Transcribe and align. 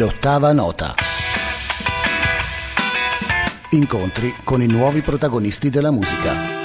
L'ottava 0.00 0.50
nota. 0.52 0.94
Incontri 3.72 4.34
con 4.44 4.62
i 4.62 4.66
nuovi 4.66 5.02
protagonisti 5.02 5.68
della 5.68 5.90
musica. 5.90 6.60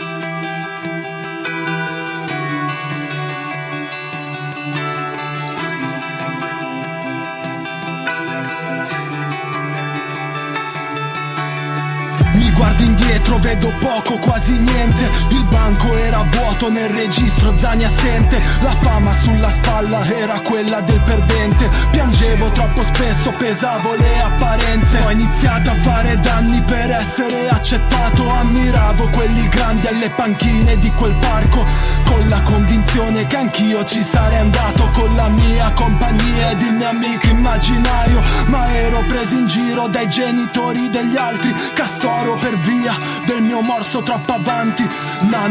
indietro 12.85 13.37
vedo 13.39 13.73
poco, 13.79 14.17
quasi 14.19 14.51
niente 14.51 15.09
Il 15.31 15.44
banco 15.65 15.95
era 15.97 16.23
vuoto 16.29 16.69
nel 16.69 16.89
registro, 16.89 17.57
Zani 17.57 17.85
assente 17.85 18.39
La 18.61 18.75
fama 18.81 19.11
sulla 19.13 19.49
spalla 19.49 20.05
era 20.05 20.39
quella 20.41 20.81
del 20.81 21.01
perdente. 21.01 21.69
Piangevo 21.89 22.51
troppo 22.51 22.83
spesso, 22.83 23.31
pesavo 23.31 23.95
le 23.95 24.21
apparenze. 24.21 25.01
Ho 25.03 25.11
iniziato 25.11 25.71
a 25.71 25.75
fare 25.81 26.19
danni 26.19 26.61
per 26.63 26.91
essere 26.91 27.49
accettato. 27.49 28.29
Ammiravo 28.29 29.09
quelli 29.09 29.47
grandi 29.47 29.87
alle 29.87 30.09
panchine 30.11 30.77
di 30.77 30.91
quel 30.91 31.15
parco. 31.15 31.65
Con 32.05 32.29
la 32.29 32.41
convinzione 32.41 33.25
che 33.25 33.37
anch'io 33.37 33.83
ci 33.83 34.01
sarei 34.01 34.39
andato. 34.39 34.89
Con 34.91 35.15
la 35.15 35.29
mia 35.29 35.71
compagnia 35.73 36.51
ed 36.51 36.61
il 36.61 36.73
mio 36.73 36.89
amico 36.89 37.27
immaginario. 37.27 38.21
Ma 38.47 38.71
ero 38.71 39.03
preso 39.07 39.35
in 39.35 39.47
giro 39.47 39.87
dai 39.87 40.07
genitori 40.07 40.89
degli 40.89 41.17
altri. 41.17 41.53
Castoro 41.73 42.37
per 42.37 42.55
via 42.57 42.95
del 43.25 43.41
mio 43.41 43.61
morso 43.61 44.03
troppo 44.03 44.33
avanti 44.33 44.87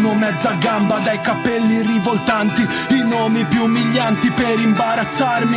Nano 0.04 0.18
mezza 0.18 0.52
gamba 0.60 0.98
dai 0.98 1.18
capelli 1.22 1.80
rivoltanti 1.80 2.60
I 2.90 3.02
nomi 3.08 3.46
più 3.46 3.64
umilianti 3.64 4.30
per 4.32 4.60
imbarazzarmi. 4.60 5.56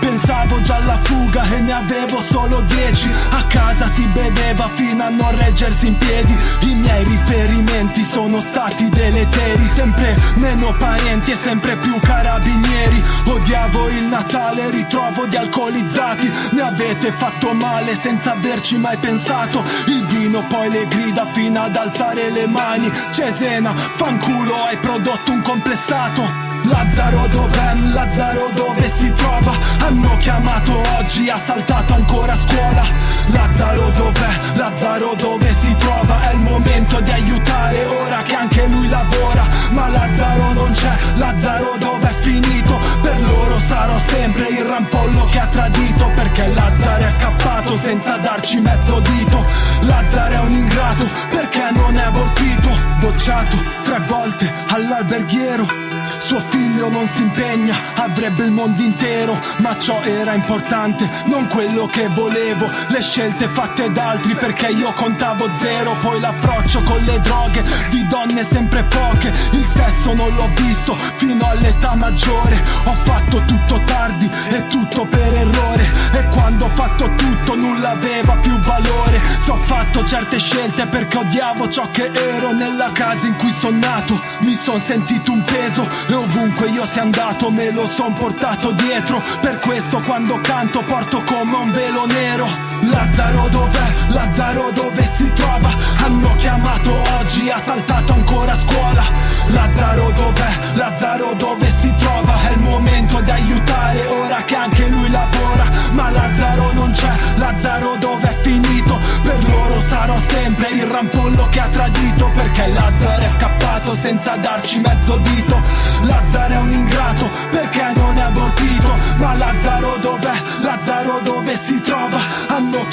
Pensavo 0.00 0.60
già 0.60 0.76
alla 0.76 0.98
fuga 1.04 1.44
e 1.54 1.60
ne 1.60 1.72
avevo 1.72 2.20
solo 2.20 2.62
dieci. 2.62 3.08
A 3.30 3.44
casa 3.46 3.86
si 3.86 4.04
beveva 4.08 4.68
fino 4.68 5.04
a 5.04 5.10
non 5.10 5.36
reggersi 5.36 5.86
in 5.86 5.98
piedi. 5.98 6.36
I 6.62 6.74
miei 6.74 7.04
riferimenti 7.04 8.02
sono 8.02 8.40
stati 8.40 8.88
deleteri 8.88 9.66
Sempre 9.66 10.16
meno 10.36 10.74
parenti 10.74 11.30
e 11.30 11.36
sempre 11.36 11.76
più 11.76 11.96
carabinieri. 12.00 13.02
Odiavo 13.26 13.85
Natale, 14.16 14.70
ritrovo 14.70 15.26
di 15.26 15.36
alcolizzati. 15.36 16.32
Mi 16.52 16.60
avete 16.60 17.12
fatto 17.12 17.52
male 17.52 17.94
senza 17.94 18.32
averci 18.32 18.78
mai 18.78 18.96
pensato. 18.96 19.62
Il 19.88 20.06
vino 20.06 20.42
poi 20.46 20.70
le 20.70 20.86
grida 20.86 21.26
fino 21.26 21.60
ad 21.60 21.76
alzare 21.76 22.30
le 22.30 22.46
mani. 22.46 22.90
Cesena, 23.12 23.74
fanculo, 23.74 24.54
hai 24.64 24.78
prodotto 24.78 25.32
un 25.32 25.42
complessato 25.42 26.45
Lazzaro 26.68 27.26
dov'è? 27.28 27.74
Lazzaro 27.92 28.50
dove 28.52 28.90
si 28.90 29.12
trova? 29.12 29.52
Hanno 29.80 30.16
chiamato 30.16 30.82
oggi, 30.98 31.28
ha 31.28 31.36
saltato 31.36 31.94
ancora 31.94 32.32
a 32.32 32.36
scuola 32.36 32.84
Lazzaro 33.28 33.90
dov'è? 33.90 34.54
Lazzaro 34.54 35.14
dove 35.14 35.52
si 35.52 35.74
trova? 35.76 36.28
È 36.28 36.32
il 36.34 36.40
momento 36.40 37.00
di 37.00 37.10
aiutare 37.10 37.84
ora 37.84 38.22
che 38.22 38.34
anche 38.34 38.66
lui 38.66 38.88
lavora 38.88 39.46
Ma 39.70 39.88
Lazzaro 39.88 40.52
non 40.52 40.70
c'è, 40.72 40.96
Lazzaro 41.14 41.76
dov'è 41.78 42.12
finito? 42.20 42.80
Per 43.00 43.20
loro 43.20 43.58
sarò 43.60 43.96
sempre 43.98 44.48
il 44.48 44.64
rampollo 44.64 45.26
che 45.26 45.38
ha 45.38 45.46
tradito 45.46 46.10
Perché 46.14 46.48
Lazzaro 46.48 47.04
è 47.04 47.10
scappato 47.10 47.76
senza 47.76 48.16
darci 48.16 48.60
mezzo 48.60 48.98
dito 49.00 49.44
Lazzaro 49.82 50.34
è 50.34 50.38
un 50.40 50.52
ingrato 50.52 51.08
perché 51.30 51.70
non 51.74 51.96
è 51.96 52.02
abortito 52.02 52.70
Bocciato 52.98 53.56
tre 53.84 54.00
volte 54.08 54.52
all'alberghiero 54.68 55.85
suo 56.18 56.40
figlio 56.40 56.88
non 56.90 57.06
si 57.06 57.22
impegna, 57.22 57.76
avrebbe 57.96 58.44
il 58.44 58.50
mondo 58.50 58.82
intero, 58.82 59.40
ma 59.58 59.76
ciò 59.78 60.02
era 60.02 60.34
importante, 60.34 61.08
non 61.26 61.46
quello 61.48 61.86
che 61.86 62.08
volevo. 62.08 62.70
Le 62.88 63.02
scelte 63.02 63.48
fatte 63.48 63.90
da 63.90 64.10
altri 64.10 64.34
perché 64.34 64.68
io 64.68 64.92
contavo 64.92 65.48
zero, 65.54 65.96
poi 65.98 66.20
l'approccio 66.20 66.82
con 66.82 67.02
le 67.02 67.20
droghe, 67.20 67.62
di 67.90 68.06
donne 68.06 68.42
sempre 68.44 68.84
poche. 68.84 69.32
Il 69.52 69.64
sesso 69.64 70.14
non 70.14 70.34
l'ho 70.34 70.50
visto 70.54 70.96
fino 71.14 71.48
all'età 71.48 71.94
maggiore. 71.94 72.62
Ho 72.84 72.94
fatto 73.04 73.42
tutto 73.44 73.80
tardi 73.84 74.30
e 74.50 74.66
tutto 74.68 75.06
per 75.06 75.32
errore. 75.34 75.90
E 76.12 76.28
quando 76.28 76.64
ho 76.66 76.70
fatto 76.70 77.12
tutto 77.14 77.54
nulla 77.54 77.90
aveva 77.90 78.36
più 78.36 78.56
valore. 78.58 79.22
Se 79.38 79.50
ho 79.50 79.56
fatto 79.56 80.04
certe 80.04 80.38
scelte 80.38 80.86
perché 80.86 81.18
odiavo 81.18 81.68
ciò 81.68 81.90
che 81.90 82.10
ero 82.12 82.52
nella 82.52 82.90
casa 82.92 83.26
in 83.26 83.36
cui 83.36 83.50
sono 83.50 83.78
nato. 83.78 84.20
Mi 84.40 84.54
son 84.54 84.78
sentito 84.78 85.32
un 85.32 85.42
peso 85.44 85.88
e 86.08 86.14
ovunque 86.14 86.68
io 86.68 86.84
sia 86.84 87.02
andato 87.02 87.50
me 87.50 87.70
lo 87.70 87.86
son 87.86 88.14
portato 88.14 88.72
dietro 88.72 89.22
Per 89.40 89.58
questo 89.58 90.00
quando 90.02 90.38
canto 90.40 90.82
porto 90.84 91.22
come 91.22 91.56
un 91.56 91.70
velo 91.70 92.06
nero 92.06 92.48
Lazzaro 92.82 93.48
dov'è? 93.48 93.92
Lazzaro 94.08 94.70
dove 94.70 95.02
si 95.02 95.30
trova? 95.32 95.74
Hanno 96.04 96.34
chiamato 96.36 96.92
oggi, 97.18 97.48
ha 97.50 97.58
saltato 97.58 98.12
ancora 98.12 98.52
a 98.52 98.56
scuola 98.56 99.04
Lazzaro 99.48 100.10
dov'è? 100.12 100.74
Lazzaro 100.74 101.34
dove 101.34 101.68
si 101.68 101.92
trova? 101.96 102.38
È 102.48 102.52
il 102.52 102.60
momento 102.60 103.20
di 103.20 103.30
aiutare 103.30 104.06
ora 104.06 104.42
che 104.44 104.54
anche 104.54 104.86
lui 104.88 105.10
lavora 105.10 105.68
Ma 105.92 106.10
Lazzaro 106.10 106.72
non 106.72 106.90
c'è, 106.90 107.16
Lazzaro 107.36 107.96
dov'è 107.96 108.32
finito? 108.42 109.00
Per 109.22 109.48
loro 109.48 109.80
sarò 109.80 110.18
sempre 110.18 110.68
il 110.70 110.84
rampollo 110.84 111.48
che 111.50 111.60
ha 111.60 111.68
tradito 111.68 112.30
Perché 112.34 112.68
Lazzaro 112.68 113.22
è 113.22 113.28
scappato 113.28 113.94
senza 113.94 114.36
darci 114.36 114.78
mezzo 114.80 115.16
dito 115.18 115.60
Lazzaro 116.02 116.52
è 116.52 116.56
un 116.58 116.70
ingrato 116.70 117.30
perché 117.50 117.92
non 117.94 118.16
è 118.16 118.22
abortito 118.22 118.96
Ma 119.18 119.34
Lazzaro 119.34 119.96
dov'è? 119.98 120.34
Lazzaro? 120.60 120.96
Hanno 121.16 121.35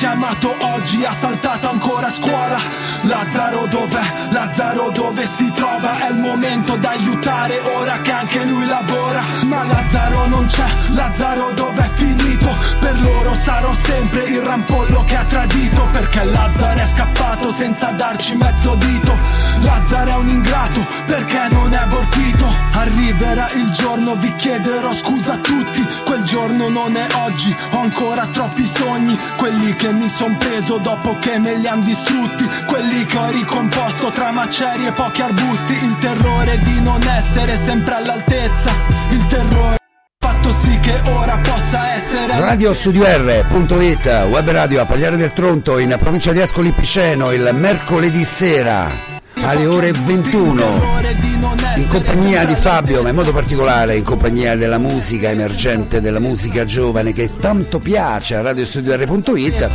chiamato 0.04 0.54
oggi, 0.64 1.06
ha 1.06 1.14
saltato 1.14 1.70
ancora 1.70 2.08
a 2.08 2.12
scuola 2.12 2.60
Lazzaro 3.04 3.68
dov'è? 3.68 4.32
Lazzaro 4.32 4.92
dove 4.92 5.26
si 5.26 5.50
trova? 5.54 6.06
È 6.06 6.10
il 6.10 6.18
momento 6.18 6.76
d'aiutare 6.76 7.58
ora 7.60 8.02
che 8.02 8.12
anche 8.12 8.44
lui 8.44 8.66
lavora 8.66 9.24
Ma 9.46 9.64
Lazzaro 9.64 10.28
non 10.28 10.46
c'è, 10.46 10.66
Lazzaro 10.90 11.54
dov'è 11.54 11.90
finito? 11.94 12.54
Per 12.80 13.02
loro 13.02 13.34
sarò 13.34 13.74
sempre 13.74 14.24
il 14.24 14.42
rampollo 14.42 15.06
che 15.06 15.16
ha 15.16 15.24
tradito 15.24 15.88
Perché 15.94 16.26
Lazzaro 16.26 16.82
è 16.82 16.86
scappato 16.86 17.50
senza 17.50 17.92
darci 17.92 18.36
mezzo 18.36 18.76
dito 18.76 19.18
Lazzaro 19.62 20.12
è 20.12 20.16
un 20.16 20.28
ingrato 20.28 20.86
perché 21.06 21.48
non 21.50 21.72
è 21.72 21.78
abortito 21.78 22.52
Arriverà 22.74 23.50
il 23.52 23.72
giorno, 23.72 24.16
vi 24.16 24.34
chiederò 24.36 24.94
scusa 24.94 25.34
a 25.34 25.38
tutti 25.38 25.86
Quel 26.04 26.24
giorno 26.24 26.68
non 26.68 26.98
è 26.98 27.08
oggi, 27.24 27.56
ho 27.72 27.80
ancora 27.80 28.26
troppi 28.28 28.66
sogni 28.66 29.18
Quelli 29.38 29.74
che 29.76 29.92
mi 29.94 30.10
son 30.10 30.38
preso 30.38 30.78
dopo 30.78 31.18
che 31.20 31.40
me 31.40 31.56
li 31.56 31.68
han 31.68 31.84
distrutti. 31.84 32.46
Quelli 32.66 33.06
che 33.06 33.18
ho 33.18 33.30
ricomposto 33.30 34.12
tra 34.12 34.32
macerie 34.32 34.90
e 34.90 34.92
pochi 34.94 35.22
arbusti. 35.22 35.74
Il 35.74 35.98
terrore 36.00 36.58
di 36.58 36.82
non 36.82 37.02
essere 37.04 37.56
sempre 37.56 37.96
all'altezza. 37.96 38.72
Il 39.10 39.28
terrore 39.28 39.78
fatto 40.20 40.52
sì 40.52 40.78
che 40.80 41.02
ora 41.10 41.38
possa 41.38 41.94
essere 41.94 42.40
radiostudio.it 42.40 44.28
web 44.30 44.50
radio 44.50 44.82
a 44.82 44.86
Pagliare 44.86 45.18
del 45.18 45.34
Tronto 45.34 45.80
in 45.80 45.96
provincia 45.98 46.32
di 46.32 46.40
Ascoli 46.42 46.72
Piceno 46.72 47.32
il 47.32 47.50
mercoledì 47.54 48.24
sera 48.24 48.90
alle 49.36 49.66
ore 49.66 49.92
21 49.92 51.33
in 51.76 51.88
compagnia 51.88 52.46
di 52.46 52.56
Fabio 52.56 53.02
ma 53.02 53.10
in 53.10 53.16
modo 53.16 53.32
particolare 53.32 53.96
in 53.96 54.04
compagnia 54.04 54.56
della 54.56 54.78
musica 54.78 55.30
emergente 55.30 56.02
della 56.02 56.20
musica 56.20 56.64
giovane 56.66 57.14
che 57.14 57.32
tanto 57.40 57.80
piace 57.80 58.36
a 58.36 58.42
radiostudio.it 58.42 59.70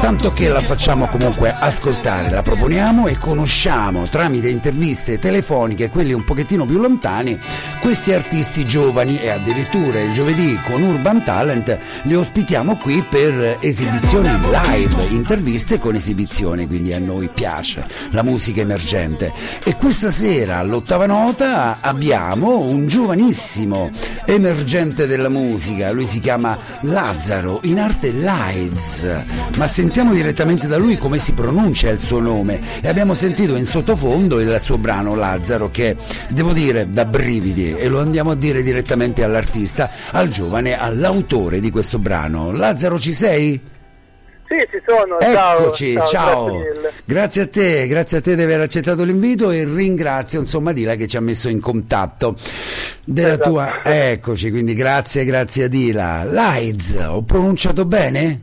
tanto 0.00 0.32
che 0.32 0.48
la 0.48 0.60
facciamo 0.60 1.06
comunque 1.06 1.54
ascoltare 1.56 2.30
la 2.30 2.42
proponiamo 2.42 3.06
e 3.08 3.16
conosciamo 3.16 4.06
tramite 4.08 4.48
interviste 4.48 5.18
telefoniche 5.18 5.90
quelli 5.90 6.12
un 6.12 6.24
pochettino 6.24 6.64
più 6.64 6.78
lontani 6.78 7.38
questi 7.80 8.12
artisti 8.12 8.64
giovani 8.64 9.18
e 9.18 9.30
addirittura 9.30 10.00
il 10.00 10.12
giovedì 10.12 10.60
con 10.64 10.82
Urban 10.82 11.24
Talent 11.24 11.78
li 12.02 12.14
ospitiamo 12.14 12.76
qui 12.76 13.04
per 13.08 13.58
esibizioni 13.60 14.28
live 14.28 15.06
interviste 15.10 15.78
con 15.78 15.94
esibizioni 15.94 16.66
quindi 16.66 16.92
a 16.92 16.98
noi 16.98 17.28
piace 17.32 17.84
la 18.10 18.22
musica 18.22 18.60
emergente 18.60 18.90
gente. 18.92 19.32
E 19.64 19.74
questa 19.76 20.10
sera 20.10 20.58
all'ottava 20.58 21.06
nota 21.06 21.31
abbiamo 21.40 22.58
un 22.58 22.86
giovanissimo 22.86 23.90
emergente 24.26 25.06
della 25.06 25.30
musica, 25.30 25.90
lui 25.90 26.04
si 26.04 26.20
chiama 26.20 26.58
Lazzaro, 26.82 27.60
in 27.62 27.78
arte 27.78 28.10
Lides, 28.10 29.08
ma 29.56 29.66
sentiamo 29.66 30.12
direttamente 30.12 30.68
da 30.68 30.76
lui 30.76 30.98
come 30.98 31.18
si 31.18 31.32
pronuncia 31.32 31.88
il 31.88 31.98
suo 31.98 32.20
nome 32.20 32.60
e 32.82 32.88
abbiamo 32.88 33.14
sentito 33.14 33.56
in 33.56 33.64
sottofondo 33.64 34.40
il 34.40 34.58
suo 34.60 34.76
brano 34.76 35.14
Lazzaro 35.14 35.70
che 35.70 35.96
devo 36.28 36.52
dire 36.52 36.90
da 36.90 37.06
brividi 37.06 37.74
e 37.74 37.88
lo 37.88 38.00
andiamo 38.00 38.32
a 38.32 38.36
dire 38.36 38.62
direttamente 38.62 39.24
all'artista, 39.24 39.90
al 40.10 40.28
giovane, 40.28 40.78
all'autore 40.78 41.60
di 41.60 41.70
questo 41.70 41.98
brano. 41.98 42.52
Lazzaro 42.52 42.98
ci 42.98 43.12
sei? 43.12 43.71
Sì, 44.52 44.68
ci 44.70 44.82
sono. 44.86 45.18
Eccoci, 45.18 45.94
ciao. 45.94 46.06
ciao. 46.06 46.46
Grazie, 46.58 47.02
grazie, 47.06 47.42
a 47.42 47.46
te, 47.46 47.86
grazie 47.86 48.18
a 48.18 48.20
te 48.20 48.36
di 48.36 48.42
aver 48.42 48.60
accettato 48.60 49.02
l'invito 49.02 49.50
e 49.50 49.64
ringrazio 49.64 50.40
insomma 50.40 50.72
Dila 50.72 50.94
che 50.94 51.06
ci 51.06 51.16
ha 51.16 51.20
messo 51.20 51.48
in 51.48 51.58
contatto. 51.58 52.36
della 53.02 53.32
esatto. 53.32 53.48
tua... 53.48 53.82
Eccoci, 53.82 54.50
quindi 54.50 54.74
grazie, 54.74 55.24
grazie 55.24 55.64
Adila. 55.64 56.24
L'AIDS, 56.24 57.06
ho 57.08 57.22
pronunciato 57.22 57.86
bene? 57.86 58.40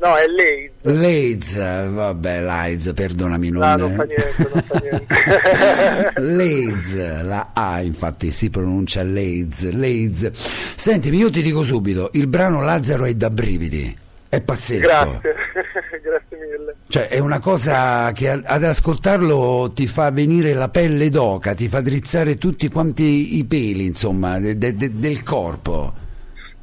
No, 0.00 0.14
è 0.16 0.26
l'AIDS. 0.26 0.72
L'AIDS, 1.00 1.90
vabbè, 1.90 2.40
l'AIDS, 2.40 2.92
perdonami. 2.94 3.50
Non, 3.50 3.62
no, 3.62 3.76
non 3.76 3.94
fa 3.94 4.04
niente, 4.04 4.50
non 4.52 4.62
fa 4.62 4.78
niente. 4.80 6.12
L'AIDS, 6.22 7.22
la 7.22 7.50
A 7.52 7.80
infatti 7.80 8.30
si 8.30 8.48
pronuncia 8.48 9.02
l'AIDS, 9.02 9.70
l'AIDS. 9.72 10.30
Sentimi, 10.76 11.18
io 11.18 11.30
ti 11.30 11.42
dico 11.42 11.64
subito, 11.64 12.10
il 12.14 12.28
brano 12.28 12.62
Lazzaro 12.62 13.04
è 13.04 13.14
da 13.14 13.30
brividi, 13.30 13.96
è 14.32 14.40
pazzesco. 14.40 14.86
Grazie, 14.86 15.34
grazie 16.00 16.36
mille. 16.38 16.76
Cioè, 16.88 17.08
è 17.08 17.18
una 17.18 17.38
cosa 17.38 18.10
che 18.12 18.30
ad 18.30 18.64
ascoltarlo 18.64 19.72
ti 19.74 19.86
fa 19.86 20.10
venire 20.10 20.54
la 20.54 20.70
pelle 20.70 21.10
d'oca, 21.10 21.52
ti 21.52 21.68
fa 21.68 21.82
drizzare 21.82 22.38
tutti 22.38 22.70
quanti 22.70 23.36
i 23.36 23.44
peli, 23.44 23.84
insomma, 23.84 24.40
de, 24.40 24.56
de, 24.56 24.74
de, 24.74 24.98
del 24.98 25.22
corpo. 25.22 25.92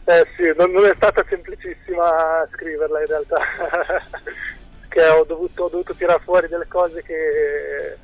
Eh 0.06 0.26
sì, 0.36 0.52
non, 0.58 0.72
non, 0.72 0.86
è 0.86 0.94
stata 0.96 1.24
semplicissima 1.30 2.48
scriverla 2.54 3.02
in 3.02 3.06
realtà, 3.06 3.38
che 4.90 5.08
ho 5.08 5.24
dovuto, 5.26 5.66
ho 5.66 5.70
dovuto 5.70 5.94
tirare 5.94 6.22
fuori 6.24 6.48
delle 6.48 6.66
cose 6.68 7.04
che 7.04 7.98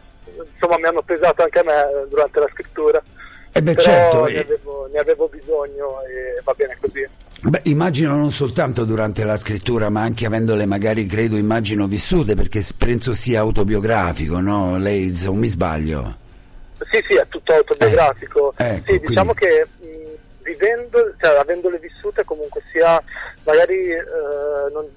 insomma 0.53 0.77
mi 0.77 0.85
hanno 0.85 1.01
pesato 1.01 1.41
anche 1.41 1.57
a 1.57 1.63
me 1.63 2.07
durante 2.07 2.39
la 2.39 2.49
scrittura. 2.53 3.01
Eh 3.51 3.63
beh, 3.63 3.73
Però 3.73 3.81
certo. 3.81 4.25
Ne 4.25 4.39
avevo, 4.41 4.89
ne 4.93 4.99
avevo 4.99 5.27
bisogno 5.27 6.01
e 6.03 6.39
va 6.43 6.53
bene 6.53 6.77
così. 6.79 7.07
Beh, 7.47 7.61
immagino 7.65 8.15
non 8.15 8.31
soltanto 8.31 8.85
durante 8.85 9.23
la 9.23 9.37
scrittura, 9.37 9.89
ma 9.89 10.01
anche 10.01 10.25
avendole 10.25 10.65
magari, 10.65 11.05
credo, 11.05 11.37
immagino 11.37 11.85
vissute, 11.85 12.33
perché 12.33 12.61
penso 12.75 13.13
sia 13.13 13.41
autobiografico, 13.41 14.39
no? 14.39 14.77
Lei, 14.79 15.13
o 15.27 15.33
mi 15.33 15.47
sbaglio? 15.47 16.17
Sì, 16.91 17.03
sì, 17.07 17.15
è 17.15 17.27
tutto 17.27 17.53
autobiografico. 17.53 18.53
Eh, 18.57 18.75
ecco, 18.75 18.91
sì, 18.91 18.99
diciamo 18.99 19.33
quindi... 19.35 19.55
che 19.55 19.67
vivendo, 20.41 21.13
cioè 21.19 21.37
avendole 21.37 21.77
vissute 21.77 22.23
comunque 22.23 22.63
sia 22.71 23.01
magari 23.43 23.89
eh, 23.89 24.03
non, 24.71 24.87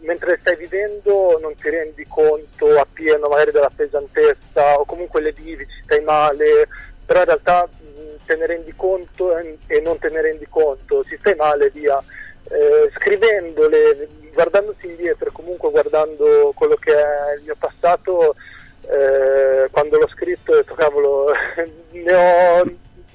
mentre 0.00 0.30
le 0.30 0.38
stai 0.40 0.56
vivendo 0.56 1.38
non 1.40 1.54
ti 1.54 1.68
rendi 1.68 2.04
conto 2.08 2.78
appieno 2.78 3.28
magari 3.28 3.50
della 3.50 3.70
pesantezza 3.74 4.78
o 4.78 4.84
comunque 4.84 5.20
le 5.20 5.32
vivi, 5.32 5.66
ci 5.66 5.82
stai 5.84 6.02
male, 6.02 6.68
però 7.04 7.20
in 7.20 7.26
realtà 7.26 7.66
mh, 7.66 7.77
te 8.24 8.36
ne 8.36 8.46
rendi 8.46 8.72
conto 8.74 9.36
e, 9.36 9.58
e, 9.66 9.80
non 9.80 9.98
te 9.98 10.08
ne 10.08 10.20
rendi 10.20 10.46
conto, 10.48 11.04
ci 11.04 11.16
stai 11.18 11.34
male 11.34 11.70
via. 11.70 12.02
Eh, 12.50 12.90
scrivendole, 12.94 14.08
guardandosi 14.32 14.86
indietro 14.86 15.30
comunque 15.32 15.70
guardando 15.70 16.52
quello 16.54 16.76
che 16.76 16.92
è 16.94 17.34
il 17.36 17.42
mio 17.44 17.56
passato, 17.58 18.34
eh, 18.82 19.68
quando 19.70 19.98
l'ho 19.98 20.08
scritto 20.08 20.52
ho 20.52 20.56
detto 20.56 20.74
cavolo, 20.74 21.32
ne 21.92 22.14
ho 22.14 22.62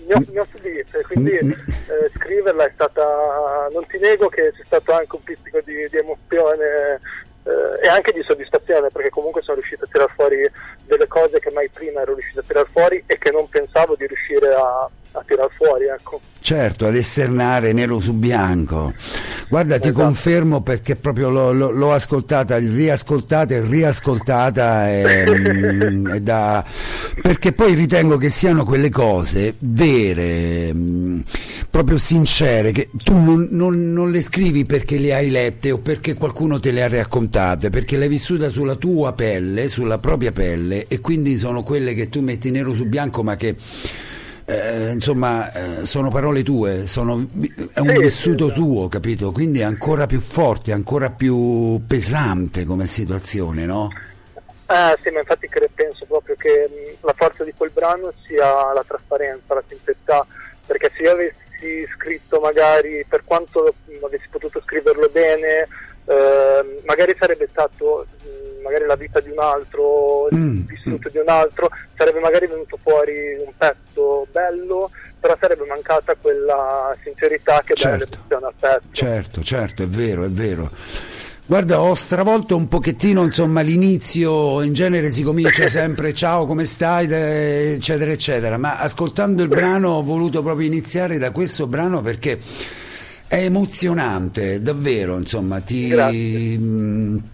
ne 0.06 0.16
ho, 0.16 0.24
ne 0.30 0.40
ho 0.40 0.48
subite, 0.54 1.02
quindi 1.04 1.32
eh, 1.32 2.10
scriverla 2.16 2.66
è 2.66 2.72
stata, 2.74 3.70
non 3.72 3.86
ti 3.88 3.98
nego 4.00 4.28
che 4.28 4.52
c'è 4.56 4.64
stato 4.66 4.92
anche 4.92 5.16
un 5.16 5.24
pizzico 5.24 5.62
di, 5.62 5.88
di 5.90 5.98
emozione 5.98 7.00
eh, 7.44 7.86
e 7.86 7.88
anche 7.88 8.12
di 8.12 8.24
soddisfazione 8.24 8.90
perché 8.90 9.10
comunque 9.10 9.42
sono 9.42 9.58
riuscito 9.58 9.86
a 9.86 9.88
tirar 9.92 10.10
fuori 10.14 10.50
delle 10.86 11.08
cose 11.08 11.40
che 11.40 11.52
mai 11.52 11.70
prima 11.70 12.02
ero 12.02 12.14
riuscito 12.14 12.40
a 12.40 12.44
tirar 12.46 12.68
fuori 12.72 13.04
e 13.06 13.18
che 13.18 13.32
non 13.32 13.50
pensavo 13.50 13.96
di 13.96 14.08
riuscire 14.08 14.54
a, 14.54 14.90
a 15.14 15.24
tirar 15.26 15.50
fuori. 15.56 15.86
Ecco. 15.86 16.22
Certo, 16.44 16.88
ad 16.88 16.96
esternare 16.96 17.72
nero 17.72 18.00
su 18.02 18.12
bianco. 18.14 18.94
Guarda, 19.48 19.80
ti 19.80 19.88
esatto. 19.88 20.04
confermo 20.04 20.62
perché 20.62 20.98
proprio 20.98 21.30
l'ho, 21.30 21.54
l'ho, 21.54 21.94
ascoltata, 21.94 22.58
riascoltata 22.58 23.54
e 23.54 23.62
riascoltata 23.62 24.92
e, 24.92 25.26
mm, 25.26 26.08
e 26.16 26.20
da, 26.20 26.66
perché 27.22 27.54
poi 27.54 27.76
ritengo 27.76 28.18
che 28.18 28.30
siano 28.30 28.66
quelle 28.66 28.90
cose 28.90 29.56
vere, 29.60 30.74
mm, 30.74 31.20
proprio 31.70 31.98
sincere, 31.98 32.74
che 32.74 32.90
tu 32.92 33.18
non, 33.18 33.48
non, 33.52 33.94
non 33.94 34.12
le 34.12 34.20
scrivi 34.20 34.66
perché 34.66 34.98
le 34.98 35.14
hai 35.14 35.30
lette 35.30 35.72
o 35.72 35.78
perché 35.78 36.14
qualcuno 36.14 36.60
te 36.60 36.72
le 36.72 36.84
ha 36.84 36.90
raccontate, 36.90 37.70
perché 37.70 37.96
le 37.96 38.04
hai 38.04 38.10
vissute 38.10 38.50
sulla 38.50 38.76
tua 38.76 39.14
pelle, 39.14 39.70
sulla 39.70 39.98
propria 39.98 40.34
pelle 40.34 40.88
e 40.90 41.00
quindi 41.00 41.38
sono 41.38 41.64
quelle 41.64 41.94
che 41.94 42.10
tu 42.10 42.20
metti 42.20 42.52
nero 42.52 42.74
su 42.74 42.86
bianco 42.86 43.24
ma 43.24 43.38
che 43.38 43.56
eh, 44.46 44.92
insomma, 44.92 45.52
eh, 45.52 45.86
sono 45.86 46.10
parole 46.10 46.44
tue, 46.44 46.88
sono, 46.88 47.26
è 47.74 47.80
un 47.80 47.90
sì, 47.90 47.98
vissuto 48.00 48.50
sì, 48.50 48.54
tuo, 48.54 48.88
capito? 48.88 49.32
Quindi 49.32 49.60
è 49.60 49.64
ancora 49.64 50.06
più 50.06 50.20
forte, 50.20 50.72
ancora 50.72 51.10
più 51.10 51.82
pesante 51.88 52.66
come 52.66 52.86
situazione, 52.86 53.66
no? 53.66 53.90
Eh, 54.68 54.98
sì, 55.02 55.10
ma 55.12 55.20
infatti 55.20 55.50
penso 55.74 56.06
proprio 56.06 56.36
che 56.36 56.68
mh, 56.70 57.06
la 57.06 57.14
forza 57.16 57.44
di 57.44 57.54
quel 57.56 57.72
brano 57.72 58.12
sia 58.26 58.74
la 58.74 58.84
trasparenza, 58.88 59.54
la 59.54 59.64
semplicità, 59.68 60.26
perché 60.66 60.92
se 60.96 61.04
io 61.04 61.12
avessi 61.12 61.88
scritto 61.96 62.40
magari, 62.40 63.06
per 63.08 63.24
quanto 63.24 63.74
avessi 64.04 64.28
potuto 64.30 64.62
scriverlo 64.62 65.10
bene, 65.12 65.68
eh, 66.06 66.82
magari 66.86 67.16
sarebbe 67.18 67.48
stato 67.50 68.06
magari 68.64 68.86
la 68.86 68.96
vita 68.96 69.20
di 69.20 69.30
un 69.30 69.40
altro, 69.40 70.28
il 70.32 70.38
mm. 70.38 70.62
vissuto 70.66 71.10
di 71.10 71.18
un 71.18 71.28
altro, 71.28 71.70
sarebbe 71.96 72.20
magari 72.20 72.48
venuto 72.48 72.78
fuori 72.82 73.36
un 73.46 73.52
pezzo 73.56 74.26
bello, 74.32 74.90
però 75.20 75.36
sarebbe 75.40 75.66
mancata 75.68 76.16
quella 76.20 76.96
sincerità 77.04 77.62
che 77.64 77.76
certo. 77.76 78.06
dà 78.28 78.38
l'emozione 78.38 78.46
al 78.46 78.54
pezzo. 78.60 78.88
Certo, 78.94 79.44
certo, 79.44 79.84
è 79.84 79.88
vero, 79.88 80.24
è 80.24 80.30
vero. 80.30 80.72
Guarda, 81.46 81.82
ho 81.82 81.94
stravolto 81.94 82.56
un 82.56 82.70
pochettino, 82.70 83.22
insomma, 83.22 83.60
l'inizio, 83.60 84.62
in 84.62 84.72
genere 84.72 85.10
si 85.10 85.24
comincia 85.24 85.68
sempre 85.70 86.14
ciao, 86.14 86.46
come 86.46 86.64
stai, 86.64 87.06
eccetera, 87.12 88.12
eccetera, 88.12 88.58
ma 88.58 88.80
ascoltando 88.80 89.44
il 89.44 89.50
brano 89.50 89.90
ho 89.90 90.04
voluto 90.04 90.42
proprio 90.42 90.66
iniziare 90.66 91.18
da 91.18 91.32
questo 91.32 91.68
brano 91.68 92.02
perché 92.02 92.40
è 93.34 93.46
emozionante, 93.46 94.62
davvero, 94.62 95.18
insomma, 95.18 95.60
ti... 95.60 95.88
Grazie 95.88 97.32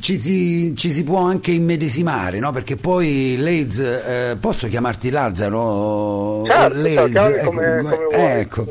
ci, 0.00 0.16
si, 0.16 0.72
ci, 0.74 0.90
si, 0.90 1.04
può 1.04 1.18
anche 1.18 1.50
immedesimare, 1.50 2.38
no? 2.38 2.52
perché 2.52 2.76
poi 2.76 3.36
l'AIDS, 3.36 3.78
eh, 3.80 4.36
posso 4.40 4.66
chiamarti 4.66 5.10
Lazzaro? 5.10 6.44
Certo, 6.46 6.80
L'AIDS, 6.80 7.24
ecco, 7.24 7.44
come, 7.44 7.78
come 7.82 8.38
ecco. 8.40 8.66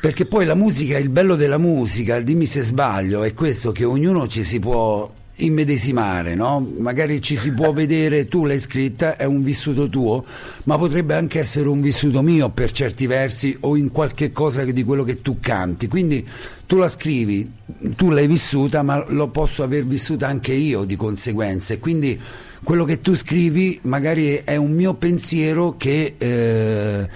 perché 0.00 0.26
poi 0.26 0.44
la 0.44 0.54
musica, 0.54 0.98
il 0.98 1.08
bello 1.08 1.34
della 1.34 1.58
musica, 1.58 2.20
dimmi 2.20 2.46
se 2.46 2.62
sbaglio, 2.62 3.24
è 3.24 3.34
questo 3.34 3.72
che 3.72 3.84
ognuno 3.84 4.28
ci 4.28 4.44
si 4.44 4.60
può 4.60 5.10
immedesimare, 5.44 6.34
no? 6.34 6.66
Magari 6.78 7.20
ci 7.20 7.36
si 7.36 7.52
può 7.52 7.72
vedere, 7.72 8.26
tu 8.28 8.44
l'hai 8.44 8.58
scritta, 8.58 9.16
è 9.16 9.24
un 9.24 9.42
vissuto 9.42 9.88
tuo, 9.88 10.24
ma 10.64 10.76
potrebbe 10.78 11.14
anche 11.14 11.38
essere 11.38 11.68
un 11.68 11.80
vissuto 11.80 12.22
mio 12.22 12.50
per 12.50 12.72
certi 12.72 13.06
versi 13.06 13.56
o 13.60 13.76
in 13.76 13.90
qualche 13.90 14.32
cosa 14.32 14.64
di 14.64 14.84
quello 14.84 15.04
che 15.04 15.22
tu 15.22 15.38
canti. 15.40 15.88
Quindi 15.88 16.26
tu 16.66 16.76
la 16.76 16.88
scrivi, 16.88 17.50
tu 17.96 18.10
l'hai 18.10 18.26
vissuta, 18.26 18.82
ma 18.82 19.04
lo 19.08 19.28
posso 19.28 19.62
aver 19.62 19.84
vissuta 19.84 20.26
anche 20.26 20.52
io 20.52 20.84
di 20.84 20.96
conseguenza. 20.96 21.74
E 21.74 21.78
quindi 21.78 22.18
quello 22.62 22.84
che 22.84 23.00
tu 23.00 23.14
scrivi 23.14 23.78
magari 23.82 24.42
è 24.44 24.56
un 24.56 24.72
mio 24.72 24.94
pensiero 24.94 25.76
che... 25.76 26.14
Eh, 26.18 27.08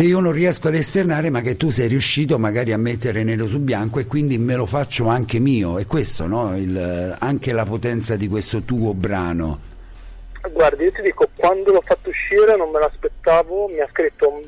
che 0.00 0.06
io 0.06 0.20
non 0.20 0.32
riesco 0.32 0.68
ad 0.68 0.74
esternare 0.76 1.28
ma 1.28 1.42
che 1.42 1.58
tu 1.58 1.68
sei 1.68 1.86
riuscito 1.86 2.38
magari 2.38 2.72
a 2.72 2.78
mettere 2.78 3.22
nero 3.22 3.46
su 3.46 3.60
bianco 3.60 3.98
e 3.98 4.06
quindi 4.06 4.38
me 4.38 4.56
lo 4.56 4.64
faccio 4.64 5.08
anche 5.08 5.38
mio 5.40 5.76
è 5.78 5.84
questo 5.84 6.26
no? 6.26 6.56
Il, 6.56 7.16
anche 7.18 7.52
la 7.52 7.66
potenza 7.66 8.16
di 8.16 8.26
questo 8.26 8.62
tuo 8.62 8.94
brano 8.94 9.60
guardi 10.52 10.84
io 10.84 10.92
ti 10.92 11.02
dico 11.02 11.28
quando 11.36 11.72
l'ho 11.72 11.82
fatto 11.82 12.08
uscire 12.08 12.56
non 12.56 12.70
me 12.70 12.78
l'aspettavo 12.78 13.68
mi 13.68 13.78
ha 13.78 13.86
scritto 13.90 14.40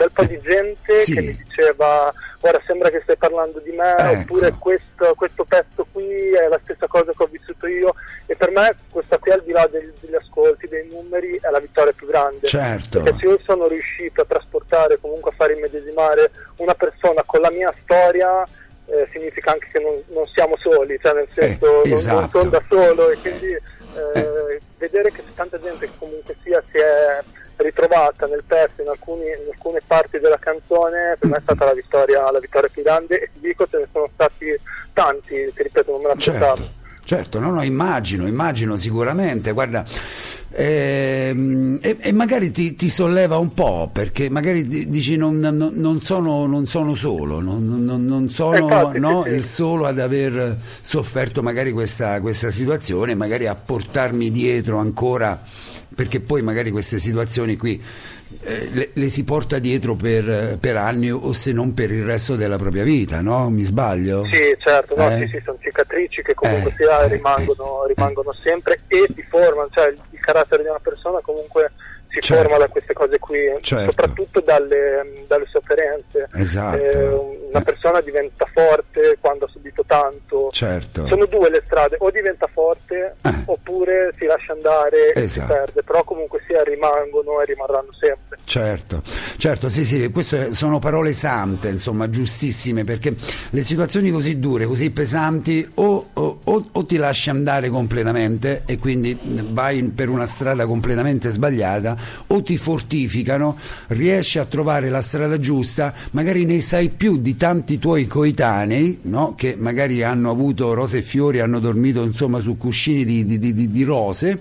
bel 0.00 0.10
po' 0.12 0.24
di 0.24 0.34
eh, 0.34 0.40
gente 0.40 0.96
sì. 0.96 1.12
che 1.12 1.20
mi 1.20 1.36
diceva 1.36 2.12
guarda 2.40 2.62
sembra 2.64 2.88
che 2.88 3.00
stai 3.02 3.16
parlando 3.16 3.60
di 3.60 3.70
me 3.72 3.96
ecco. 3.96 4.20
oppure 4.20 4.54
questo, 4.58 5.14
questo, 5.14 5.44
pezzo 5.44 5.86
qui 5.92 6.30
è 6.30 6.48
la 6.48 6.58
stessa 6.64 6.86
cosa 6.86 7.12
che 7.14 7.22
ho 7.22 7.28
vissuto 7.30 7.66
io 7.66 7.94
e 8.24 8.34
per 8.34 8.50
me 8.50 8.74
questa 8.90 9.18
qui 9.18 9.30
al 9.30 9.42
di 9.42 9.52
là 9.52 9.66
degli, 9.66 9.92
degli 10.00 10.14
ascolti, 10.14 10.66
dei 10.66 10.88
numeri 10.88 11.38
è 11.38 11.50
la 11.50 11.60
vittoria 11.60 11.92
più 11.92 12.06
grande 12.06 12.46
certo. 12.46 13.02
perché 13.02 13.18
se 13.18 13.26
io 13.26 13.38
sono 13.44 13.68
riuscito 13.68 14.22
a 14.22 14.24
trasportare 14.24 14.98
comunque 14.98 15.32
a 15.32 15.34
far 15.34 15.50
immedesimare 15.50 16.30
una 16.56 16.74
persona 16.74 17.22
con 17.26 17.40
la 17.42 17.50
mia 17.50 17.72
storia 17.82 18.42
eh, 18.86 19.06
significa 19.12 19.52
anche 19.52 19.68
che 19.70 19.80
non, 19.80 20.02
non, 20.08 20.26
siamo 20.32 20.56
soli 20.56 20.98
cioè 20.98 21.12
nel 21.12 21.28
senso 21.30 21.82
eh, 21.84 21.92
esatto. 21.92 22.14
non, 22.14 22.28
non, 22.32 22.40
sono 22.40 22.50
da 22.50 22.62
solo 22.70 23.10
e 23.10 23.16
quindi 23.18 23.52
eh, 23.52 24.18
eh. 24.18 24.60
vedere 24.78 25.12
che 25.12 25.22
c'è 25.22 25.34
tanta 25.34 25.60
gente 25.60 25.86
che 25.86 25.92
comunque 25.98 26.34
sia 26.42 26.62
si 26.70 26.78
è 26.78 27.22
ritrovata 27.62 28.26
nel 28.26 28.44
pezzo 28.46 28.82
in, 28.82 28.88
alcuni, 28.88 29.24
in, 29.24 29.50
alcune 29.52 29.80
parti 29.86 30.18
della 30.18 30.38
canzone 30.38 31.16
per 31.18 31.28
me 31.28 31.36
è 31.36 31.40
stata 31.40 31.64
la 31.64 31.74
vittoria, 31.74 32.30
la 32.30 32.38
vittoria 32.38 32.68
più 32.68 32.82
grande 32.82 33.20
e 33.20 33.30
ti 33.32 33.40
dico 33.40 33.66
ce 33.66 33.78
ne 33.78 33.88
sono 33.92 34.08
stati 34.12 34.46
tanti, 34.92 35.52
ti 35.54 35.62
ripeto 35.62 35.92
non 35.92 36.02
me 36.02 36.08
l'aspettavo. 36.08 36.56
Certo. 36.56 36.78
Certo, 37.02 37.40
no, 37.40 37.50
no, 37.50 37.62
immagino, 37.62 38.26
immagino 38.26 38.76
sicuramente, 38.76 39.50
guarda, 39.50 39.84
e, 40.52 41.78
e, 42.00 42.12
magari 42.12 42.50
ti, 42.50 42.74
ti, 42.74 42.88
solleva 42.88 43.38
un 43.38 43.54
po', 43.54 43.88
perché 43.92 44.28
magari 44.28 44.66
dici 44.66 45.16
non, 45.16 45.38
non, 45.38 45.72
non, 45.74 46.02
sono, 46.02 46.46
non 46.46 46.66
sono, 46.66 46.94
solo, 46.94 47.40
non, 47.40 47.64
non 47.64 48.28
sono 48.28 48.56
infatti, 48.56 48.98
no, 48.98 49.22
sì, 49.24 49.30
sì. 49.30 49.36
il 49.36 49.44
solo 49.44 49.86
ad 49.86 50.00
aver 50.00 50.58
sofferto 50.80 51.42
magari 51.42 51.70
questa, 51.70 52.20
questa 52.20 52.50
situazione, 52.50 53.14
magari 53.14 53.46
a 53.46 53.54
portarmi 53.54 54.30
dietro 54.32 54.78
ancora 54.78 55.40
perché 55.92 56.20
poi 56.20 56.40
magari 56.40 56.70
queste 56.70 56.98
situazioni 56.98 57.56
qui 57.56 57.82
eh, 58.42 58.68
le, 58.70 58.90
le, 58.92 59.08
si 59.08 59.24
porta 59.24 59.58
dietro 59.58 59.96
per, 59.96 60.56
per, 60.58 60.76
anni 60.76 61.10
o 61.10 61.32
se 61.32 61.52
non 61.52 61.74
per 61.74 61.90
il 61.90 62.04
resto 62.04 62.36
della 62.36 62.56
propria 62.56 62.84
vita, 62.84 63.20
no? 63.20 63.50
Mi 63.50 63.64
sbaglio? 63.64 64.24
Sì, 64.30 64.56
certo, 64.58 64.94
no, 64.96 65.10
eh? 65.10 65.18
sì, 65.18 65.36
sì, 65.36 65.42
sono 65.44 65.58
cicatrici 65.60 66.22
che 66.22 66.34
comunque 66.34 66.70
eh, 66.70 66.74
sia, 66.76 67.02
eh, 67.02 67.08
rimangono, 67.08 67.84
rimangono 67.86 68.32
sempre 68.40 68.80
e 68.86 69.06
ti 69.14 69.22
formano, 69.28 69.68
cioè 69.72 69.92
il, 70.20 70.24
carattere 70.24 70.62
di 70.62 70.68
una 70.68 70.78
persona 70.78 71.20
comunque 71.20 71.72
si 72.10 72.20
certo. 72.20 72.42
forma 72.42 72.58
da 72.58 72.68
queste 72.68 72.92
cose 72.92 73.18
qui, 73.18 73.38
certo. 73.60 73.92
soprattutto 73.92 74.40
dalle, 74.40 75.24
dalle 75.28 75.46
sofferenze. 75.46 76.28
Esatto. 76.34 76.76
Eh, 76.76 77.38
una 77.50 77.60
persona 77.62 78.00
diventa 78.00 78.46
forte 78.52 79.16
quando 79.20 79.44
ha 79.44 79.48
subito 79.48 79.84
tanto. 79.86 80.50
Certo. 80.50 81.06
Sono 81.06 81.26
due 81.26 81.50
le 81.50 81.62
strade, 81.64 81.96
o 82.00 82.10
diventa 82.10 82.48
forte 82.48 83.14
eh. 83.22 83.34
oppure 83.46 84.12
si 84.16 84.26
lascia 84.26 84.52
andare 84.52 85.12
esatto. 85.12 85.18
e 85.18 85.28
si 85.28 85.38
esatto. 85.38 85.54
perde, 85.54 85.82
però 85.82 86.02
comunque 86.02 86.42
sia 86.46 86.62
rimangono 86.64 87.40
e 87.40 87.44
rimarranno 87.44 87.92
sempre. 87.92 88.29
Certo, 88.50 89.00
certo, 89.36 89.68
sì, 89.68 89.84
sì, 89.84 90.08
queste 90.08 90.54
sono 90.54 90.80
parole 90.80 91.12
sante, 91.12 91.68
insomma, 91.68 92.10
giustissime, 92.10 92.82
perché 92.82 93.14
le 93.50 93.62
situazioni 93.62 94.10
così 94.10 94.40
dure, 94.40 94.66
così 94.66 94.90
pesanti, 94.90 95.64
o, 95.74 96.08
o, 96.12 96.38
o, 96.72 96.84
ti 96.84 96.96
lasci 96.96 97.30
andare 97.30 97.70
completamente 97.70 98.62
e 98.66 98.76
quindi 98.76 99.16
vai 99.52 99.84
per 99.84 100.08
una 100.08 100.26
strada 100.26 100.66
completamente 100.66 101.30
sbagliata, 101.30 101.96
o 102.26 102.42
ti 102.42 102.56
fortificano, 102.56 103.56
riesci 103.86 104.40
a 104.40 104.44
trovare 104.46 104.88
la 104.88 105.00
strada 105.00 105.38
giusta, 105.38 105.94
magari 106.10 106.44
ne 106.44 106.60
sai 106.60 106.88
più 106.88 107.18
di 107.18 107.36
tanti 107.36 107.78
tuoi 107.78 108.08
coetanei 108.08 108.98
no? 109.02 109.36
che 109.36 109.54
magari 109.56 110.02
hanno 110.02 110.28
avuto 110.28 110.74
rose 110.74 110.98
e 110.98 111.02
fiori, 111.02 111.38
hanno 111.38 111.60
dormito 111.60 112.02
insomma 112.02 112.40
su 112.40 112.56
cuscini 112.56 113.04
di, 113.04 113.24
di, 113.24 113.38
di, 113.38 113.70
di 113.70 113.84
rose. 113.84 114.40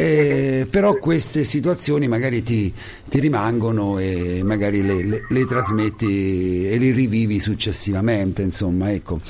Eh, 0.00 0.66
però 0.70 0.94
queste 0.94 1.44
situazioni 1.44 2.08
magari 2.08 2.42
ti, 2.42 2.72
ti 3.06 3.20
rimangono 3.20 3.98
e 3.98 4.40
magari 4.42 4.82
le, 4.82 5.04
le, 5.04 5.26
le, 5.28 5.44
trasmetti 5.44 6.70
e 6.70 6.78
le 6.78 6.90
rivivi 6.92 7.38
successivamente, 7.38 8.40
insomma, 8.40 8.90
ecco. 8.92 9.20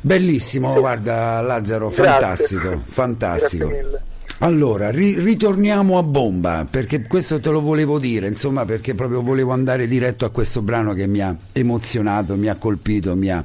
Bellissimo, 0.00 0.72
guarda 0.80 1.42
Lazzaro, 1.42 1.90
Grazie. 1.90 2.04
fantastico, 2.04 2.82
fantastico. 2.86 3.70
Allora, 4.38 4.90
ri- 4.90 5.18
ritorniamo 5.18 5.98
a 5.98 6.02
bomba, 6.02 6.66
perché 6.68 7.02
questo 7.02 7.38
te 7.38 7.50
lo 7.50 7.60
volevo 7.60 7.98
dire, 7.98 8.26
insomma, 8.28 8.64
perché 8.64 8.94
proprio 8.94 9.20
volevo 9.20 9.52
andare 9.52 9.86
diretto 9.86 10.24
a 10.24 10.30
questo 10.30 10.62
brano 10.62 10.94
che 10.94 11.06
mi 11.06 11.20
ha 11.20 11.36
emozionato, 11.52 12.34
mi 12.34 12.48
ha 12.48 12.54
colpito, 12.54 13.14
mi 13.14 13.30
ha, 13.30 13.44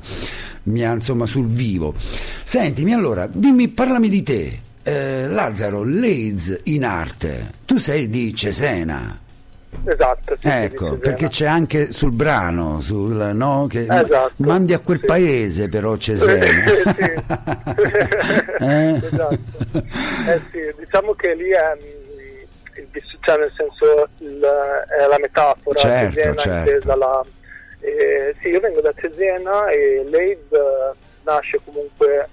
mi 0.64 0.86
ha 0.86 0.94
insomma 0.94 1.26
sul 1.26 1.48
vivo. 1.48 1.94
Sentimi, 2.46 2.94
allora, 2.94 3.28
dimmi, 3.30 3.68
parlami 3.68 4.08
di 4.08 4.24
te. 4.24 4.60
Eh, 4.88 5.28
Lazzaro, 5.28 5.84
l'AIDS 5.84 6.62
in 6.64 6.86
arte, 6.86 7.52
tu 7.66 7.76
sei 7.76 8.08
di 8.10 8.34
Cesena. 8.34 9.20
Esatto. 9.84 10.38
Sì, 10.40 10.48
ecco, 10.48 10.96
perché 10.96 11.28
c'è 11.28 11.46
anche 11.46 11.92
sul 11.92 12.12
brano, 12.12 12.80
sul, 12.80 13.32
no, 13.34 13.68
che 13.70 13.82
esatto, 13.82 14.32
mandi 14.38 14.72
a 14.72 14.80
quel 14.80 15.02
sì. 15.02 15.06
paese 15.06 15.68
però 15.68 15.98
Cesena. 15.98 16.64
eh? 18.62 19.02
esatto. 19.04 19.38
Eh 19.74 20.42
sì, 20.52 20.74
diciamo 20.80 21.14
che 21.16 21.34
lì 21.36 21.50
è 21.50 21.76
mm, 21.76 22.86
il 22.94 23.04
cioè 23.20 23.38
nel 23.40 23.52
senso 23.54 24.08
il, 24.20 24.40
è 24.40 25.06
la 25.06 25.18
metafora 25.20 25.78
certo, 25.78 26.16
Cesena 26.16 26.36
certo. 26.38 26.96
La, 26.96 27.26
eh, 27.82 28.34
sì, 28.40 28.48
io 28.48 28.62
vengo 28.62 28.80
da 28.80 28.94
Cesena 28.98 29.68
e 29.68 30.08
l'AID 30.10 30.54
eh, 30.54 30.96
nasce 31.24 31.60
comunque. 31.66 32.30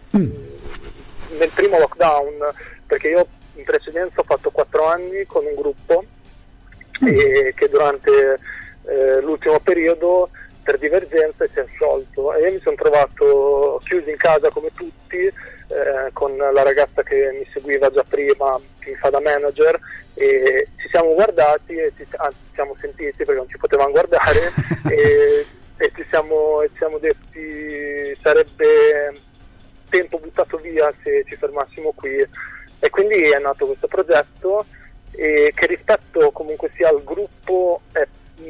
Nel 1.39 1.51
primo 1.51 1.79
lockdown, 1.79 2.53
perché 2.87 3.09
io 3.09 3.27
in 3.55 3.65
precedenza 3.65 4.21
ho 4.21 4.25
fatto 4.25 4.51
quattro 4.51 4.87
anni 4.87 5.25
con 5.27 5.45
un 5.45 5.55
gruppo 5.55 6.05
e 7.05 7.53
che 7.57 7.69
durante 7.69 8.39
eh, 8.87 9.21
l'ultimo 9.21 9.59
periodo 9.61 10.29
per 10.63 10.79
divergenza 10.79 11.47
si 11.47 11.59
è 11.59 11.65
sciolto. 11.67 12.35
E 12.35 12.43
io 12.43 12.53
mi 12.53 12.61
sono 12.61 12.77
trovato 12.77 13.81
chiuso 13.85 14.11
in 14.11 14.17
casa 14.17 14.49
come 14.51 14.71
tutti 14.75 15.17
eh, 15.17 16.11
con 16.13 16.37
la 16.37 16.63
ragazza 16.63 17.03
che 17.03 17.31
mi 17.39 17.49
seguiva 17.53 17.91
già 17.91 18.05
prima, 18.09 18.59
che 18.79 18.91
mi 18.91 18.97
fa 18.97 19.11
da 19.11 19.21
manager 19.21 19.79
e 20.15 20.69
ci 20.77 20.89
siamo 20.89 21.15
guardati 21.15 21.75
e 21.77 21.93
ci, 21.97 22.07
anzi 22.17 22.39
ci 22.47 22.55
siamo 22.55 22.75
sentiti 22.79 23.17
perché 23.17 23.35
non 23.35 23.49
ci 23.49 23.59
potevamo 23.59 23.91
guardare 23.91 24.53
e, 24.89 25.47
e 25.77 25.93
ci, 25.95 26.05
siamo, 26.09 26.63
ci 26.69 26.77
siamo 26.79 26.99
detti 26.99 28.17
sarebbe 28.23 29.24
tempo 29.95 30.19
buttato 30.19 30.57
via 30.57 30.93
se 31.05 31.25
ci 31.25 31.37
fermassimo 31.37 31.93
qui 31.95 32.17
e 32.81 32.91
quindi 32.91 33.15
è 33.31 33.39
nato 33.39 33.67
questo 33.67 33.87
progetto 33.87 34.67
e 35.13 35.53
che 35.55 35.67
rispetto 35.67 36.33
comunque 36.33 36.69
sia 36.75 36.89
al 36.89 37.05
gruppo, 37.05 37.83
eh, 37.93 38.09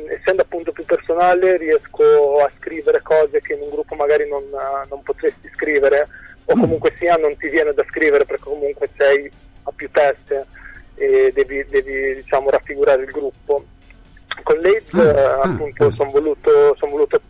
essendo 0.08 0.40
appunto 0.40 0.72
più 0.72 0.86
personale, 0.86 1.58
riesco 1.58 2.38
a 2.38 2.50
scrivere 2.56 3.02
cose 3.02 3.42
che 3.42 3.52
in 3.52 3.60
un 3.60 3.68
gruppo 3.68 3.94
magari 3.94 4.26
non, 4.26 4.42
non 4.88 5.02
potresti 5.02 5.50
scrivere 5.52 6.08
o 6.46 6.56
mm. 6.56 6.60
comunque 6.60 6.94
sia 6.96 7.16
non 7.16 7.36
ti 7.36 7.50
viene 7.50 7.74
da 7.74 7.84
scrivere 7.90 8.24
perché 8.24 8.44
comunque 8.44 8.88
sei 8.96 9.30
a 9.64 9.72
più 9.76 9.90
teste 9.90 10.46
e 10.94 11.30
devi, 11.34 11.62
devi 11.68 12.14
diciamo, 12.14 12.48
raffigurare 12.48 13.02
il 13.02 13.10
gruppo. 13.10 13.66
Con 14.42 14.58
l'AIDS 14.60 14.96
mm. 14.96 15.00
eh, 15.00 15.22
appunto 15.42 15.90
sono 15.92 16.10
voluto, 16.10 16.74
son 16.78 16.90
voluto 16.90 17.20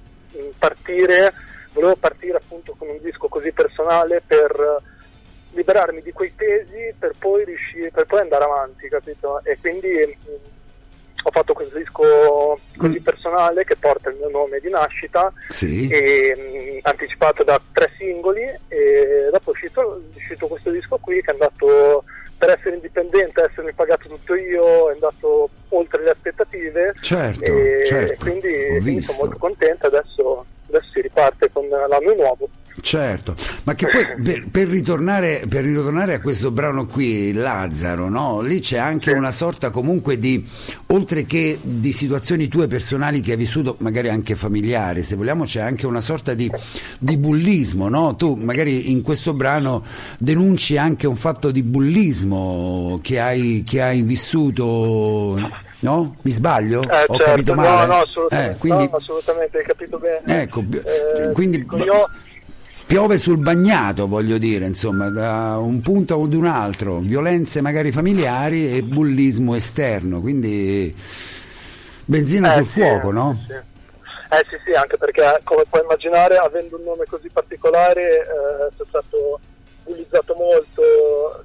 partire, 0.59 1.33
volevo 1.75 1.97
partire 1.97 2.39
appunto 2.39 2.75
con 2.79 2.89
un 2.89 2.99
disco 3.03 3.29
così 3.29 3.53
personale 3.53 4.23
per 4.27 4.83
liberarmi 5.55 6.03
di 6.03 6.13
quei 6.13 6.33
pesi 6.35 6.95
per 6.99 7.13
poi 7.19 7.45
riuscire, 7.45 7.91
per 7.91 8.07
poi 8.07 8.21
andare 8.21 8.45
avanti, 8.45 8.89
capito? 8.89 9.41
E 9.45 9.59
quindi 9.61 9.89
mm, 9.89 10.35
ho 11.25 11.31
fatto 11.31 11.53
questo 11.53 11.79
disco 11.79 12.59
così 12.77 12.99
mm. 12.99 13.03
personale 13.03 13.65
che 13.65 13.77
porta 13.77 14.11
il 14.11 14.17
mio 14.17 14.29
nome 14.29 14.61
di 14.61 14.69
nascita, 14.69 15.33
sì. 15.49 15.89
e, 15.89 16.35
mm, 16.37 16.79
anticipato 16.83 17.45
da 17.45 17.61
tre 17.73 17.93
singoli 17.99 18.43
e 18.69 19.29
dopo 19.31 19.51
è 19.51 19.53
uscito, 19.53 19.97
è 19.97 20.17
uscito 20.17 20.47
questo 20.47 20.71
disco 20.71 20.99
qui 20.99 21.21
che 21.21 21.31
è 21.31 21.33
andato 21.33 22.05
per 22.37 22.51
essere 22.51 22.75
indipendente, 22.75 23.45
essermi 23.45 23.73
pagato 23.73 24.09
tutto 24.09 24.35
io, 24.35 24.91
è 24.91 24.95
andato 24.95 25.49
oltre 25.69 26.03
le 26.03 26.11
aspettative 26.11 26.95
certo, 27.01 27.45
e, 27.45 27.85
certo. 27.87 28.25
quindi, 28.25 28.81
quindi 28.81 29.03
sono 29.03 29.19
molto 29.23 29.39
contento, 29.39 29.87
adesso, 29.87 30.45
adesso 30.77 30.91
si 30.93 31.01
riparte 31.01 31.51
con 31.53 31.67
l'anno 31.69 32.15
nuovo. 32.17 32.49
Certo, 32.81 33.35
ma 33.63 33.75
che 33.75 33.87
poi 33.87 34.05
per, 34.23 34.49
per, 34.51 34.69
ritornare, 34.69 35.45
per, 35.49 35.65
ritornare, 35.65 36.15
a 36.15 36.21
questo 36.21 36.51
brano 36.51 36.87
qui, 36.87 37.33
Lazzaro, 37.33 38.09
no? 38.09 38.41
lì 38.41 38.61
c'è 38.61 38.79
anche 38.79 39.13
una 39.13 39.31
sorta 39.31 39.71
comunque 39.71 40.19
di, 40.19 40.45
oltre 40.89 41.25
che 41.25 41.59
di 41.63 41.93
situazioni 41.93 42.49
tue 42.49 42.67
personali 42.67 43.21
che 43.21 43.31
hai 43.31 43.37
vissuto, 43.39 43.77
magari 43.79 44.09
anche 44.09 44.35
familiari, 44.35 45.03
se 45.03 45.17
vogliamo 45.17 45.45
c'è 45.45 45.61
anche 45.61 45.87
una 45.87 46.01
sorta 46.01 46.35
di, 46.35 46.51
di 46.99 47.17
bullismo, 47.17 47.89
no? 47.89 48.17
tu 48.17 48.35
magari 48.35 48.91
in 48.91 49.03
questo 49.03 49.33
brano 49.35 49.83
denunci 50.19 50.77
anche 50.77 51.07
un 51.07 51.17
fatto 51.17 51.51
di 51.51 51.63
bullismo 51.63 52.99
che 53.03 53.21
hai, 53.21 53.63
che 53.67 53.81
hai 53.81 54.03
vissuto 54.03 55.39
no? 55.81 56.17
Mi 56.23 56.31
sbaglio? 56.31 56.83
Eh, 56.83 57.05
Ho 57.07 57.17
certo. 57.17 57.25
capito 57.25 57.55
male? 57.55 57.87
No, 57.87 57.95
no, 57.95 58.01
assolutamente, 58.01 58.53
eh, 58.53 58.59
quindi... 58.59 58.89
no, 58.91 58.97
assolutamente 58.97 59.59
hai 59.59 59.65
capito 59.65 59.99
bene. 59.99 60.43
Ecco, 60.43 60.65
eh, 60.71 61.33
quindi... 61.33 61.67
Io 61.77 62.11
piove 62.87 63.19
sul 63.19 63.39
bagnato, 63.39 64.07
voglio 64.07 64.39
dire, 64.39 64.67
insomma, 64.67 65.09
da 65.09 65.57
un 65.59 65.81
punto 65.81 66.23
ad 66.23 66.35
un 66.35 66.47
altro, 66.47 66.99
violenze 66.99 67.61
magari 67.61 67.93
familiari 67.93 68.77
e 68.77 68.83
bullismo 68.83 69.55
esterno, 69.55 70.21
quindi 70.21 70.95
benzina 72.05 72.53
eh, 72.53 72.57
sul 72.59 72.67
sì, 72.67 72.81
fuoco, 72.81 73.11
no? 73.11 73.43
Sì. 73.47 73.53
Eh 73.55 74.45
sì, 74.49 74.57
sì, 74.65 74.73
anche 74.75 74.97
perché 74.97 75.41
come 75.45 75.63
puoi 75.69 75.83
immaginare, 75.83 76.37
avendo 76.37 76.77
un 76.77 76.83
nome 76.85 77.05
così 77.09 77.29
particolare, 77.33 78.21
eh, 78.21 78.73
sono 78.77 78.89
stato 78.89 79.41
bullizzato 79.85 80.35
molto, 80.37 81.44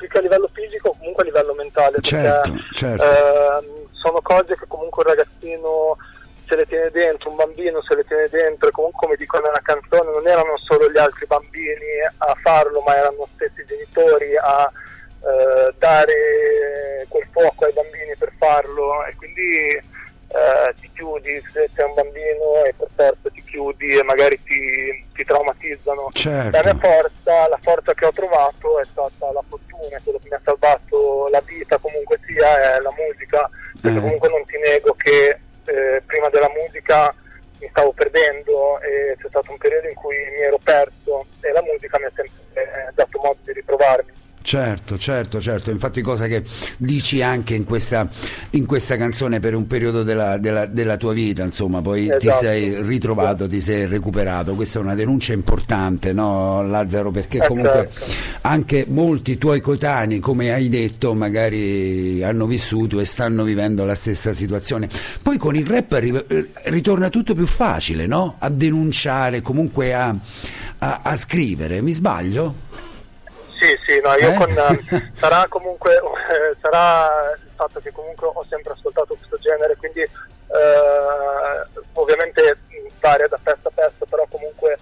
più 0.00 0.08
che 0.08 0.18
a 0.18 0.22
livello 0.22 0.48
fisico, 0.52 0.94
comunque 0.96 1.22
a 1.22 1.26
livello 1.26 1.54
mentale. 1.54 2.00
Certo, 2.00 2.50
perché, 2.50 2.74
certo. 2.74 3.04
Eh, 3.04 3.88
sono 3.92 4.20
cose 4.22 4.56
che 4.56 4.64
comunque 4.66 5.04
un 5.04 5.10
ragazzino 5.10 5.96
se 6.48 6.56
le 6.56 6.66
tiene 6.66 6.90
dentro, 6.90 7.30
un 7.30 7.36
bambino 7.36 7.80
se 7.82 7.94
le 7.94 8.04
tiene 8.04 8.26
dentro 8.28 8.68
e 8.68 8.72
comunque 8.72 9.06
come 9.06 9.16
dico 9.16 9.38
nella 9.38 9.60
canzone 9.62 10.10
non 10.10 10.26
erano 10.26 10.56
solo 10.58 10.90
gli 10.90 10.98
altri 10.98 11.26
bambini 11.26 12.02
a 12.16 12.36
farlo 12.42 12.80
ma 12.80 12.96
erano 12.96 13.28
stessi 13.34 13.64
genitori 13.66 14.34
a 14.36 14.68
eh, 15.22 15.72
dare 15.78 17.06
quel 17.06 17.28
fuoco 17.30 17.66
ai 17.66 17.72
bambini 17.72 18.16
per 18.18 18.32
farlo 18.36 19.04
e 19.04 19.14
quindi 19.14 19.78
eh, 20.32 20.74
ti 20.80 20.90
chiudi 20.92 21.42
se 21.52 21.70
sei 21.74 21.84
un 21.84 21.94
bambino 21.94 22.64
e 22.64 22.74
per 22.76 22.88
forza 22.94 23.30
ti 23.30 23.42
chiudi 23.44 23.98
e 23.98 24.02
magari 24.02 24.40
ti, 24.42 25.04
ti 25.12 25.24
traumatizzano. 25.24 26.08
Certo. 26.12 26.56
La 26.56 26.62
mia 26.62 26.80
forza, 26.80 27.48
la 27.48 27.58
forza 27.60 27.94
che 27.94 28.06
ho 28.06 28.12
trovato 28.12 28.78
è 28.80 28.84
stata 28.90 29.32
la 29.32 29.42
fortuna, 29.80 30.00
quello 30.02 30.18
che 30.18 30.28
mi 30.28 30.34
ha 30.34 30.40
salvato 30.44 31.28
la 31.28 31.40
vita 31.40 31.78
comunque 31.78 32.18
sia 32.26 32.76
è 32.76 32.80
la 32.80 32.92
musica, 32.92 33.48
perché 33.80 33.98
eh. 33.98 34.00
comunque 34.00 34.28
non 34.28 34.44
ti 34.44 34.58
nego 34.58 34.94
che 34.94 35.38
eh, 35.64 36.02
prima 36.04 36.28
della 36.28 36.50
musica 36.50 37.14
mi 37.58 37.68
stavo 37.68 37.92
perdendo 37.92 38.80
e 38.80 39.16
c'è 39.20 39.28
stato 39.28 39.50
un 39.50 39.58
periodo 39.58 39.88
in 39.88 39.94
cui 39.94 40.16
mi 40.16 40.40
ero 40.40 40.58
perso 40.62 41.26
e 41.40 41.52
la 41.52 41.62
musica 41.62 41.98
mi 41.98 42.04
ha 42.04 42.12
sempre 42.14 42.62
eh, 42.62 42.92
dato 42.94 43.18
modo 43.18 43.38
di 43.44 43.52
ritrovarmi. 43.52 44.12
Certo, 44.50 44.98
certo, 44.98 45.40
certo, 45.40 45.70
infatti 45.70 46.02
cosa 46.02 46.26
che 46.26 46.42
dici 46.76 47.22
anche 47.22 47.54
in 47.54 47.62
questa, 47.62 48.08
in 48.50 48.66
questa 48.66 48.96
canzone 48.96 49.38
per 49.38 49.54
un 49.54 49.68
periodo 49.68 50.02
della, 50.02 50.38
della, 50.38 50.66
della 50.66 50.96
tua 50.96 51.12
vita, 51.12 51.44
insomma, 51.44 51.80
poi 51.80 52.06
esatto. 52.06 52.18
ti 52.18 52.30
sei 52.32 52.82
ritrovato, 52.82 53.46
ti 53.46 53.60
sei 53.60 53.86
recuperato, 53.86 54.56
questa 54.56 54.80
è 54.80 54.82
una 54.82 54.96
denuncia 54.96 55.34
importante, 55.34 56.12
no 56.12 56.64
Lazzaro, 56.64 57.12
perché 57.12 57.38
eh, 57.38 57.46
comunque 57.46 57.90
certo. 57.92 58.12
anche 58.40 58.86
molti 58.88 59.38
tuoi 59.38 59.60
coetanei, 59.60 60.18
come 60.18 60.52
hai 60.52 60.68
detto, 60.68 61.14
magari 61.14 62.20
hanno 62.24 62.46
vissuto 62.46 62.98
e 62.98 63.04
stanno 63.04 63.44
vivendo 63.44 63.84
la 63.84 63.94
stessa 63.94 64.32
situazione. 64.32 64.88
Poi 65.22 65.38
con 65.38 65.54
il 65.54 65.64
rap 65.64 65.96
ritorna 66.64 67.08
tutto 67.08 67.36
più 67.36 67.46
facile, 67.46 68.08
no? 68.08 68.34
A 68.40 68.48
denunciare, 68.48 69.42
comunque 69.42 69.94
a, 69.94 70.12
a, 70.78 71.00
a 71.04 71.14
scrivere, 71.14 71.80
mi 71.82 71.92
sbaglio? 71.92 72.68
Sì, 73.60 73.78
sì, 73.86 74.00
no, 74.00 74.14
io 74.14 74.32
eh? 74.32 74.36
con, 74.36 74.48
sarà 75.20 75.46
comunque, 75.46 75.94
eh, 75.94 76.56
sarà 76.62 77.30
il 77.34 77.50
fatto 77.54 77.78
che 77.80 77.92
comunque 77.92 78.26
ho 78.32 78.44
sempre 78.48 78.72
ascoltato 78.72 79.14
questo 79.14 79.36
genere, 79.36 79.76
quindi 79.76 80.00
eh, 80.00 80.10
ovviamente 81.92 82.56
varia 83.00 83.28
da 83.28 83.38
pezzo 83.42 83.68
a 83.68 83.72
pezzo, 83.74 84.06
però 84.08 84.26
comunque 84.30 84.78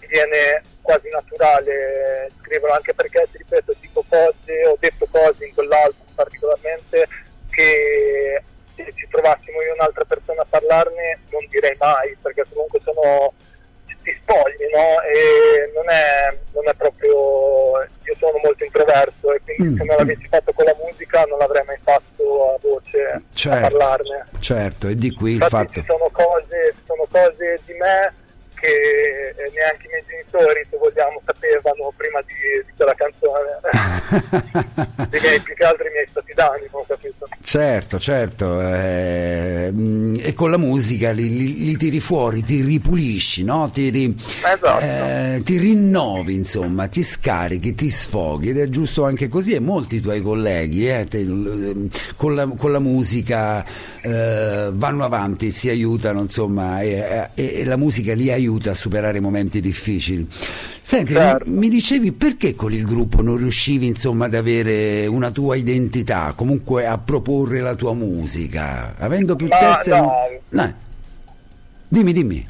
mi 0.00 0.06
viene 0.06 0.62
quasi 0.82 1.08
naturale 1.08 2.30
scriverlo, 2.40 2.74
anche 2.74 2.92
perché, 2.92 3.26
ti 3.32 3.38
ripeto, 3.38 3.74
dico 3.80 4.04
cose, 4.06 4.66
ho 4.66 4.76
detto 4.78 5.06
cose 5.10 5.46
in 5.46 5.54
quell'album 5.54 6.04
particolarmente 6.14 7.08
che 7.48 8.42
se 8.74 8.92
ci 8.94 9.08
trovassimo 9.08 9.62
io 9.62 9.72
un'altra 9.72 10.04
persona 10.04 10.42
a 10.42 10.46
parlarne 10.46 11.20
non 11.30 11.46
direi 11.48 11.74
mai, 11.78 12.14
perché 12.20 12.44
comunque 12.52 12.80
sono 12.84 13.32
ti 14.04 14.12
spogli, 14.12 14.68
no? 14.70 15.00
E 15.02 15.72
non 15.74 15.88
è, 15.88 16.36
non 16.52 16.68
è, 16.68 16.74
proprio. 16.76 17.82
Io 18.04 18.14
sono 18.18 18.38
molto 18.44 18.64
introverso 18.64 19.32
e 19.32 19.40
quindi 19.42 19.74
mm. 19.74 19.76
se 19.78 19.84
non 19.84 19.96
l'avessi 19.96 20.26
fatto 20.28 20.52
con 20.52 20.64
la 20.66 20.76
musica 20.84 21.24
non 21.24 21.38
l'avrei 21.38 21.64
mai 21.64 21.78
fatto 21.82 22.54
a 22.54 22.58
voce 22.60 23.22
certo, 23.32 23.66
a 23.66 23.68
parlarne. 23.68 24.24
Certo, 24.38 24.88
e 24.88 24.94
di 24.94 25.10
qui 25.12 25.32
il 25.32 25.42
Infatti 25.42 25.56
fatto. 25.56 25.80
Ci 25.80 25.86
sono 25.86 26.08
cose, 26.12 26.74
sono 26.84 27.06
cose 27.10 27.60
di 27.64 27.72
me 27.74 28.12
che 28.64 29.50
neanche 29.52 29.86
i 29.86 29.90
miei 29.90 30.04
genitori, 30.08 30.66
se 30.68 30.76
vogliamo, 30.76 31.20
sapevano 31.24 31.92
prima 31.96 32.20
di, 32.22 32.64
di 32.64 32.72
quella 32.76 32.94
canzone. 32.94 33.60
I 35.14 35.18
miei, 35.20 35.40
più 35.40 35.54
che 35.54 35.64
altro 35.64 35.86
i 35.86 35.90
miei 35.90 36.06
stati 36.08 36.32
d'animo, 36.32 36.84
capito? 36.88 37.28
Certo, 37.42 37.98
certo. 37.98 38.60
Eh, 38.60 39.72
e 40.18 40.32
con 40.34 40.50
la 40.50 40.56
musica 40.56 41.10
li, 41.10 41.28
li, 41.28 41.64
li, 41.64 41.76
tiri 41.76 42.00
fuori, 42.00 42.42
ti 42.42 42.62
ripulisci, 42.62 43.44
no? 43.44 43.70
ti, 43.70 43.90
ri, 43.90 44.14
esatto. 44.16 44.78
eh, 44.80 45.42
ti 45.44 45.58
rinnovi, 45.58 46.34
insomma, 46.34 46.88
ti 46.88 47.02
scarichi, 47.02 47.74
ti 47.74 47.90
sfoghi 47.90 48.50
ed 48.50 48.58
è 48.58 48.68
giusto 48.68 49.04
anche 49.04 49.28
così. 49.28 49.52
E 49.52 49.60
molti 49.60 50.00
tuoi 50.00 50.22
colleghi 50.22 50.88
eh, 50.88 51.06
te, 51.06 51.24
con, 52.16 52.34
la, 52.34 52.46
con, 52.46 52.72
la, 52.72 52.80
musica 52.80 53.64
eh, 54.00 54.70
vanno 54.72 55.04
avanti, 55.04 55.50
si 55.50 55.68
aiutano, 55.68 56.20
insomma, 56.20 56.80
e, 56.80 57.28
e, 57.34 57.60
e 57.60 57.64
la 57.64 57.76
musica 57.76 58.14
li 58.14 58.32
aiuta 58.32 58.53
aiuta 58.54 58.70
a 58.70 58.74
superare 58.74 59.20
momenti 59.20 59.60
difficili. 59.60 60.26
Senti, 60.30 61.14
certo. 61.14 61.48
mi, 61.48 61.58
mi, 61.58 61.68
dicevi 61.68 62.12
perché 62.12 62.54
con 62.54 62.72
il 62.72 62.84
gruppo 62.84 63.22
non 63.22 63.36
riuscivi 63.36 63.86
insomma 63.86 64.26
ad 64.26 64.34
avere 64.34 65.06
una 65.06 65.30
tua 65.30 65.56
identità, 65.56 66.32
comunque 66.36 66.86
a 66.86 66.98
proporre 66.98 67.60
la 67.60 67.74
tua 67.74 67.94
musica, 67.94 68.94
avendo 68.98 69.34
più 69.36 69.48
Ma, 69.48 69.58
teste... 69.58 69.90
No. 69.90 70.40
No. 70.50 70.74
Dimmi, 71.88 72.12
dimmi. 72.12 72.48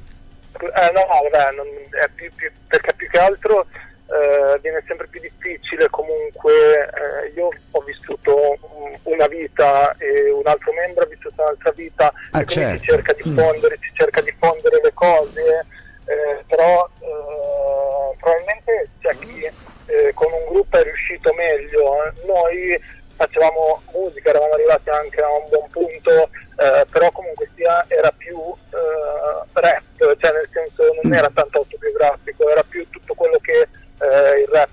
Eh, 0.55 0.93
no, 0.93 1.31
vabbè, 1.31 1.55
non, 1.57 1.67
più, 2.15 2.31
più, 2.35 2.51
perché 2.67 2.95
più 2.95 3.09
che 3.09 3.19
altro 3.19 3.67
eh, 4.07 4.59
viene 4.63 4.83
sempre 4.87 5.07
più 5.09 5.21
difficile 5.21 5.89
comunque, 5.91 6.53
eh, 6.53 7.33
io 7.37 7.49
ho 7.71 7.81
vissuto 7.81 8.59
una 9.05 9.27
vita 9.27 9.95
e 9.99 10.31
un 10.31 10.47
altro 10.47 10.73
membro 10.73 11.05
ha 11.05 11.07
vissuto 11.07 11.43
un'altra 11.43 11.73
vita 11.73 12.13
ah, 12.31 12.41
e 12.41 12.47
certo. 12.47 12.79
si 12.79 12.85
cerca 12.87 13.13
di 13.13 13.29
mm. 13.29 13.37
fondere, 13.37 13.77
mm. 13.77 13.83
si 13.83 13.91
cerca 13.95 14.21
di 14.23 14.35
fondere 14.39 14.81
le 14.83 14.93
cose 14.95 15.67
eh, 16.07 16.45
però 16.47 16.89
eh, 17.01 18.17
probabilmente 18.19 18.91
c'è 19.01 19.17
chi 19.19 19.51
eh, 19.87 20.13
con 20.15 20.33
un 20.33 20.45
gruppo 20.53 20.79
è 20.79 20.83
riuscito 20.83 21.33
meglio. 21.35 21.97
Noi 22.27 22.79
facevamo 23.17 23.83
musica, 23.93 24.31
eravamo 24.31 24.55
arrivati 24.55 24.91
anche 24.91 25.21
a 25.21 25.31
un 25.31 25.49
buon 25.49 25.69
punto, 25.71 26.29
eh, 26.57 26.85
però 26.91 27.11
comunque 27.11 27.49
sia 27.55 27.85
era 27.89 28.13
più 28.17 28.39
eh, 28.39 29.61
rap, 29.61 29.83
cioè 29.99 30.33
nel 30.33 30.49
senso 30.53 30.83
non 31.03 31.15
era 31.15 31.31
tanto 31.33 31.59
autobiografico, 31.59 32.49
era 32.51 32.65
più 32.69 32.89
tutto 32.91 33.15
quello 33.15 33.39
che 33.41 33.61
eh, 33.61 34.41
il 34.41 34.49
rap 34.51 34.73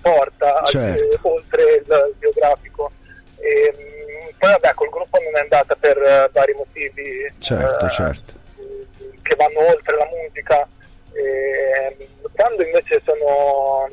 porta 0.00 0.62
certo. 0.64 1.28
oltre 1.28 1.62
il 1.74 2.14
biografico. 2.18 2.90
E, 3.38 3.74
mm, 3.76 4.28
poi 4.38 4.50
vabbè 4.50 4.74
col 4.74 4.88
gruppo 4.90 5.18
non 5.22 5.36
è 5.36 5.40
andata 5.40 5.74
per 5.74 6.30
vari 6.32 6.52
motivi. 6.54 7.32
Certo, 7.38 7.88
certo 7.88 8.42
che 9.24 9.34
vanno 9.36 9.60
oltre 9.60 9.96
la 9.96 10.08
musica. 10.12 10.68
E, 11.12 12.08
quando 12.32 12.62
invece 12.62 13.00
sono, 13.04 13.88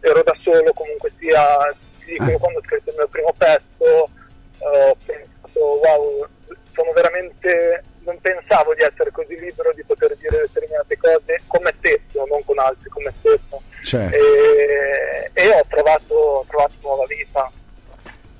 ero 0.00 0.22
da 0.22 0.36
solo, 0.42 0.72
comunque 0.72 1.10
sia, 1.18 1.74
dico, 2.04 2.24
ah. 2.24 2.38
quando 2.38 2.58
ho 2.58 2.62
scritto 2.62 2.90
il 2.90 2.96
mio 2.96 3.08
primo 3.08 3.32
pezzo, 3.36 4.10
ho 4.58 4.96
pensato, 5.04 5.60
wow, 5.60 6.26
sono 6.72 6.92
veramente, 6.92 7.82
non 8.04 8.18
pensavo 8.20 8.74
di 8.74 8.82
essere 8.82 9.10
così 9.10 9.38
libero 9.38 9.72
di 9.72 9.84
poter 9.84 10.16
dire 10.16 10.40
determinate 10.46 10.96
cose 10.96 11.40
con 11.46 11.62
me 11.62 11.74
stesso, 11.78 12.24
non 12.26 12.44
con 12.44 12.58
altri, 12.58 12.88
con 12.90 13.02
me 13.02 13.12
stesso. 13.18 13.62
Certo. 13.82 14.16
E, 14.16 15.30
e 15.32 15.48
ho 15.48 15.64
trovato, 15.68 16.14
ho 16.14 16.44
trovato 16.46 16.72
nuova 16.82 17.04
vita. 17.06 17.50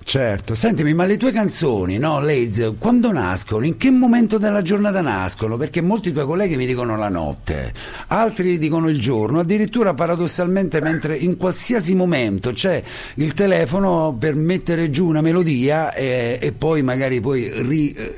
Certo, 0.08 0.54
sentimi, 0.54 0.94
ma 0.94 1.04
le 1.04 1.18
tue 1.18 1.32
canzoni, 1.32 1.98
no, 1.98 2.22
Leiz, 2.22 2.76
quando 2.78 3.12
nascono? 3.12 3.66
In 3.66 3.76
che 3.76 3.90
momento 3.90 4.38
della 4.38 4.62
giornata 4.62 5.02
nascono? 5.02 5.58
Perché 5.58 5.82
molti 5.82 6.12
tuoi 6.12 6.24
colleghi 6.24 6.56
mi 6.56 6.64
dicono 6.64 6.96
la 6.96 7.10
notte, 7.10 7.74
altri 8.06 8.56
dicono 8.56 8.88
il 8.88 8.98
giorno, 8.98 9.40
addirittura 9.40 9.92
paradossalmente 9.92 10.80
mentre 10.80 11.14
in 11.14 11.36
qualsiasi 11.36 11.94
momento 11.94 12.52
c'è 12.52 12.82
il 13.16 13.34
telefono 13.34 14.16
per 14.18 14.34
mettere 14.34 14.88
giù 14.88 15.06
una 15.06 15.20
melodia 15.20 15.92
e, 15.92 16.38
e 16.40 16.52
poi 16.52 16.80
magari 16.80 17.20
poi 17.20 17.52
ri, 17.62 17.92
eh, 17.92 18.14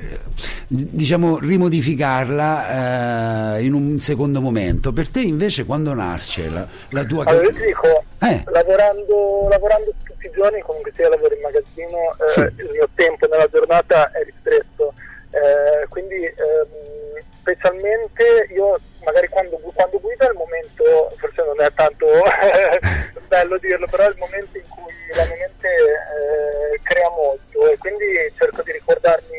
diciamo 0.69 1.41
rimodificarla 1.41 3.57
eh, 3.57 3.65
in 3.65 3.73
un 3.73 3.99
secondo 3.99 4.41
momento. 4.41 4.93
Per 4.93 5.09
te 5.09 5.23
invece 5.23 5.65
quando 5.65 5.93
nasce 5.93 6.51
la, 6.51 6.65
la 6.91 7.05
tua... 7.05 7.25
Allora, 7.25 7.51
dico, 7.51 8.05
eh. 8.21 8.43
lavorando, 8.47 9.49
lavorando 9.49 9.93
tutti 10.05 10.27
i 10.27 10.31
giorni, 10.31 10.61
comunque 10.61 10.93
sia 10.95 11.09
lavoro 11.09 11.35
in 11.35 11.41
magazzino, 11.41 11.99
eh, 12.13 12.29
sì. 12.29 12.41
il 12.41 12.69
mio 12.73 12.89
tempo 12.95 13.27
nella 13.27 13.49
giornata 13.49 14.11
è 14.13 14.23
ristretto. 14.23 14.93
Eh, 15.31 15.87
quindi 15.89 16.25
ehm, 16.25 17.23
specialmente 17.39 18.49
io 18.51 18.79
magari 19.05 19.29
quando, 19.29 19.57
quando 19.73 20.01
guido 20.01 20.27
è 20.27 20.31
il 20.31 20.37
momento, 20.37 21.13
forse 21.17 21.43
non 21.45 21.61
è 21.61 21.73
tanto 21.73 22.07
bello 23.29 23.57
dirlo, 23.59 23.87
però 23.87 24.05
è 24.05 24.09
il 24.09 24.19
momento 24.19 24.59
in 24.59 24.69
cui 24.69 24.93
la 25.15 25.25
mia 25.25 25.37
mente 25.37 25.69
eh, 25.69 26.81
crea 26.83 27.09
molto 27.11 27.71
e 27.71 27.79
quindi 27.79 28.05
cerco 28.37 28.63
di 28.63 28.73
ricordarmi 28.73 29.39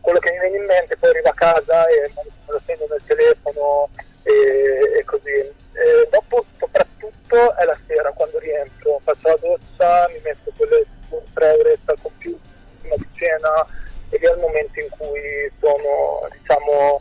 quello 0.00 0.18
che 0.18 0.32
mi 0.32 0.38
viene 0.40 0.56
in 0.56 0.64
mente, 0.64 0.96
poi 0.96 1.10
arrivo 1.10 1.28
a 1.28 1.34
casa 1.34 1.86
e 1.86 2.10
me 2.14 2.22
lo 2.46 2.60
segno 2.64 2.86
nel 2.88 3.02
telefono 3.06 3.88
e, 4.22 4.98
e 4.98 5.04
così. 5.04 5.57
E 5.78 6.08
dopo 6.10 6.44
soprattutto 6.58 7.54
è 7.56 7.64
la 7.64 7.78
sera 7.86 8.10
quando 8.10 8.38
rientro, 8.40 9.00
faccio 9.04 9.28
la 9.28 9.38
doccia, 9.40 10.08
mi 10.08 10.20
metto 10.24 10.50
quelle 10.56 10.84
tre 11.32 11.50
ore 11.52 11.78
al 11.84 11.98
computer 12.02 12.40
di 12.96 13.06
cena 13.12 13.64
e 14.10 14.18
lì 14.18 14.26
è 14.26 14.32
il 14.32 14.40
momento 14.40 14.80
in 14.80 14.88
cui 14.90 15.52
sono, 15.60 16.28
diciamo, 16.32 17.00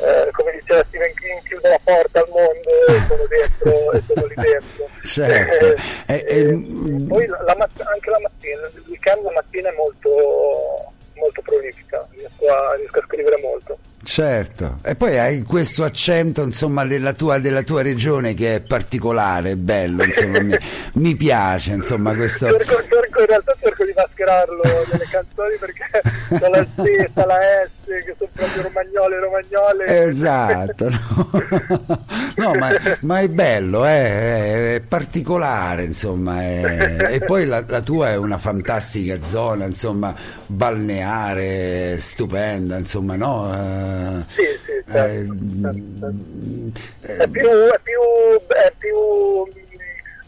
eh, 0.00 0.28
come 0.32 0.52
diceva 0.52 0.84
Stephen 0.84 1.14
King, 1.14 1.42
chiudo 1.44 1.68
la 1.68 1.80
porta 1.82 2.20
al 2.20 2.28
mondo 2.28 2.70
e 2.86 3.06
sono 3.08 3.26
dentro 3.26 3.92
e 3.92 4.02
sono 4.06 4.26
lì 4.26 4.34
dentro. 4.34 4.86
Certo. 5.08 5.74
Eh, 6.06 6.24
eh, 6.28 7.04
poi 7.08 7.26
la, 7.26 7.42
la, 7.44 7.68
anche 7.84 8.10
la 8.10 8.20
mattina, 8.20 8.60
il 8.74 8.84
weekend 8.88 9.24
la 9.24 9.32
mattina 9.32 9.70
è 9.70 9.74
molto, 9.74 10.92
molto 11.14 11.40
prolifica, 11.40 12.06
riesco 12.10 12.46
a, 12.46 12.74
riesco 12.74 12.98
a 12.98 13.04
scrivere 13.06 13.38
molto. 13.38 13.78
Certo, 14.10 14.78
e 14.82 14.94
poi 14.94 15.18
hai 15.18 15.42
questo 15.42 15.84
accento 15.84 16.42
insomma 16.42 16.86
della 16.86 17.12
tua, 17.12 17.38
della 17.38 17.62
tua 17.62 17.82
regione 17.82 18.32
che 18.32 18.54
è 18.54 18.60
particolare, 18.60 19.54
bello, 19.56 20.02
insomma, 20.02 20.40
mi, 20.40 20.56
mi, 20.94 21.14
piace 21.14 21.74
insomma 21.74 22.14
questo... 22.14 22.46
Cerco, 22.46 22.82
cerco, 22.88 23.20
in 23.20 23.26
realtà 23.26 23.54
cerco 23.60 23.84
di 23.84 23.92
mascherarlo 23.94 24.62
nelle 24.90 25.06
canzoni 25.10 25.56
perché 25.60 25.84
c'è 26.40 26.48
la 26.48 26.64
C, 26.64 27.12
c'è 27.12 27.26
la 27.26 27.38
S, 27.66 27.84
che 27.84 28.14
sono 28.16 28.30
proprio 28.32 28.62
romagnole, 28.62 29.20
romagnole. 29.20 30.06
Esatto, 30.06 30.88
no, 30.88 31.30
no 32.36 32.54
ma, 32.54 32.70
ma, 33.00 33.20
è 33.20 33.28
bello, 33.28 33.84
è, 33.84 34.76
è 34.76 34.80
particolare 34.80 35.84
insomma, 35.84 36.40
è, 36.40 37.12
e 37.12 37.20
poi 37.20 37.44
la, 37.44 37.62
la 37.66 37.82
tua 37.82 38.08
è 38.08 38.16
una 38.16 38.38
fantastica 38.38 39.22
zona, 39.22 39.66
insomma, 39.66 40.14
balneare, 40.46 41.98
stupenda, 41.98 42.78
insomma, 42.78 43.14
no? 43.14 43.96
Sì, 44.28 44.42
sì, 44.64 44.84
certo, 44.90 45.32
eh, 45.32 45.62
certo. 45.62 47.22
È, 47.22 47.28
più, 47.28 47.48
è, 47.48 47.80
più, 47.82 48.00
è 48.48 48.72
più 48.76 48.96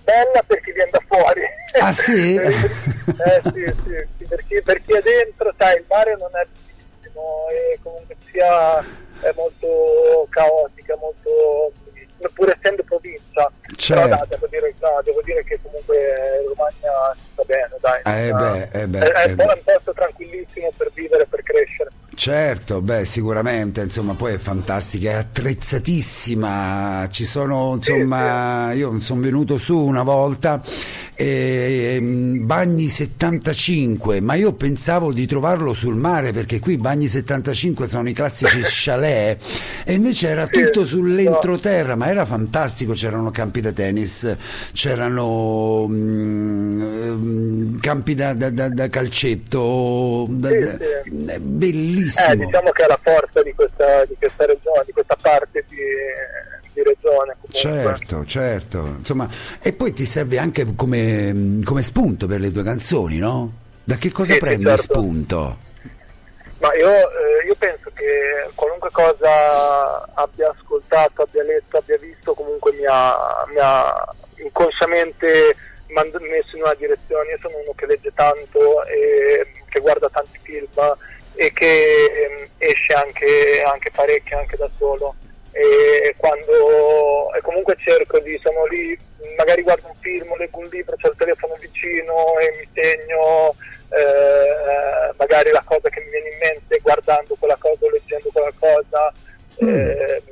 bella 0.03 0.43
per 0.47 0.61
chi 0.61 0.73
viene 0.73 0.91
da 0.91 1.03
fuori. 1.07 1.43
Ah 1.79 1.93
sì? 1.93 2.35
eh 2.41 2.53
sì, 3.43 3.75
sì, 3.85 4.07
sì 4.19 4.25
per, 4.25 4.45
chi, 4.47 4.63
per, 4.63 4.83
chi, 4.85 4.93
è 4.93 5.03
dentro, 5.03 5.55
sai, 5.57 5.77
il 5.77 5.85
mare 5.89 6.17
non 6.19 6.31
è 6.33 6.47
bellissimo 6.47 7.47
e 7.51 7.79
comunque 7.83 8.17
sia 8.31 8.79
è 9.21 9.33
molto 9.35 10.27
caotica, 10.31 10.97
molto 10.97 11.73
pur 12.35 12.51
essendo 12.51 12.83
provincia, 12.83 13.51
certo. 13.77 14.03
però 14.03 14.17
no, 14.17 14.27
devo, 14.29 14.47
dire, 14.49 14.75
no, 14.81 15.01
devo 15.03 15.23
dire 15.23 15.43
che 15.45 15.59
comunque 15.63 16.45
Romagna 16.49 17.17
sta 17.33 17.43
bene, 17.45 17.77
dai. 17.81 18.29
Eh 18.29 18.33
beh, 18.33 18.69
eh 18.73 18.87
beh, 18.87 18.99
è, 18.99 19.05
eh 19.05 19.35
è, 19.35 19.43
un 19.43 19.63
posto 19.65 19.93
tranquillissimo 19.93 20.71
per 20.77 20.91
vivere, 20.93 21.27
per 21.27 21.43
crescere. 21.43 21.91
Certo, 22.15 22.83
beh, 22.83 23.05
sicuramente, 23.05 23.83
insomma, 23.83 24.15
poi 24.15 24.35
è 24.35 24.39
fantastica, 24.39 25.11
è 25.11 25.15
attrezzatissima. 25.15 27.07
Ci 27.11 27.25
sono, 27.25 27.75
insomma, 27.77 28.73
io 28.73 28.99
sono 28.99 29.21
venuto 29.21 29.57
su 29.59 29.77
una 29.77 30.03
volta 30.03 30.63
eh, 31.21 32.01
Bagni 32.01 32.89
75, 32.89 34.21
ma 34.21 34.35
io 34.35 34.55
pensavo 34.55 35.13
di 35.13 35.27
trovarlo 35.27 35.75
sul 35.75 35.95
mare 35.95 36.33
perché 36.33 36.61
qui 36.61 36.79
Bagni 36.79 37.09
75 37.09 37.87
sono 37.87 38.09
i 38.09 38.15
classici 38.15 38.61
chalet 38.65 39.39
e 39.85 39.93
invece 39.93 40.29
era 40.29 40.47
tutto 40.47 40.87
sull'entroterra, 40.87 41.95
ma 41.95 42.09
era 42.09 42.25
fantastico, 42.25 42.95
c'erano 42.95 43.31
campi 43.31 43.61
da 43.61 43.73
tennis, 43.73 44.35
c'erano 44.73 45.83
um, 45.83 47.79
campi 47.81 48.15
da, 48.15 48.33
da, 48.33 48.49
da, 48.49 48.71
da 48.71 48.89
calcetto, 48.89 50.27
sì. 50.27 51.39
bellissimo. 51.39 52.10
Eh, 52.11 52.37
diciamo 52.37 52.71
che 52.71 52.85
è 52.85 52.87
la 52.87 52.99
forza 53.03 53.43
di 53.43 53.55
questa, 53.55 54.05
di 54.05 54.17
questa 54.19 54.47
regione, 54.47 54.83
di 54.85 54.93
questa 54.93 55.17
parte 55.21 55.65
di 55.69 55.79
di 56.73 56.83
regione. 56.83 57.37
Comunque. 57.41 57.53
Certo, 57.53 58.25
certo. 58.25 58.79
Insomma, 58.99 59.29
e 59.61 59.73
poi 59.73 59.93
ti 59.93 60.07
serve 60.07 60.39
anche 60.39 60.75
come, 60.75 61.61
come, 61.65 61.83
spunto 61.83 62.27
per 62.27 62.41
le 62.41 62.51
tue 62.51 62.63
canzoni, 62.63 63.19
no? 63.19 63.53
Da 63.85 63.97
che 63.97 64.11
cosa 64.11 64.35
sì, 64.35 64.39
prendi 64.39 64.65
certo. 64.65 64.83
spunto? 64.83 65.59
Ma 66.59 66.75
io, 66.75 66.91
eh, 66.91 67.47
io, 67.47 67.55
penso 67.59 67.91
che 67.95 68.51
qualunque 68.55 68.91
cosa 68.91 70.05
abbia 70.15 70.51
ascoltato, 70.51 71.23
abbia 71.23 71.43
letto, 71.43 71.79
abbia 71.79 71.97
visto, 71.97 72.35
comunque 72.35 72.73
mi 72.73 72.85
ha, 72.87 73.45
mi 73.49 73.59
ha 73.59 74.15
inconsciamente 74.37 75.57
mand- 75.89 76.21
messo 76.21 76.57
in 76.57 76.63
una 76.63 76.75
direzione. 76.75 77.31
Io 77.31 77.39
sono 77.41 77.57
uno 77.65 77.73
che 77.75 77.87
legge 77.87 78.13
tanto 78.15 78.85
e 78.85 79.47
che 79.69 79.81
guarda 79.81 80.09
tanti 80.11 80.39
film 80.43 80.67
e 81.35 81.53
che 81.53 81.65
eh, 81.67 82.49
esce 82.59 82.93
anche, 82.95 83.63
anche 83.63 83.91
parecchio, 83.91 84.39
anche 84.39 84.57
da 84.57 84.69
solo 84.79 85.15
e 85.53 86.15
quando 86.17 87.33
e 87.35 87.41
comunque 87.41 87.75
cerco 87.77 88.21
di 88.21 88.39
sono 88.41 88.67
lì 88.67 88.97
magari 89.37 89.63
guardo 89.63 89.89
un 89.89 89.97
film 89.99 90.37
leggo 90.37 90.61
un 90.61 90.69
libro 90.71 90.97
c'ho 90.97 91.09
il 91.09 91.17
telefono 91.17 91.57
vicino 91.59 92.39
e 92.39 92.55
mi 92.57 92.69
segno 92.73 93.55
eh, 93.91 95.13
magari 95.17 95.51
la 95.51 95.63
cosa 95.65 95.89
che 95.89 96.01
mi 96.01 96.11
viene 96.11 96.29
in 96.29 96.39
mente 96.39 96.79
guardando 96.79 97.35
quella 97.37 97.57
cosa 97.59 97.85
o 97.85 97.91
leggendo 97.91 98.29
quella 98.33 98.53
cosa 98.59 99.13
mm. 99.65 99.69
eh, 99.69 100.23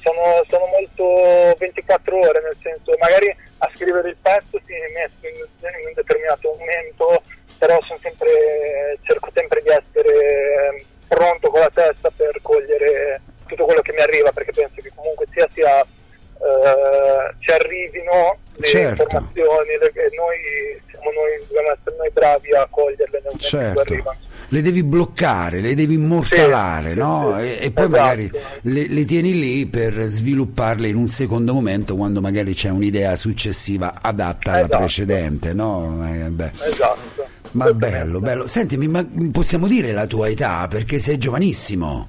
sono, 0.00 0.44
sono, 0.48 0.66
molto 0.66 1.56
24 1.58 2.16
ore 2.16 2.40
nel 2.42 2.56
senso 2.62 2.92
magari 3.00 3.34
a 3.58 3.70
scrivere 3.74 4.10
il 4.10 4.16
pezzo 4.22 4.60
si 4.64 4.74
metto 4.92 5.26
in, 5.26 5.34
in, 5.34 5.86
un 5.86 5.92
determinato 5.94 6.54
momento 6.56 7.22
però 7.64 7.80
sempre, 7.82 8.98
cerco 9.02 9.30
sempre 9.32 9.62
di 9.62 9.68
essere 9.70 10.84
pronto 11.08 11.48
con 11.48 11.60
la 11.60 11.70
testa 11.72 12.10
per 12.14 12.38
cogliere 12.42 13.22
tutto 13.46 13.64
quello 13.64 13.80
che 13.80 13.92
mi 13.92 14.00
arriva 14.00 14.30
perché 14.32 14.52
penso 14.52 14.82
che 14.82 14.92
comunque 14.94 15.24
sia 15.32 15.48
sia 15.54 15.80
eh, 15.80 17.34
ci 17.38 17.50
arrivino 17.50 18.36
le 18.56 18.66
certo. 18.66 19.02
informazioni 19.02 19.70
e 19.70 20.10
noi 20.14 20.82
siamo 20.90 21.10
noi, 21.10 21.46
dobbiamo 21.48 21.72
essere 21.72 21.96
noi 21.96 22.10
bravi 22.10 22.54
a 22.54 22.66
coglierle 22.68 23.20
nel 23.22 23.22
momento 23.24 23.46
certo. 23.46 23.66
in 23.66 23.74
cui 23.74 23.94
arrivano 23.94 24.18
le 24.48 24.62
devi 24.62 24.82
bloccare, 24.84 25.60
le 25.60 25.74
devi 25.74 25.94
immortalare, 25.94 26.90
sì, 26.92 26.98
no? 26.98 27.34
Sì, 27.38 27.42
sì. 27.42 27.48
E, 27.48 27.64
e, 27.64 27.70
poi 27.72 27.84
esatto. 27.84 27.88
magari 27.88 28.30
le, 28.62 28.86
le, 28.88 29.04
tieni 29.04 29.32
lì 29.38 29.66
per 29.66 29.94
svilupparle 30.04 30.86
in 30.86 30.96
un 30.96 31.08
secondo 31.08 31.52
momento 31.54 31.96
quando 31.96 32.20
magari 32.20 32.54
c'è 32.54 32.68
un'idea 32.68 33.16
successiva 33.16 33.98
adatta 34.00 34.52
alla 34.52 34.64
esatto. 34.64 34.78
precedente, 34.78 35.52
no? 35.52 36.06
Eh, 36.06 36.50
esatto. 36.68 37.23
Ma 37.54 37.72
bello, 37.72 38.20
bello. 38.20 38.46
Sentimi, 38.46 38.88
ma 38.88 39.06
possiamo 39.30 39.66
dire 39.66 39.92
la 39.92 40.06
tua 40.06 40.28
età 40.28 40.66
perché 40.68 40.98
sei 40.98 41.18
giovanissimo. 41.18 42.08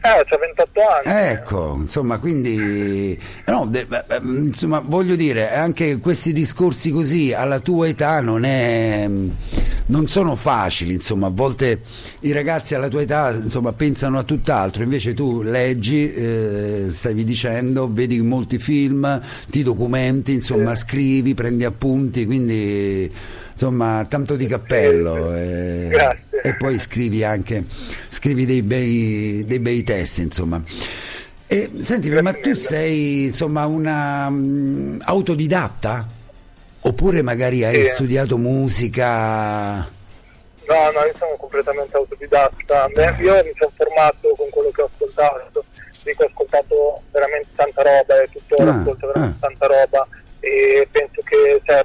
Eh, 0.00 0.24
c'ha 0.24 0.38
28 0.38 0.80
anni. 0.80 1.30
Ecco, 1.30 1.76
insomma, 1.80 2.18
quindi 2.18 3.18
no, 3.46 3.66
de, 3.66 3.86
insomma, 4.22 4.82
voglio 4.84 5.16
dire, 5.16 5.52
anche 5.52 5.98
questi 5.98 6.32
discorsi 6.32 6.90
così 6.90 7.32
alla 7.32 7.60
tua 7.60 7.88
età 7.88 8.20
non 8.20 8.44
è 8.44 9.08
non 9.88 10.06
sono 10.06 10.34
facili, 10.36 10.92
insomma, 10.94 11.28
a 11.28 11.30
volte 11.30 11.80
i 12.20 12.32
ragazzi 12.32 12.74
alla 12.74 12.88
tua 12.88 13.02
età 13.02 13.30
insomma, 13.30 13.72
pensano 13.72 14.18
a 14.18 14.22
tutt'altro, 14.22 14.82
invece 14.82 15.14
tu 15.14 15.42
leggi, 15.42 16.12
eh, 16.12 16.86
stavi 16.90 17.24
dicendo, 17.24 17.88
vedi 17.90 18.20
molti 18.20 18.58
film, 18.58 19.20
ti 19.48 19.62
documenti, 19.62 20.32
insomma, 20.32 20.74
sì. 20.74 20.84
scrivi, 20.84 21.34
prendi 21.34 21.64
appunti, 21.64 22.26
quindi 22.26 23.10
insomma 23.58 24.06
tanto 24.08 24.36
di 24.36 24.46
cappello 24.46 25.34
e, 25.34 25.90
e 26.30 26.54
poi 26.54 26.78
scrivi 26.78 27.24
anche 27.24 27.64
scrivi 28.08 28.46
dei 28.46 28.62
bei, 28.62 29.44
dei 29.44 29.58
bei 29.58 29.82
testi 29.82 30.22
insomma. 30.22 30.62
E, 31.48 31.70
senti 31.80 32.08
ma 32.08 32.32
tu 32.34 32.54
sei 32.54 33.24
insomma 33.24 33.66
una 33.66 34.28
um, 34.28 35.00
autodidatta? 35.02 36.06
Oppure 36.82 37.22
magari 37.22 37.64
hai 37.64 37.82
sì. 37.82 37.90
studiato 37.90 38.38
musica? 38.38 39.78
No 39.78 40.90
no 40.92 41.04
io 41.04 41.14
sono 41.18 41.34
completamente 41.36 41.96
autodidatta. 41.96 42.86
Eh. 42.86 43.22
io 43.22 43.34
mi 43.42 43.52
sono 43.58 43.72
formato 43.74 44.34
con 44.36 44.48
quello 44.50 44.70
che 44.70 44.82
ho 44.82 44.90
ascoltato. 44.94 45.64
Dico 46.04 46.22
ho 46.22 46.26
ascoltato 46.26 47.02
veramente 47.10 47.48
tanta 47.56 47.82
roba 47.82 48.22
e 48.22 48.28
tuttora 48.30 48.70
ah, 48.70 48.78
ascolto 48.78 49.06
veramente 49.08 49.36
ah. 49.44 49.48
tanta 49.48 49.66
roba. 49.66 50.06
E 50.40 50.88
penso 50.92 51.20
che 51.24 51.60
cioè, 51.64 51.84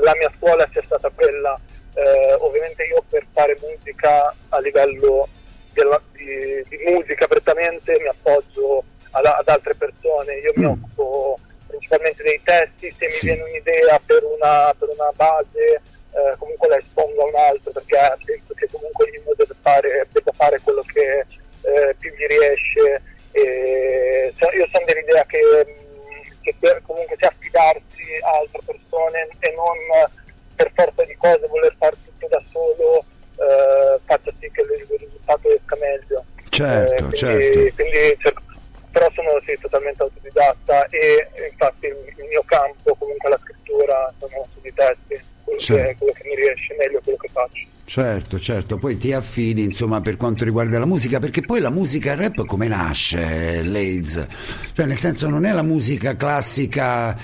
la 0.00 0.14
mia 0.16 0.30
scuola 0.36 0.68
sia 0.70 0.82
stata 0.82 1.10
quella. 1.14 1.58
Eh, 1.94 2.32
ovviamente 2.38 2.84
io 2.84 3.04
per 3.08 3.26
fare 3.32 3.56
musica 3.60 4.34
a 4.48 4.58
livello 4.60 5.28
della, 5.74 6.00
di, 6.12 6.64
di, 6.68 6.78
musica 6.86 7.26
prettamente 7.26 7.98
mi 8.00 8.08
appoggio 8.08 8.82
ad, 9.10 9.26
ad 9.26 9.48
altre 9.48 9.74
persone, 9.74 10.36
io 10.36 10.52
mm. 10.56 10.60
mi 10.60 10.64
occupo 10.64 11.38
principalmente 11.66 12.22
dei 12.22 12.40
testi, 12.42 12.94
se 12.96 13.10
sì. 13.10 13.26
mi 13.28 13.34
viene 13.34 13.50
un'idea 13.50 14.00
per 14.06 14.22
una, 14.24 14.74
per 14.78 14.88
una 14.88 15.10
base 15.14 15.82
eh, 16.12 16.36
comunque 16.36 16.68
la 16.68 16.76
espongo 16.76 17.22
a 17.22 17.28
un 17.28 17.34
altro 17.34 17.72
perché 17.72 17.96
penso 18.24 18.52
che 18.54 18.68
comunque 18.70 19.08
ognuno 19.08 19.32
deve 19.34 19.54
fare, 19.60 20.06
deve 20.12 20.30
fare 20.36 20.60
quello 20.60 20.82
che 20.82 21.24
eh, 21.62 21.94
più 21.98 22.10
gli 22.10 22.26
riesce. 22.26 23.02
E, 23.32 24.32
cioè, 24.36 24.54
io 24.54 24.68
sono 24.70 24.84
dell'idea 24.84 25.24
che, 25.24 25.40
che 26.42 26.54
per, 26.58 26.82
comunque 26.82 27.16
sia 27.18 27.28
affidarsi 27.28 28.02
a 28.22 28.38
altre 28.38 28.60
persone 28.66 29.28
e 29.38 29.54
non 29.56 30.10
per 30.54 30.70
forza 30.74 31.04
di 31.04 31.16
cose 31.16 31.46
voler 31.48 31.74
fare 31.78 31.96
tutto 32.04 32.28
da 32.28 32.42
solo 32.50 33.04
eh, 33.42 34.00
faccia 34.04 34.32
sì 34.38 34.50
che 34.50 34.60
il 34.60 34.86
risultato 34.98 35.48
esca 35.48 35.76
meglio. 35.76 36.24
Certo, 36.48 36.92
eh, 36.92 36.96
quindi, 36.98 37.16
certo. 37.16 37.74
Quindi, 37.74 38.16
cioè, 38.18 38.32
però 38.90 39.10
sono 39.12 39.40
sì, 39.44 39.56
totalmente 39.58 40.02
autodidatta 40.02 40.86
e 40.86 41.28
infatti 41.50 41.86
il, 41.86 42.26
mio 42.28 42.42
campo 42.44 42.94
comunque 42.94 43.30
la 43.30 43.38
scrittura 43.42 44.12
sono 44.18 44.46
su 44.52 44.60
di 44.60 44.72
testi, 44.72 45.20
quello, 45.44 45.58
certo. 45.58 45.88
che, 45.88 45.96
quello 45.96 46.12
che 46.12 46.28
mi 46.28 46.34
riesce 46.36 46.74
meglio, 46.74 47.00
quello 47.02 47.18
che 47.18 47.28
faccio. 47.28 47.71
Certo, 47.92 48.40
certo, 48.40 48.78
poi 48.78 48.96
ti 48.96 49.12
affidi 49.12 49.62
insomma 49.64 50.00
per 50.00 50.16
quanto 50.16 50.44
riguarda 50.44 50.78
la 50.78 50.86
musica, 50.86 51.18
perché 51.18 51.42
poi 51.42 51.60
la 51.60 51.68
musica 51.68 52.14
rap 52.14 52.46
come 52.46 52.66
nasce, 52.66 53.62
l'AIDS? 53.62 54.26
Cioè 54.72 54.86
nel 54.86 54.96
senso 54.96 55.28
non 55.28 55.44
è 55.44 55.52
la 55.52 55.60
musica 55.60 56.16
classica, 56.16 57.14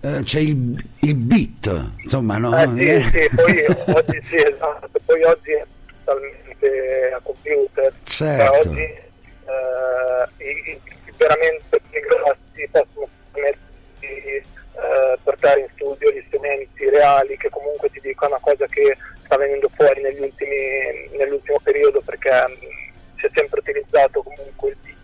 eh, 0.00 0.20
c'è 0.24 0.40
il, 0.40 0.84
il, 0.98 1.14
beat, 1.14 1.92
insomma 2.02 2.36
no? 2.36 2.54
Eh, 2.60 3.00
sì, 3.00 3.10
sì, 3.10 3.34
poi 3.36 3.64
oggi 3.94 4.22
sì, 4.28 4.34
esatto, 4.34 4.90
poi 5.06 5.22
oggi 5.22 5.52
è 5.52 5.64
totalmente 6.04 7.10
a 7.14 7.20
computer, 7.22 7.92
certo. 8.02 8.68
oggi 8.68 8.80
eh, 8.80 10.44
i, 10.44 10.72
i, 10.72 10.80
veramente 11.16 11.80
i 11.88 12.00
grossi 12.00 12.68
possono 12.70 13.08
permettersi 13.32 13.62
di 13.96 14.32
eh, 14.34 15.18
portare 15.22 15.60
in 15.60 15.68
studio 15.74 16.10
gli 16.12 16.22
strumenti 16.26 16.86
reali 16.90 17.34
che 17.38 17.48
comunque 17.48 17.88
ti 17.88 18.00
dicono 18.02 18.32
una 18.32 18.40
cosa 18.42 18.66
che 18.66 18.94
sta 19.28 19.36
venendo 19.36 19.68
fuori 19.76 20.00
negli 20.00 20.20
ultimi, 20.20 21.10
nell'ultimo 21.12 21.60
periodo 21.62 22.00
perché 22.00 22.32
mm, 22.48 23.18
si 23.18 23.26
è 23.26 23.30
sempre 23.34 23.60
utilizzato 23.60 24.22
comunque 24.22 24.70
il 24.70 24.76
beat 24.82 24.96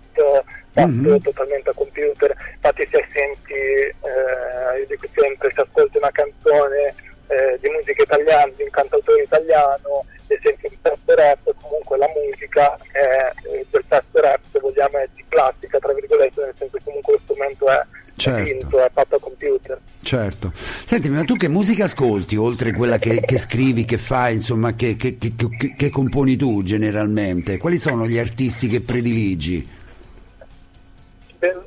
fatto 0.72 0.88
mm-hmm. 0.88 1.16
totalmente 1.18 1.70
a 1.70 1.74
computer, 1.74 2.34
infatti 2.54 2.88
se 2.90 3.06
senti, 3.12 3.52
eh, 3.52 4.78
io 4.80 4.86
dico 4.88 5.06
sempre, 5.14 5.52
se 5.54 5.60
ascolti 5.60 5.98
una 5.98 6.10
canzone 6.10 6.94
eh, 7.28 7.58
di 7.60 7.68
musica 7.70 8.02
italiana, 8.02 8.52
di 8.56 8.62
un 8.62 8.70
cantautore 8.70 9.22
italiano 9.22 10.04
e 10.26 10.38
senti 10.42 10.66
un 10.66 10.80
testo 10.80 11.14
rap, 11.14 11.54
comunque 11.60 11.98
la 11.98 12.08
musica 12.14 12.76
è, 12.92 13.32
eh, 13.52 13.66
del 13.70 13.84
testo 13.88 14.20
rap, 14.20 14.40
se 14.50 14.58
vogliamo, 14.58 14.98
è 14.98 15.08
di 15.14 15.24
plastica, 15.28 15.78
tra 15.78 15.92
virgolette, 15.92 16.42
nel 16.42 16.54
senso 16.56 16.76
che 16.78 16.84
comunque 16.84 17.12
lo 17.12 17.20
strumento 17.22 17.68
è 17.68 17.80
certo. 18.16 18.40
è 18.40 18.44
finto, 18.44 18.78
è 18.78 18.90
fatto 18.92 19.16
a 19.16 19.18
computer. 19.20 19.80
Certo. 20.02 20.52
Senti, 20.84 21.08
ma 21.08 21.24
tu 21.24 21.36
che 21.36 21.48
musica 21.48 21.84
ascolti, 21.84 22.36
oltre 22.36 22.72
quella 22.72 22.98
che, 22.98 23.20
che 23.20 23.38
scrivi, 23.38 23.84
che 23.84 23.98
fai, 23.98 24.34
insomma, 24.34 24.74
che, 24.74 24.96
che, 24.96 25.16
che, 25.18 25.90
componi 25.90 26.36
tu 26.36 26.62
generalmente? 26.62 27.58
Quali 27.58 27.78
sono 27.78 28.06
gli 28.06 28.18
artisti 28.18 28.68
che 28.68 28.80
prediligi? 28.80 29.82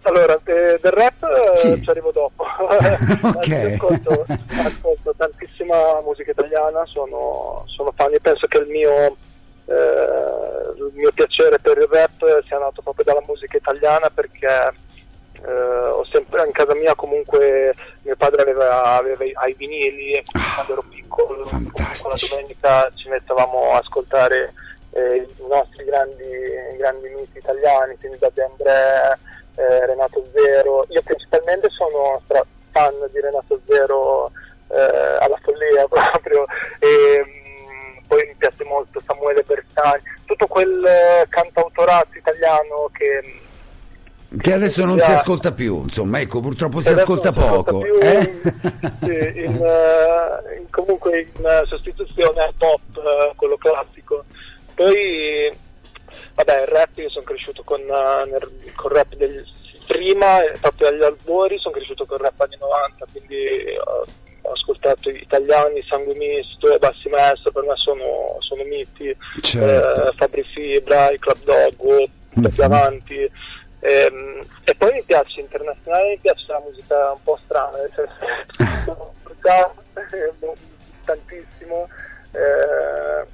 allora, 0.01 0.39
eh, 0.45 0.79
del 0.81 0.91
rap 0.91 1.53
sì. 1.53 1.79
ci 1.81 1.89
arrivo 1.89 2.11
dopo. 2.11 2.43
ok. 3.21 3.73
ascolto, 3.73 4.25
ascolto, 4.27 5.13
tantissima 5.15 6.01
musica 6.03 6.31
italiana, 6.31 6.83
sono, 6.85 7.63
sono 7.67 7.93
fan 7.95 8.13
e 8.13 8.19
penso 8.19 8.47
che 8.47 8.57
il 8.57 8.67
mio 8.67 9.15
eh, 9.67 10.73
il 10.77 10.91
mio 10.93 11.11
piacere 11.11 11.59
per 11.59 11.77
il 11.77 11.87
rap 11.91 12.45
sia 12.47 12.57
nato 12.57 12.81
proprio 12.81 13.03
dalla 13.03 13.23
musica 13.27 13.57
italiana 13.57 14.09
perché 14.09 14.47
eh, 14.47 14.73
ho 15.51 16.05
sempre 16.05 16.45
in 16.45 16.51
casa 16.51 16.75
mia 16.75 16.95
comunque 16.95 17.73
mio 18.01 18.15
padre 18.15 18.41
aveva, 18.41 18.95
aveva 18.97 19.23
i 19.23 19.53
vinili 19.55 20.13
e 20.13 20.23
ah, 20.33 20.53
quando 20.55 20.73
ero 20.73 20.83
piccolo 20.89 21.45
fantastico. 21.45 22.09
la 22.09 22.17
domenica 22.29 22.91
ci 22.95 23.09
mettevamo 23.09 23.71
a 23.71 23.77
ascoltare 23.77 24.53
eh, 24.91 25.15
i 25.17 25.47
nostri 25.47 25.85
grandi, 25.85 26.29
grandi 26.77 27.09
miti 27.09 27.37
italiani 27.37 27.97
quindi 27.97 28.17
da 28.17 28.29
De 28.33 28.43
André, 28.43 29.17
eh, 29.55 29.85
Renato 29.85 30.23
Zero. 30.33 30.85
Io 30.89 31.01
principalmente 31.03 31.69
sono 31.69 32.21
fan 32.71 32.93
di 33.11 33.19
Renato 33.19 33.59
Zero 33.65 34.31
eh, 34.69 35.17
alla 35.19 35.37
follia 35.41 35.87
proprio. 35.89 36.45
E, 36.79 37.43
poi 38.07 38.25
mi 38.25 38.35
piace 38.35 38.63
molto 38.63 39.01
Samuele 39.05 39.43
Bersani, 39.43 40.01
tutto 40.25 40.47
quel 40.47 40.83
eh, 40.85 41.27
italiano 41.27 41.46
che 41.46 41.46
che 44.39 44.53
adesso 44.53 44.85
non 44.85 44.99
si 44.99 45.11
ascolta 45.11 45.51
più, 45.51 45.81
insomma, 45.81 46.19
ecco, 46.19 46.39
purtroppo 46.39 46.81
si 46.81 46.91
ascolta 46.91 47.31
poco. 47.31 47.79
Più, 47.79 47.95
eh? 47.99 48.31
sì, 49.01 49.43
in, 49.43 49.57
uh, 49.57 50.59
in, 50.59 50.69
comunque 50.69 51.21
in 51.21 51.63
sostituzione 51.65 52.41
al 52.41 52.53
pop, 52.57 52.81
uh, 52.95 53.35
quello 53.35 53.57
classico. 53.57 54.23
Poi, 54.73 55.51
vabbè, 56.35 56.61
il 56.61 56.67
rap, 56.67 56.97
io 56.97 57.09
sono 57.09 57.25
cresciuto 57.25 57.63
con, 57.63 57.81
nel, 57.81 58.73
con 58.75 58.91
il 58.91 58.97
rap 58.97 59.15
del, 59.15 59.45
prima, 59.87 60.39
proprio 60.61 60.89
agli 60.89 61.03
albori, 61.03 61.57
sono 61.59 61.73
cresciuto 61.73 62.05
con 62.05 62.17
il 62.17 62.23
rap 62.23 62.39
anni 62.41 62.57
90, 62.59 63.05
quindi 63.11 63.75
ho 64.47 64.51
ascoltato 64.51 65.09
italiani, 65.09 65.83
Sangue 65.87 66.15
Misto 66.15 66.73
e 66.73 66.77
Bassi 66.77 67.09
Maestro, 67.09 67.51
per 67.51 67.63
me 67.63 67.73
sono, 67.75 68.37
sono 68.39 68.63
miti, 68.63 69.15
certo. 69.41 70.09
eh, 70.09 70.13
Fabri 70.15 70.43
Fibra, 70.43 71.11
i 71.11 71.19
Club 71.19 71.43
Dog, 71.43 72.09
mm-hmm. 72.39 72.53
più 72.53 72.63
avanti. 72.63 73.31
Ehm, 73.79 74.26
internazionale, 75.87 76.09
mi 76.09 76.17
piace 76.17 76.45
la 76.47 76.59
musica 76.59 77.11
un 77.11 77.23
po' 77.23 77.39
strana, 77.43 77.77
nel 77.77 77.91
senso, 79.95 80.55
tantissimo. 81.05 81.87
Eh, 82.31 83.25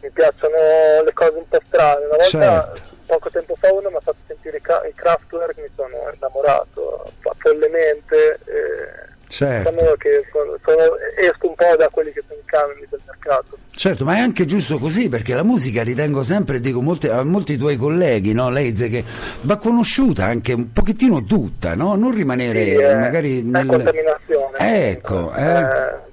mi 0.00 0.10
piacciono 0.10 1.02
le 1.04 1.12
cose 1.12 1.36
un 1.36 1.48
po' 1.48 1.60
strane. 1.66 2.04
Una 2.06 2.16
volta, 2.16 2.26
certo. 2.28 2.82
poco 3.06 3.30
tempo 3.30 3.54
fa, 3.56 3.72
uno 3.72 3.90
mi 3.90 3.96
ha 3.96 4.00
fatto 4.00 4.18
sentire 4.26 4.56
i 4.58 4.94
Kraftwerk, 4.94 5.58
mi 5.58 5.70
sono 5.74 6.10
innamorato 6.14 7.12
follemente. 7.38 8.38
Eh, 8.44 9.04
Certo. 9.28 9.70
Diciamo 9.70 9.92
che 9.96 10.24
sono, 10.30 10.56
sono, 10.64 10.96
esco 11.18 11.48
un 11.48 11.54
po' 11.56 11.74
da 11.76 11.88
quelli 11.88 12.12
che 12.12 12.22
sono 12.28 12.38
i 12.38 12.44
canoni 12.44 12.86
del 12.88 13.00
mercato. 13.04 13.58
Certo, 13.86 14.04
ma 14.04 14.16
è 14.16 14.18
anche 14.18 14.46
giusto 14.46 14.78
così 14.78 15.08
perché 15.08 15.32
la 15.32 15.44
musica 15.44 15.84
ritengo 15.84 16.24
sempre, 16.24 16.58
dico 16.58 16.82
molti, 16.82 17.06
a 17.06 17.22
molti 17.22 17.56
tuoi 17.56 17.76
colleghi, 17.76 18.32
no, 18.32 18.50
Leize, 18.50 18.88
che 18.88 19.04
va 19.42 19.58
conosciuta 19.58 20.24
anche 20.24 20.54
un 20.54 20.72
pochettino 20.72 21.22
tutta, 21.22 21.76
no? 21.76 21.94
non 21.94 22.12
rimanere 22.12 22.64
sì, 22.64 22.70
eh, 22.72 22.94
magari 22.96 23.42
nel... 23.42 23.64
contaminazione. 23.64 24.58
Ecco, 24.90 25.32
eh. 25.32 25.60
Eh, 25.60 25.66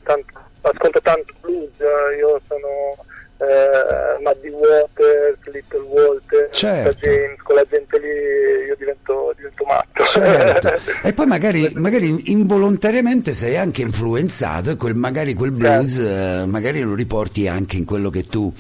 tanto, 0.04 0.40
ascolto 0.62 1.02
tanto 1.02 1.34
blues, 1.42 1.72
io 2.20 2.40
sono 2.48 3.06
eh, 3.38 4.22
Muddy 4.24 4.50
Waters, 4.50 5.38
Little 5.52 5.86
Walter, 5.90 6.50
certo. 6.52 6.98
James, 7.00 7.42
con 7.42 7.56
la 7.56 7.66
gente 7.70 8.00
lì 8.00 8.68
io 8.68 8.76
divento, 8.78 9.34
divento 9.36 9.64
matto. 9.66 10.04
Certo. 10.04 10.74
e 11.04 11.14
poi 11.14 11.26
magari, 11.26 11.72
magari, 11.76 12.32
involontariamente 12.32 13.34
sei 13.34 13.58
anche 13.58 13.82
influenzato 13.82 14.72
e 14.72 14.76
quel, 14.76 14.96
magari 14.96 15.34
quel 15.34 15.52
blues 15.52 15.96
certo. 15.96 16.44
eh, 16.44 16.46
magari 16.46 16.82
lo 16.82 16.94
riporti 16.94 17.48
anche 17.48 17.78
in 17.78 17.86
quello 17.86 18.10
che 18.10 18.26
tu, 18.26 18.54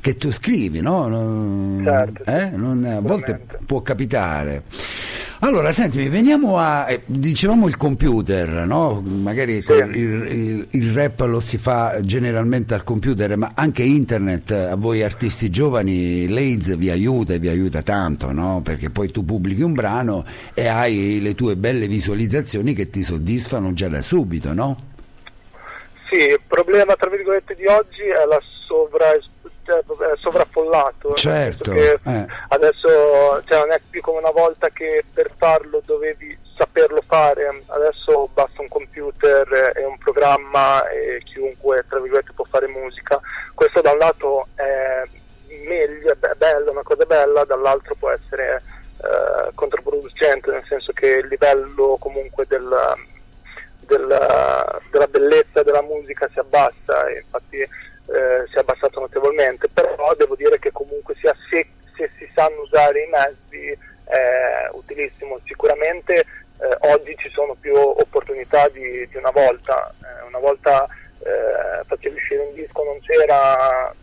che 0.00 0.16
tu 0.16 0.30
scrivi, 0.30 0.80
no? 0.80 1.80
Certo, 1.82 2.30
eh? 2.30 2.50
non, 2.50 2.84
a 2.84 3.00
volte 3.00 3.40
può 3.66 3.82
capitare. 3.82 4.62
Allora, 5.40 5.70
sentimi, 5.70 6.08
veniamo 6.08 6.58
a. 6.58 6.90
Eh, 6.90 7.02
dicevamo 7.06 7.68
il 7.68 7.76
computer, 7.76 8.66
no? 8.66 9.00
Magari 9.00 9.62
sì. 9.64 9.72
il, 9.72 9.94
il, 9.94 10.66
il, 10.70 10.92
rap 10.92 11.20
lo 11.20 11.38
si 11.38 11.58
fa 11.58 12.00
generalmente 12.00 12.74
al 12.74 12.82
computer, 12.82 13.36
ma 13.36 13.52
anche 13.54 13.84
internet 13.84 14.50
a 14.50 14.74
voi 14.74 15.04
artisti 15.04 15.48
giovani, 15.48 16.28
l'AIDS 16.28 16.76
vi 16.76 16.90
aiuta 16.90 17.34
e 17.34 17.38
vi 17.38 17.46
aiuta 17.46 17.82
tanto, 17.82 18.32
no? 18.32 18.62
Perché 18.64 18.90
poi 18.90 19.12
tu 19.12 19.24
pubblichi 19.24 19.62
un 19.62 19.74
brano 19.74 20.24
e 20.54 20.66
hai 20.66 21.20
le 21.22 21.36
tue 21.36 21.54
belle 21.54 21.86
visualizzazioni 21.86 22.74
che 22.74 22.90
ti 22.90 23.04
soddisfano 23.04 23.72
già 23.72 23.88
da 23.88 24.02
subito, 24.02 24.52
no? 24.52 24.76
Sì, 26.10 26.18
il 26.18 26.40
problema 26.48 26.96
tra 26.96 27.10
virgolette 27.10 27.54
di 27.54 27.66
oggi 27.66 28.02
è 28.02 28.26
la 28.26 28.40
sovraesposizione 28.66 29.37
cioè, 29.68 30.16
sovraffollato. 30.16 31.12
Certo. 31.14 31.72
Eh. 31.72 31.98
Adesso 32.48 33.42
cioè, 33.44 33.58
non 33.58 33.72
è 33.72 33.80
più 33.90 34.00
come 34.00 34.18
una 34.18 34.30
volta 34.30 34.70
che 34.70 35.04
per 35.12 35.30
farlo 35.36 35.82
dovevi 35.84 36.36
saperlo 36.56 37.02
fare, 37.06 37.62
adesso 37.66 38.28
basta 38.32 38.62
un 38.62 38.68
computer 38.68 39.72
e 39.76 39.84
un 39.84 39.98
programma 39.98 40.88
e 40.88 41.22
chiunque 41.24 41.84
tra 41.88 42.00
virgolette 42.00 42.32
può 42.34 42.44
fare 42.48 42.66
musica. 42.66 43.20
Questo 43.54 43.80
da 43.80 43.92
un 43.92 43.98
lato 43.98 44.48
è 44.54 45.02
meglio, 45.66 46.10
è 46.12 46.34
bello, 46.36 46.70
una 46.70 46.82
cosa 46.82 47.04
bella, 47.04 47.44
dall'altro 47.44 47.94
può 47.94 48.10
essere 48.10 48.62
eh, 48.98 49.50
controproducente, 49.54 50.50
nel 50.50 50.64
senso 50.66 50.92
che 50.92 51.06
il 51.06 51.28
livello 51.28 51.96
comunque 52.00 52.44
del, 52.48 52.68
del, 53.80 54.80
della 54.90 55.06
bellezza 55.06 55.62
della 55.62 55.82
musica 55.82 56.28
si 56.32 56.38
abbassa 56.38 57.08
infatti 57.10 57.86
eh, 58.08 58.46
si 58.48 58.56
è 58.56 58.60
abbassato 58.60 59.00
notevolmente, 59.00 59.68
però 59.68 60.14
devo 60.16 60.34
dire 60.34 60.58
che 60.58 60.72
comunque 60.72 61.14
sia 61.16 61.34
se, 61.50 61.68
se 61.96 62.10
si 62.18 62.28
sanno 62.34 62.62
usare 62.62 63.02
i 63.02 63.08
mezzi 63.10 63.78
è 64.04 64.68
utilissimo. 64.72 65.38
Sicuramente 65.44 66.14
eh, 66.14 66.76
oggi 66.90 67.14
ci 67.18 67.28
sono 67.30 67.54
più 67.60 67.76
opportunità 67.76 68.68
di, 68.68 69.06
di 69.08 69.16
una 69.16 69.30
volta, 69.30 69.92
eh, 70.02 70.26
una 70.26 70.38
volta 70.38 70.86
eh, 71.20 71.84
facevi 71.84 72.16
uscire 72.16 72.42
un 72.42 72.54
disco, 72.54 72.82
non 72.84 72.98
c'era 73.00 73.94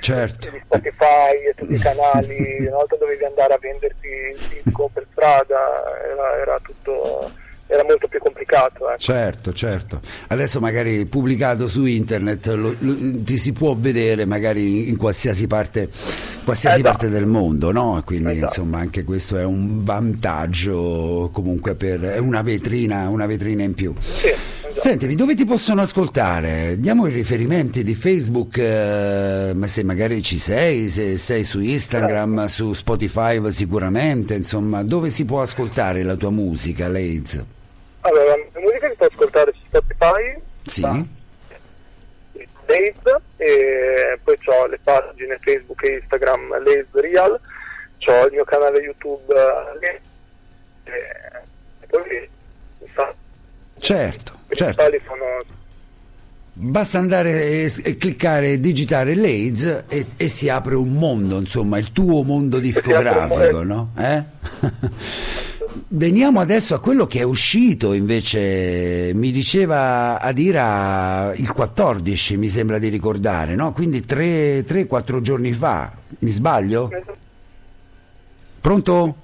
certo. 0.00 0.48
Spotify 0.64 1.46
e 1.48 1.54
tutti 1.54 1.74
i 1.74 1.78
canali, 1.78 2.66
una 2.66 2.76
volta 2.76 2.96
dovevi 2.96 3.24
andare 3.24 3.54
a 3.54 3.58
venderti 3.58 4.08
il 4.08 4.62
disco 4.64 4.90
per 4.92 5.06
strada, 5.12 6.00
era, 6.04 6.36
era 6.38 6.58
tutto 6.62 7.30
era 7.66 7.84
molto 7.84 8.06
più 8.08 8.18
complicato. 8.20 8.88
Ecco. 8.88 8.98
Certo, 8.98 9.52
certo. 9.52 10.00
Adesso 10.28 10.60
magari 10.60 11.04
pubblicato 11.06 11.68
su 11.68 11.84
internet 11.84 12.46
lo, 12.48 12.74
lo, 12.78 12.96
ti 13.22 13.38
si 13.38 13.52
può 13.52 13.74
vedere 13.78 14.24
magari 14.24 14.88
in 14.88 14.96
qualsiasi 14.96 15.46
parte, 15.46 15.88
qualsiasi 16.44 16.80
esatto. 16.80 16.90
parte 16.90 17.08
del 17.08 17.26
mondo, 17.26 17.72
no? 17.72 18.00
Quindi 18.04 18.32
esatto. 18.32 18.46
insomma 18.46 18.78
anche 18.78 19.04
questo 19.04 19.36
è 19.38 19.44
un 19.44 19.82
vantaggio 19.82 21.30
comunque 21.32 21.74
per 21.74 22.00
è 22.00 22.18
una 22.18 22.42
vetrina, 22.42 23.08
una 23.08 23.26
vetrina 23.26 23.64
in 23.64 23.74
più. 23.74 23.94
Sì, 23.98 24.26
esatto. 24.26 24.80
Sentimi, 24.80 25.16
dove 25.16 25.34
ti 25.34 25.44
possono 25.44 25.80
ascoltare? 25.80 26.76
Diamo 26.78 27.06
i 27.06 27.10
riferimenti 27.10 27.82
di 27.82 27.94
Facebook, 27.94 28.58
eh, 28.58 29.52
ma 29.54 29.66
se 29.66 29.82
magari 29.82 30.22
ci 30.22 30.38
sei, 30.38 30.88
se 30.88 31.16
sei 31.16 31.42
su 31.42 31.60
Instagram, 31.60 32.44
su 32.44 32.72
Spotify 32.72 33.40
sicuramente, 33.50 34.34
insomma, 34.34 34.84
dove 34.84 35.10
si 35.10 35.24
può 35.24 35.40
ascoltare 35.40 36.02
la 36.02 36.14
tua 36.14 36.30
musica, 36.30 36.88
Leiz? 36.88 37.42
Allora, 38.06 38.36
la 38.52 38.60
musica 38.60 38.88
si 38.88 38.96
può 38.96 39.06
ascoltare 39.06 39.52
su 39.52 39.64
Spotify. 39.66 40.40
Sì. 40.64 41.14
Laze, 42.66 43.20
e 43.36 44.18
poi 44.22 44.38
ho 44.46 44.66
le 44.66 44.78
pagine 44.82 45.38
Facebook 45.40 45.82
e 45.84 45.98
Instagram 46.00 46.48
Laze 46.64 46.86
Real, 46.92 47.40
ho 48.06 48.26
il 48.26 48.32
mio 48.32 48.44
canale 48.44 48.80
YouTube 48.80 49.32
Laze, 49.32 50.00
e 50.84 51.86
poi 51.86 52.28
certo, 53.78 54.32
certo. 54.48 54.82
sono 55.06 55.38
Basta 56.58 56.98
andare 56.98 57.64
e, 57.64 57.96
cliccare 57.98 58.58
digitare 58.58 59.14
l'AIDS 59.14 59.84
e, 59.88 60.06
e, 60.16 60.28
si 60.28 60.48
apre 60.48 60.74
un 60.74 60.90
mondo, 60.94 61.38
insomma, 61.38 61.76
il 61.76 61.92
tuo 61.92 62.22
mondo 62.22 62.58
discografico, 62.58 63.62
no? 63.62 63.90
Eh? 63.94 64.22
Veniamo 65.88 66.40
adesso 66.40 66.74
a 66.74 66.80
quello 66.80 67.06
che 67.06 67.18
è 67.18 67.24
uscito 67.24 67.92
invece, 67.92 69.12
mi 69.12 69.32
diceva 69.32 70.18
Adira 70.18 71.34
il 71.36 71.52
14, 71.52 72.38
mi 72.38 72.48
sembra 72.48 72.78
di 72.78 72.88
ricordare, 72.88 73.54
no? 73.54 73.74
Quindi 73.74 74.00
3-4 74.00 75.20
giorni 75.20 75.52
fa, 75.52 75.92
mi 76.20 76.30
sbaglio? 76.30 76.90
Pronto? 78.62 79.16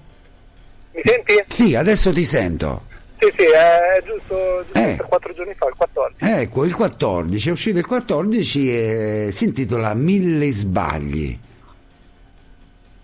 Mi 0.92 1.00
senti? 1.02 1.32
Sì, 1.48 1.74
adesso 1.74 2.12
ti 2.12 2.24
sento. 2.24 2.90
Sì, 3.22 3.32
sì, 3.36 3.44
è 3.44 4.02
giusto, 4.04 4.64
giusto 4.64 4.78
eh. 4.78 4.96
quattro 5.06 5.32
giorni 5.32 5.54
fa, 5.54 5.68
il 5.68 5.74
14. 5.76 6.24
Ecco, 6.24 6.64
il 6.64 6.74
14, 6.74 7.48
è 7.48 7.52
uscito 7.52 7.78
il 7.78 7.86
14 7.86 8.76
e 8.76 9.28
si 9.30 9.44
intitola 9.44 9.94
Mille 9.94 10.50
sbagli. 10.50 11.38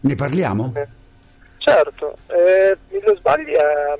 Ne 0.00 0.14
parliamo? 0.16 0.72
Eh. 0.74 0.88
Certo, 1.58 2.16
eh, 2.26 2.76
Mille 2.88 3.14
sbagli 3.14 3.52
è 3.52 3.96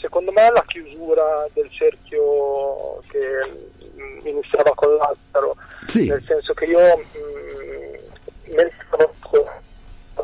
secondo 0.00 0.32
me 0.32 0.50
la 0.50 0.64
chiusura 0.66 1.46
del 1.52 1.68
cerchio 1.70 3.02
che 3.08 4.28
iniziava 4.30 4.72
con 4.74 4.94
Lazzaro, 4.94 5.56
sì. 5.84 6.08
nel 6.08 6.24
senso 6.26 6.54
che 6.54 6.64
io 6.64 6.96
mh, 6.96 8.54
nel 8.54 8.72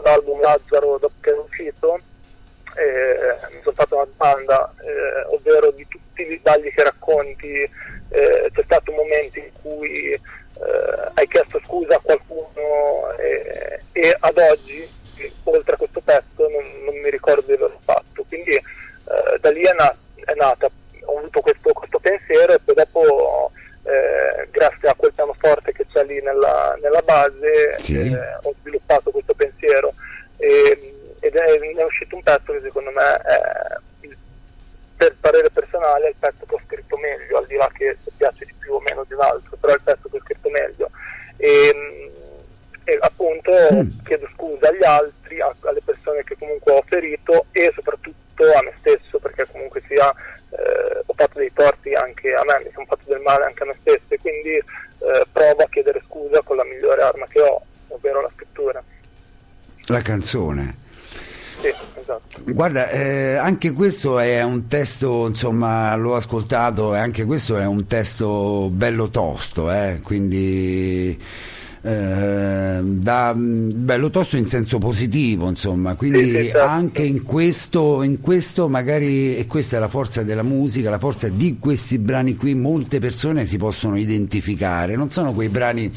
l'album 0.03 0.41
Lazzaro 0.41 0.97
dopo 0.99 1.13
che 1.21 1.31
è 1.31 1.39
uscito 1.39 1.99
eh, 2.77 3.55
mi 3.55 3.61
sono 3.63 3.75
fatto 3.75 3.97
una 3.97 4.07
domanda, 4.17 4.75
eh, 4.81 5.35
ovvero 5.35 5.71
di 5.71 5.87
tutti 5.89 6.23
i 6.23 6.37
sbagli 6.39 6.73
che 6.73 6.83
racconti, 6.83 7.63
eh, 8.11 8.51
c'è 8.53 8.63
stato 8.65 8.91
un 8.91 8.97
momento 8.97 9.39
in 9.39 9.51
cui 9.61 10.13
eh, 10.13 11.11
hai 11.15 11.27
chiesto 11.29 11.61
scusa 11.65 11.97
a 11.97 12.01
qualcuno 12.03 13.13
e, 13.19 13.81
e 13.93 14.17
ad 14.19 14.39
oggi, 14.39 14.89
oltre 15.45 15.75
a 15.75 15.77
questo 15.79 16.01
pezzo, 16.01 16.49
non, 16.49 16.85
non 16.85 16.97
mi 16.97 17.11
ricordo 17.11 17.43
di 17.43 17.53
averlo 17.53 17.81
fatto. 17.85 18.25
Quindi 18.29 18.55
eh, 18.55 19.39
da 19.41 19.51
lì 19.51 19.63
è, 19.63 19.73
na- 19.73 19.97
è, 20.25 20.35
nata, 20.35 20.69
ho 21.05 21.19
avuto 21.19 21.41
questo, 21.41 21.73
questo 21.73 21.99
pensiero 21.99 22.53
e 22.53 22.61
poi 22.61 22.75
dopo 22.75 23.51
eh, 23.85 24.49
grazie 24.51 24.89
a 24.89 24.95
quel 24.95 25.13
pianoforte 25.13 25.73
che 25.73 25.87
c'è 25.93 26.05
lì 26.05 26.21
nella, 26.21 26.77
nella 26.83 27.03
base 27.03 27.79
sì. 27.79 27.99
eh, 27.99 28.35
ho 28.43 28.53
sviluppato 28.61 29.11
questo 29.11 29.35
pensiero 29.35 29.95
e, 30.39 30.93
ed 31.27 31.35
è, 31.37 31.59
è 31.59 31.85
uscito 31.85 32.17
un 32.17 32.23
pezzo 32.23 32.53
che 32.53 32.61
secondo 32.61 32.91
me 32.91 33.17
è, 33.23 33.79
per 34.97 35.15
parere 35.21 35.51
personale 35.51 36.07
è 36.07 36.09
il 36.09 36.17
pezzo 36.19 36.45
che 36.47 36.55
ho 36.55 36.61
scritto 36.67 36.97
meglio 36.97 37.39
al 37.39 37.47
di 37.47 37.57
là 37.57 37.69
che 37.73 37.97
se 38.03 38.11
piace 38.17 38.45
di 38.45 38.55
più 38.59 38.75
o 38.75 38.81
meno 38.81 39.05
di 39.05 39.15
un 39.15 39.21
altro 39.21 39.57
però 39.61 39.73
è 39.73 39.77
il 39.77 39.83
pezzo 39.83 40.09
che 40.09 40.17
ho 40.17 40.21
scritto 40.21 40.49
meglio 40.49 40.91
e, 41.37 42.11
e 42.85 42.99
appunto 43.01 43.53
mm. 43.73 43.99
chiedo 44.05 44.29
scusa 44.35 44.69
agli 44.69 44.85
altri 44.85 45.41
a, 45.41 45.55
alle 45.61 45.83
persone 45.85 46.25
che 46.25 46.37
comunque 46.39 46.73
ho 46.73 46.83
ferito 46.87 47.47
e 47.53 47.71
soprattutto 47.75 48.45
a 48.53 48.63
me 48.63 48.73
stesso 48.79 49.19
perché 49.19 49.47
comunque 49.51 49.83
sia 49.87 50.11
eh, 50.51 51.03
ho 51.05 51.13
fatto 51.15 51.39
dei 51.39 51.53
torti 51.53 51.93
anche 51.95 52.33
a 52.33 52.45
me, 52.45 52.63
mi 52.65 52.71
sono 52.73 52.87
fatto 52.87 53.03
del 53.07 53.21
male 53.21 53.45
anche 53.45 53.63
a 53.63 53.67
me 53.67 53.77
stesso 53.81 54.05
e 54.09 54.19
quindi 54.19 54.51
eh, 54.51 55.25
provo 55.31 55.63
a 55.63 55.69
chiedere 55.69 56.03
scusa 56.07 56.41
con 56.43 56.57
la 56.57 56.65
migliore 56.65 57.03
arma 57.03 57.27
che 57.27 57.41
ho, 57.41 57.63
ovvero 57.89 58.23
la 58.23 58.31
scrittura. 58.35 58.83
La 59.87 60.03
canzone. 60.03 60.85
Sì, 61.73 62.01
esatto. 62.01 62.53
Guarda, 62.53 62.91
eh, 62.91 63.35
anche 63.35 63.73
questo 63.73 64.19
è 64.19 64.43
un 64.43 64.69
testo, 64.69 65.27
insomma, 65.27 65.95
l'ho 65.97 66.15
ascoltato 66.15 66.95
e 66.95 66.99
anche 66.99 67.25
questo 67.25 67.57
è 67.57 67.67
un 67.67 67.87
testo 67.87 68.69
bello 68.73 69.09
tosto, 69.09 69.73
eh, 69.73 70.01
quindi 70.03 71.19
eh, 71.83 72.81
da 72.83 73.35
bello 73.35 74.11
tosto 74.11 74.37
in 74.37 74.47
senso 74.47 74.79
positivo, 74.79 75.49
insomma, 75.49 75.95
quindi 75.95 76.25
sì, 76.25 76.33
certo. 76.47 76.63
anche 76.63 77.03
in 77.03 77.23
questo, 77.23 78.03
in 78.03 78.21
questo 78.21 78.69
magari, 78.69 79.37
e 79.37 79.47
questa 79.47 79.77
è 79.77 79.81
la 79.81 79.89
forza 79.89 80.23
della 80.23 80.43
musica, 80.43 80.91
la 80.91 80.99
forza 80.99 81.29
di 81.29 81.59
questi 81.59 81.99
brani 81.99 82.37
qui, 82.37 82.55
molte 82.55 82.99
persone 83.01 83.45
si 83.45 83.57
possono 83.57 83.97
identificare, 83.97 84.95
non 84.95 85.11
sono 85.11 85.33
quei 85.33 85.49
brani 85.49 85.91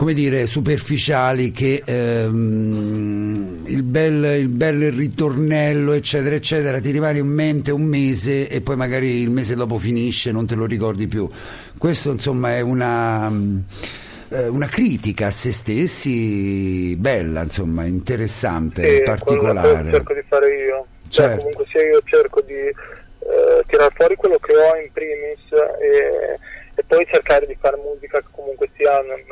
come 0.00 0.14
dire, 0.14 0.46
superficiali 0.46 1.50
che 1.50 1.82
ehm, 1.84 3.64
il, 3.66 3.82
bel, 3.82 4.38
il 4.38 4.48
bel 4.48 4.90
ritornello, 4.92 5.92
eccetera, 5.92 6.34
eccetera, 6.34 6.80
ti 6.80 6.90
rimane 6.90 7.18
in 7.18 7.26
mente 7.26 7.70
un 7.70 7.82
mese 7.82 8.48
e 8.48 8.62
poi 8.62 8.76
magari 8.76 9.20
il 9.20 9.28
mese 9.28 9.54
dopo 9.54 9.76
finisce, 9.76 10.32
non 10.32 10.46
te 10.46 10.54
lo 10.54 10.64
ricordi 10.64 11.06
più. 11.06 11.28
Questo, 11.76 12.12
insomma, 12.12 12.56
è 12.56 12.62
una 12.62 13.30
eh, 14.30 14.48
una 14.48 14.68
critica 14.68 15.26
a 15.26 15.30
se 15.30 15.52
stessi 15.52 16.96
bella, 16.96 17.42
insomma, 17.42 17.84
interessante, 17.84 18.96
sì, 18.96 19.02
particolare. 19.02 19.90
cerco 19.90 20.14
di 20.14 20.22
fare 20.26 20.56
io. 20.64 20.86
Cioè, 21.08 21.26
certo. 21.26 21.36
Comunque 21.40 21.66
sia 21.68 21.82
io 21.82 22.00
cerco 22.04 22.40
di 22.40 22.54
eh, 22.54 23.62
tirare 23.66 23.92
fuori 23.94 24.16
quello 24.16 24.38
che 24.38 24.52
ho 24.56 24.76
in 24.82 24.90
primis 24.94 25.44
e, 25.78 26.38
e, 26.80 26.84
poi 26.86 27.06
cercare 27.06 27.46
di 27.46 27.56
fare 27.58 27.76
musica 27.76 28.18
che 28.18 28.28
comunque 28.30 28.70
sia 28.74 29.00
non, 29.02 29.22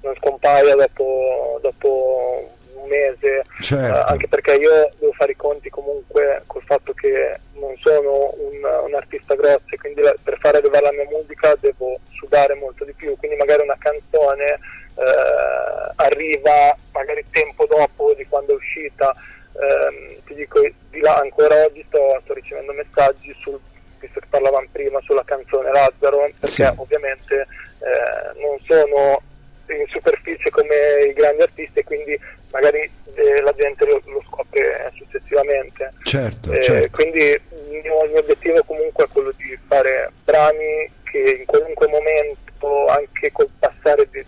non 0.00 0.14
scompaia 0.16 0.74
dopo, 0.74 1.58
dopo 1.60 2.52
un 2.74 2.88
mese, 2.88 3.44
certo. 3.60 3.98
uh, 3.98 4.12
anche 4.12 4.28
perché 4.28 4.54
io 4.54 4.90
devo 4.98 5.12
fare 5.12 5.32
i 5.32 5.36
conti 5.36 5.70
comunque 5.70 6.42
col 6.46 6.62
fatto 6.62 6.92
che 6.92 7.38
non 7.54 7.74
sono 7.78 8.32
un, 8.36 8.86
un 8.86 8.94
artista 8.94 9.34
grosso 9.34 9.74
e 9.74 9.78
quindi 9.78 10.00
la, 10.02 10.14
per 10.22 10.38
fare 10.38 10.58
arrivare 10.58 10.84
la 10.84 10.92
mia 10.92 11.08
musica 11.10 11.56
devo 11.58 11.98
sudare 12.10 12.54
molto 12.54 12.84
di 12.84 12.92
più, 12.92 13.16
quindi 13.16 13.36
magari 13.36 13.62
una 13.62 13.76
canzone 13.78 14.58
uh, 14.94 15.92
arriva 15.96 16.76
magari 16.92 17.24
tempo 17.30 17.66
dopo 17.66 18.12
di 18.14 18.26
quando 18.26 18.52
è 18.52 18.56
uscita, 18.56 19.14
um, 19.52 20.22
ti 20.24 20.34
dico 20.34 20.60
di 20.90 21.00
là 21.00 21.16
ancora 21.16 21.64
oggi 21.64 21.84
sto, 21.88 22.20
sto 22.22 22.34
ricevendo 22.34 22.72
messaggi 22.72 23.34
sul 23.40 23.58
visto 24.04 24.20
che 24.20 24.26
parlavamo 24.28 24.68
prima 24.70 25.00
sulla 25.02 25.24
canzone 25.24 25.70
Lazzaro, 25.70 26.30
perché 26.38 26.46
sì. 26.46 26.62
ovviamente 26.76 27.46
eh, 27.80 28.40
non 28.40 28.58
sono 28.66 29.22
in 29.68 29.86
superficie 29.88 30.50
come 30.50 31.06
i 31.08 31.12
grandi 31.14 31.42
artisti 31.42 31.78
e 31.78 31.84
quindi 31.84 32.18
magari 32.50 32.88
eh, 33.14 33.40
la 33.40 33.52
gente 33.52 33.86
lo, 33.86 34.00
lo, 34.04 34.22
scopre 34.26 34.92
successivamente. 34.94 35.92
Certo, 36.02 36.52
eh, 36.52 36.62
certo. 36.62 36.90
Quindi 36.90 37.22
il 37.22 37.80
mio, 37.82 38.04
il 38.04 38.10
mio, 38.10 38.20
obiettivo 38.20 38.62
comunque 38.64 39.04
è 39.04 39.08
quello 39.08 39.32
di 39.36 39.58
fare 39.66 40.10
brani 40.24 40.90
che 41.04 41.36
in 41.38 41.44
qualunque 41.46 41.88
momento, 41.88 42.86
anche 42.86 43.32
col 43.32 43.48
passare 43.58 44.06
di, 44.10 44.24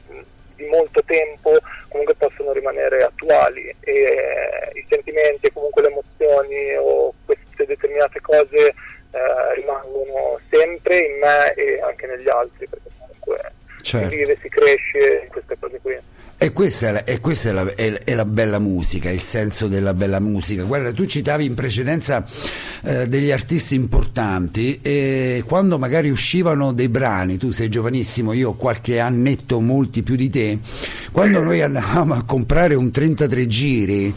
di 0.57 0.67
molto 0.67 1.03
tempo, 1.05 1.57
comunque 1.89 2.15
possono 2.15 2.53
rimanere 2.53 3.03
attuali 3.03 3.75
e 3.81 3.93
eh, 3.93 4.79
i 4.79 4.87
sentimenti 4.89 5.47
e 5.47 5.53
comunque 5.53 5.83
le 5.83 5.89
emozioni 5.89 6.75
o 6.79 7.13
queste 7.25 7.67
determinate 7.67 8.21
cose 8.21 8.75
sempre 10.87 10.99
in 10.99 11.19
me 11.21 11.55
e 11.55 11.81
anche 11.81 12.07
negli 12.07 12.29
altri 12.29 12.67
perché 12.69 12.89
comunque 12.99 13.53
certo. 13.83 14.11
si 14.11 14.17
vive, 14.17 14.39
si 14.41 14.49
cresce 14.49 15.23
in 15.25 15.29
queste 15.31 15.57
cose 15.59 15.79
qui. 15.83 15.97
E 16.39 16.53
questa, 16.53 16.89
è 16.89 16.93
la, 16.93 17.05
e 17.05 17.19
questa 17.19 17.49
è, 17.49 17.53
la, 17.53 17.75
è, 17.75 17.93
è 18.05 18.15
la, 18.15 18.27
bella 18.27 18.59
musica, 18.59 19.11
il 19.11 19.23
senso 19.23 19.69
della 19.69 19.95
bella 19.95 20.21
musica. 20.21 20.65
Guarda, 20.65 20.93
tu 20.93 21.07
citavi 21.07 21.47
in 21.47 21.55
precedenza 21.55 22.23
eh, 22.85 23.09
degli 23.09 23.31
artisti 23.31 23.75
importanti 23.75 24.81
e 24.83 25.43
quando 25.47 25.79
magari 25.79 26.11
uscivano 26.11 26.75
dei 26.75 26.91
brani, 26.91 27.39
tu 27.39 27.53
sei 27.53 27.71
giovanissimo, 27.71 28.35
io 28.35 28.51
ho 28.51 28.55
qualche 28.55 29.01
annetto 29.01 29.61
molti 29.61 30.03
più 30.03 30.15
di 30.15 30.29
te, 30.29 30.59
quando 31.11 31.43
noi 31.43 31.63
andavamo 31.63 32.13
a 32.13 32.23
comprare 32.25 32.75
un 32.75 32.91
33 32.91 33.47
giri 33.47 34.15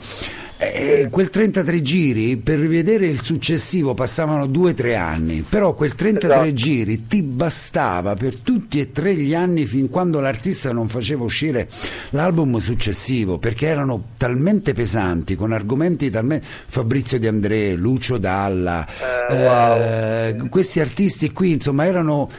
eh, 0.61 1.07
quel 1.09 1.29
33 1.29 1.81
giri 1.81 2.35
per 2.35 2.59
rivedere 2.59 3.05
il 3.05 3.21
successivo 3.21 3.93
passavano 3.93 4.45
2-3 4.45 4.97
anni, 4.97 5.45
però 5.47 5.73
quel 5.73 5.95
33 5.95 6.33
esatto. 6.33 6.53
giri 6.53 7.07
ti 7.07 7.21
bastava 7.21 8.13
per 8.15 8.35
tutti 8.35 8.81
e 8.81 8.91
tre 8.91 9.15
gli 9.15 9.33
anni 9.33 9.65
fin 9.65 9.89
quando 9.89 10.19
l'artista 10.19 10.73
non 10.73 10.89
faceva 10.89 11.23
uscire 11.23 11.69
l'album 12.09 12.59
successivo, 12.59 13.37
perché 13.37 13.67
erano 13.67 14.09
talmente 14.17 14.73
pesanti, 14.73 15.35
con 15.35 15.53
argomenti 15.53 16.09
talmente... 16.09 16.45
Fabrizio 16.67 17.19
De 17.19 17.27
André, 17.29 17.75
Lucio 17.75 18.17
Dalla, 18.17 18.85
eh, 19.29 19.43
wow. 19.43 19.77
eh, 19.77 20.49
questi 20.49 20.81
artisti 20.81 21.31
qui 21.31 21.53
insomma 21.53 21.85
erano 21.85 22.29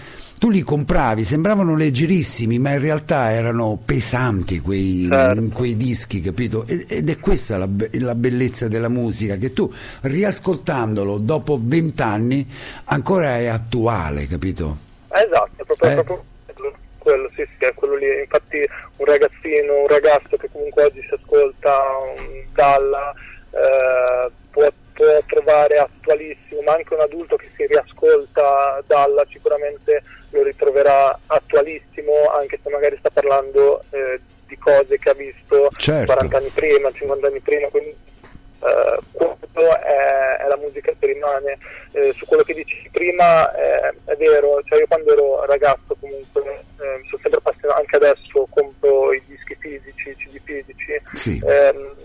tu 0.41 0.49
li 0.49 0.63
compravi, 0.63 1.23
sembravano 1.23 1.77
leggerissimi, 1.77 2.59
ma 2.59 2.71
in 2.71 2.81
realtà 2.81 3.31
erano 3.31 3.79
pesanti 3.85 4.61
quei, 4.61 5.07
certo. 5.07 5.49
quei 5.53 5.77
dischi, 5.77 6.23
capito? 6.23 6.65
Ed 6.67 7.11
è 7.11 7.19
questa 7.19 7.59
la, 7.59 7.69
la, 7.99 8.15
bellezza 8.15 8.67
della 8.67 8.89
musica, 8.89 9.37
che 9.37 9.53
tu 9.53 9.71
riascoltandolo 10.01 11.19
dopo 11.19 11.59
vent'anni 11.61 12.51
ancora 12.85 13.37
è 13.37 13.49
attuale, 13.49 14.27
capito? 14.27 14.79
Esatto, 15.09 15.51
è 15.57 15.65
proprio, 15.67 15.91
eh? 15.91 15.95
proprio 15.95 16.25
quello, 16.97 17.29
sì, 17.35 17.47
sì, 17.59 17.65
è 17.67 17.75
quello 17.75 17.97
lì. 17.97 18.07
Infatti 18.21 18.67
un 18.97 19.05
ragazzino, 19.05 19.81
un 19.83 19.89
ragazzo 19.89 20.39
che 20.39 20.49
comunque 20.51 20.85
oggi 20.85 21.03
si 21.07 21.13
ascolta 21.13 21.75
Dalla 22.55 23.13
eh, 23.51 24.31
può 25.01 25.23
trovare 25.27 25.79
attualissimo, 25.79 26.61
ma 26.61 26.75
anche 26.75 26.93
un 26.93 27.01
adulto 27.01 27.37
che 27.37 27.49
si 27.57 27.65
riascolta 27.65 28.83
dalla 28.87 29.25
sicuramente 29.31 30.03
lo 30.31 30.43
ritroverà 30.43 31.19
attualissimo, 31.27 32.29
anche 32.31 32.61
se 32.63 32.69
magari 32.69 32.97
sta 32.99 33.09
parlando 33.09 33.83
eh, 33.91 34.21
di 34.47 34.59
cose 34.59 34.99
che 34.99 35.09
ha 35.09 35.15
visto 35.15 35.71
certo. 35.79 36.13
40 36.13 36.37
anni 36.37 36.49
prima, 36.51 36.91
50 36.91 37.27
anni 37.27 37.41
prima, 37.41 37.69
quindi 37.69 37.89
eh, 37.89 38.99
questo 39.11 39.81
è, 39.81 40.37
è, 40.37 40.47
la 40.47 40.59
musica 40.59 40.93
che 40.99 41.07
rimane. 41.07 41.57
Eh, 41.93 42.13
su 42.15 42.27
quello 42.27 42.43
che 42.43 42.53
dici 42.53 42.89
prima 42.93 43.51
eh, 43.55 43.95
è 44.05 44.17
vero, 44.17 44.61
cioè 44.65 44.81
io 44.81 44.87
quando 44.87 45.13
ero 45.13 45.45
ragazzo 45.47 45.97
comunque 45.99 46.43
eh, 46.43 46.99
mi 47.01 47.09
sono 47.09 47.23
sempre 47.23 47.41
appassionato, 47.43 47.81
anche 47.81 47.97
adesso 47.97 48.47
compro 48.51 49.15
i 49.15 49.23
dischi 49.27 49.57
fisici, 49.59 50.11
i 50.11 50.17
CD 50.17 50.41
fisici. 50.45 51.01
Sì. 51.15 51.43
Ehm, 51.47 51.97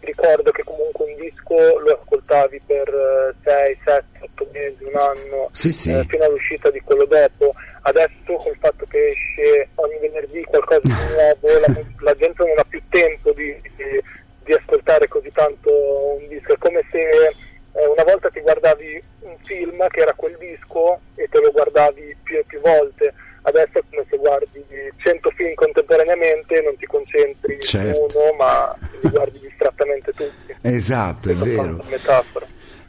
ricordo 0.00 0.50
che 0.50 0.62
comunque 0.64 1.04
un 1.06 1.16
disco 1.16 1.54
lo 1.54 1.92
ascoltavo 1.92 2.14
ascoltavi 2.24 2.60
per 2.66 3.34
6, 3.44 3.78
7, 3.84 4.04
8 4.20 4.48
mesi, 4.52 4.84
un 4.84 4.96
anno, 4.96 5.50
sì, 5.64 5.72
sì. 5.72 5.90
Eh, 5.90 6.04
fino 6.08 6.24
all'uscita 6.24 6.70
di 6.70 6.80
quello 6.80 7.04
dopo. 7.04 7.54
Adesso 7.82 8.34
col 8.34 8.56
fatto 8.58 8.84
che 8.88 9.08
esce 9.08 9.68
ogni 9.76 9.98
venerdì 10.00 10.42
qualcosa 10.44 10.80
di 10.82 10.88
nuovo, 11.12 11.60
la, 11.60 11.74
la 12.00 12.14
gente 12.16 12.44
non 12.44 12.58
ha 12.58 12.64
più 12.64 12.82
tempo 12.88 13.32
di, 13.32 13.54
di, 13.76 14.02
di, 14.44 14.52
ascoltare 14.52 15.08
così 15.08 15.30
tanto 15.32 15.70
un 16.18 16.28
disco. 16.28 16.54
È 16.54 16.58
come 16.58 16.82
se 16.90 16.98
eh, 16.98 17.86
una 17.86 18.04
volta 18.04 18.28
ti 18.28 18.40
guardavi 18.40 19.02
un 19.20 19.36
film 19.44 19.86
che 19.88 20.00
era 20.00 20.12
quel 20.14 20.36
disco 20.38 21.00
e 21.14 21.28
te 21.30 21.40
lo 21.40 21.50
guardavi 21.50 22.16
più 22.22 22.36
e 22.36 22.44
più 22.46 22.60
volte 22.60 23.12
adesso 23.46 23.78
è 23.78 23.82
come 23.90 24.04
se 24.08 24.16
guardi 24.16 24.64
100 24.96 25.30
film 25.30 25.54
contemporaneamente 25.54 26.62
non 26.62 26.76
ti 26.76 26.86
concentri 26.86 27.60
certo. 27.60 28.08
su 28.08 28.18
uno 28.18 28.32
ma 28.36 28.76
li 29.02 29.10
guardi 29.10 29.38
distrattamente 29.38 30.12
tutti 30.12 30.56
esatto 30.62 31.30
è 31.30 31.34
vero 31.34 31.84
metafora 31.88 32.33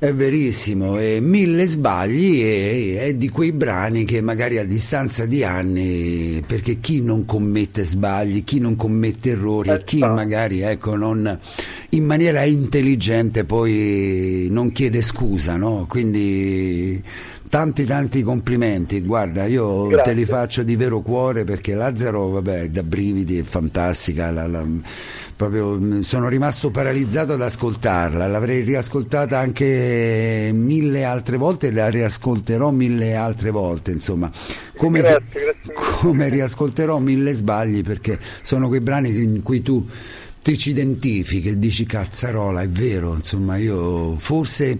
è 0.05 0.13
verissimo, 0.13 0.99
e 0.99 1.19
mille 1.19 1.65
sbagli 1.65 2.39
e 2.43 2.97
è 2.99 3.13
di 3.15 3.27
quei 3.29 3.51
brani 3.51 4.05
che 4.05 4.21
magari 4.21 4.59
a 4.59 4.63
distanza 4.63 5.25
di 5.25 5.43
anni, 5.43 6.43
perché 6.45 6.79
chi 6.79 7.01
non 7.01 7.25
commette 7.25 7.83
sbagli, 7.83 8.43
chi 8.43 8.59
non 8.59 8.75
commette 8.75 9.31
errori, 9.31 9.69
eh, 9.69 9.83
chi 9.83 9.97
magari 9.99 10.61
ecco, 10.61 10.95
non, 10.95 11.39
in 11.89 12.05
maniera 12.05 12.43
intelligente 12.43 13.45
poi 13.45 14.47
non 14.51 14.71
chiede 14.71 15.01
scusa, 15.01 15.57
no? 15.57 15.87
Quindi 15.89 17.01
tanti 17.49 17.83
tanti 17.85 18.21
complimenti, 18.21 19.01
guarda 19.01 19.45
io 19.45 19.87
Grazie. 19.87 20.13
te 20.13 20.19
li 20.19 20.25
faccio 20.27 20.61
di 20.61 20.75
vero 20.75 21.01
cuore 21.01 21.45
perché 21.45 21.73
Lazzaro 21.73 22.29
vabbè 22.29 22.69
da 22.69 22.83
brividi 22.83 23.39
è 23.39 23.43
fantastica, 23.43 24.29
la, 24.29 24.45
la, 24.45 24.63
proprio 25.35 26.01
sono 26.03 26.29
rimasto 26.29 26.69
paralizzato 26.69 27.33
ad 27.33 27.41
ascoltarla, 27.41 28.27
l'avrei 28.27 28.61
riascoltata 28.61 29.37
anche 29.37 30.49
mille 30.53 31.03
altre 31.03 31.35
volte 31.35 31.67
e 31.67 31.71
la 31.71 31.89
riascolterò 31.89 32.71
mille 32.71 33.15
altre 33.15 33.49
volte, 33.49 33.91
insomma, 33.91 34.31
come, 34.77 35.01
grazie, 35.01 35.25
se, 35.31 35.39
grazie. 35.41 35.73
come 35.99 36.29
riascolterò 36.29 36.99
mille 36.99 37.33
sbagli 37.33 37.83
perché 37.83 38.17
sono 38.43 38.67
quei 38.69 38.79
brani 38.79 39.09
in 39.09 39.43
cui 39.43 39.61
tu 39.61 39.85
ti 40.41 40.57
ci 40.57 40.69
identifichi 40.69 41.49
e 41.49 41.59
dici 41.59 41.85
cazzarola, 41.85 42.61
è 42.61 42.69
vero, 42.69 43.15
insomma, 43.15 43.57
io 43.57 44.15
forse 44.17 44.77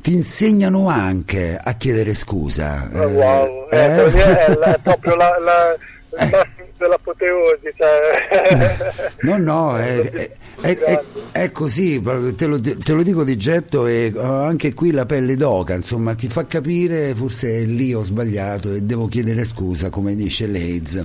ti 0.00 0.12
insegnano 0.12 0.88
anche 0.88 1.58
a 1.60 1.72
chiedere 1.74 2.14
scusa. 2.14 2.88
Oh, 2.92 3.08
wow, 3.08 3.68
eh? 3.70 3.76
Eh, 3.76 4.12
è, 4.12 4.46
è, 4.46 4.78
proprio 4.80 5.16
la, 5.16 5.30
la, 5.40 5.76
massimo 6.16 6.55
dell'apoteosi. 6.78 7.72
Cioè. 7.76 9.12
No, 9.22 9.36
no, 9.38 9.76
è, 9.78 10.30
è, 10.60 11.02
è 11.32 11.52
così, 11.52 12.02
te 12.36 12.46
lo, 12.46 12.60
te 12.60 12.92
lo, 12.92 13.02
dico 13.02 13.24
di 13.24 13.36
getto 13.36 13.86
e 13.86 14.12
anche 14.16 14.74
qui 14.74 14.90
la 14.90 15.06
pelle 15.06 15.36
d'oca, 15.36 15.74
insomma, 15.74 16.14
ti 16.14 16.28
fa 16.28 16.46
capire 16.46 17.14
forse 17.14 17.60
lì 17.60 17.92
ho 17.94 18.02
sbagliato 18.02 18.72
e 18.72 18.82
devo 18.82 19.06
chiedere 19.06 19.44
scusa, 19.44 19.90
come 19.90 20.14
dice 20.14 20.46
Leiz. 20.46 21.04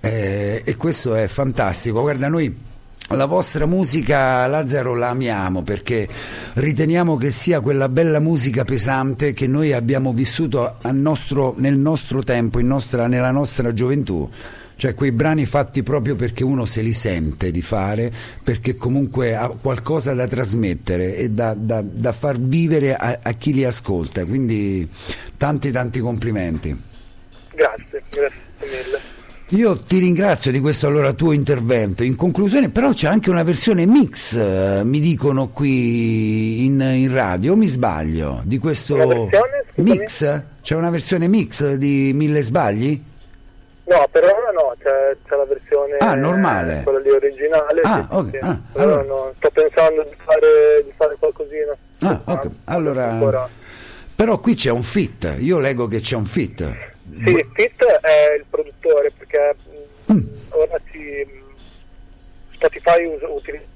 Eh, 0.00 0.62
e 0.64 0.76
questo 0.76 1.14
è 1.14 1.26
fantastico. 1.28 2.00
Guarda, 2.00 2.28
noi 2.28 2.70
la 3.08 3.26
vostra 3.26 3.66
musica, 3.66 4.46
Lazzaro, 4.46 4.94
la 4.94 5.10
amiamo 5.10 5.62
perché 5.62 6.08
riteniamo 6.54 7.16
che 7.16 7.30
sia 7.30 7.60
quella 7.60 7.88
bella 7.88 8.20
musica 8.20 8.64
pesante 8.64 9.32
che 9.34 9.46
noi 9.46 9.72
abbiamo 9.72 10.12
vissuto 10.12 10.76
nostro, 10.92 11.54
nel 11.58 11.76
nostro 11.76 12.22
tempo, 12.22 12.60
nostra, 12.60 13.06
nella 13.06 13.30
nostra 13.30 13.74
gioventù. 13.74 14.28
Cioè 14.82 14.94
quei 14.94 15.12
brani 15.12 15.46
fatti 15.46 15.84
proprio 15.84 16.16
perché 16.16 16.42
uno 16.42 16.66
se 16.66 16.82
li 16.82 16.92
sente 16.92 17.52
di 17.52 17.62
fare, 17.62 18.12
perché 18.42 18.74
comunque 18.74 19.36
ha 19.36 19.46
qualcosa 19.46 20.12
da 20.12 20.26
trasmettere 20.26 21.14
e 21.14 21.30
da, 21.30 21.54
da, 21.56 21.84
da 21.84 22.10
far 22.10 22.36
vivere 22.36 22.96
a, 22.96 23.20
a 23.22 23.32
chi 23.34 23.52
li 23.52 23.64
ascolta. 23.64 24.24
Quindi 24.24 24.88
tanti 25.36 25.70
tanti 25.70 26.00
complimenti. 26.00 26.76
Grazie, 27.54 28.02
grazie 28.10 28.40
mille. 28.58 29.00
Io 29.50 29.76
ti 29.76 29.98
ringrazio 29.98 30.50
di 30.50 30.58
questo 30.58 30.88
allora 30.88 31.12
tuo 31.12 31.30
intervento. 31.30 32.02
In 32.02 32.16
conclusione, 32.16 32.68
però 32.68 32.92
c'è 32.92 33.06
anche 33.06 33.30
una 33.30 33.44
versione 33.44 33.86
mix, 33.86 34.34
eh, 34.34 34.80
mi 34.82 34.98
dicono 34.98 35.50
qui 35.50 36.64
in, 36.64 36.80
in 36.80 37.12
radio, 37.12 37.54
mi 37.54 37.68
sbaglio, 37.68 38.40
di 38.42 38.58
questo 38.58 39.30
mix? 39.76 40.42
C'è 40.60 40.74
una 40.74 40.90
versione 40.90 41.28
mix 41.28 41.74
di 41.74 42.10
Mille 42.12 42.42
Sbagli? 42.42 43.10
No, 43.84 44.06
per 44.10 44.24
ora 44.24 44.50
no, 44.52 44.74
c'è, 44.78 45.16
c'è 45.26 45.36
la 45.36 45.44
versione 45.44 45.96
ah, 45.98 46.14
normale. 46.14 46.82
quella 46.84 47.00
lì 47.00 47.10
originale. 47.10 47.80
Ah, 47.82 48.06
sì, 48.08 48.16
okay. 48.16 48.40
sì. 48.40 48.46
Ah, 48.46 48.58
allora. 48.74 49.02
no, 49.02 49.32
sto 49.36 49.50
pensando 49.50 50.02
di 50.04 50.16
fare, 50.24 50.82
di 50.84 50.92
fare 50.96 51.16
qualcosina. 51.18 51.76
Ah, 52.00 52.20
ok. 52.24 52.50
Allora, 52.64 53.48
però 54.14 54.38
qui 54.38 54.54
c'è 54.54 54.70
un 54.70 54.82
fit, 54.82 55.34
io 55.38 55.58
leggo 55.58 55.88
che 55.88 56.00
c'è 56.00 56.16
un 56.16 56.26
fit. 56.26 56.90
Sì, 57.24 57.46
Fit 57.52 57.84
è 57.84 58.36
il 58.38 58.44
produttore 58.48 59.12
perché 59.16 59.56
mm. 60.10 60.20
ora 60.50 60.80
si, 60.90 61.26
Spotify 62.52 63.04
usa, 63.04 63.28
utilizza 63.28 63.70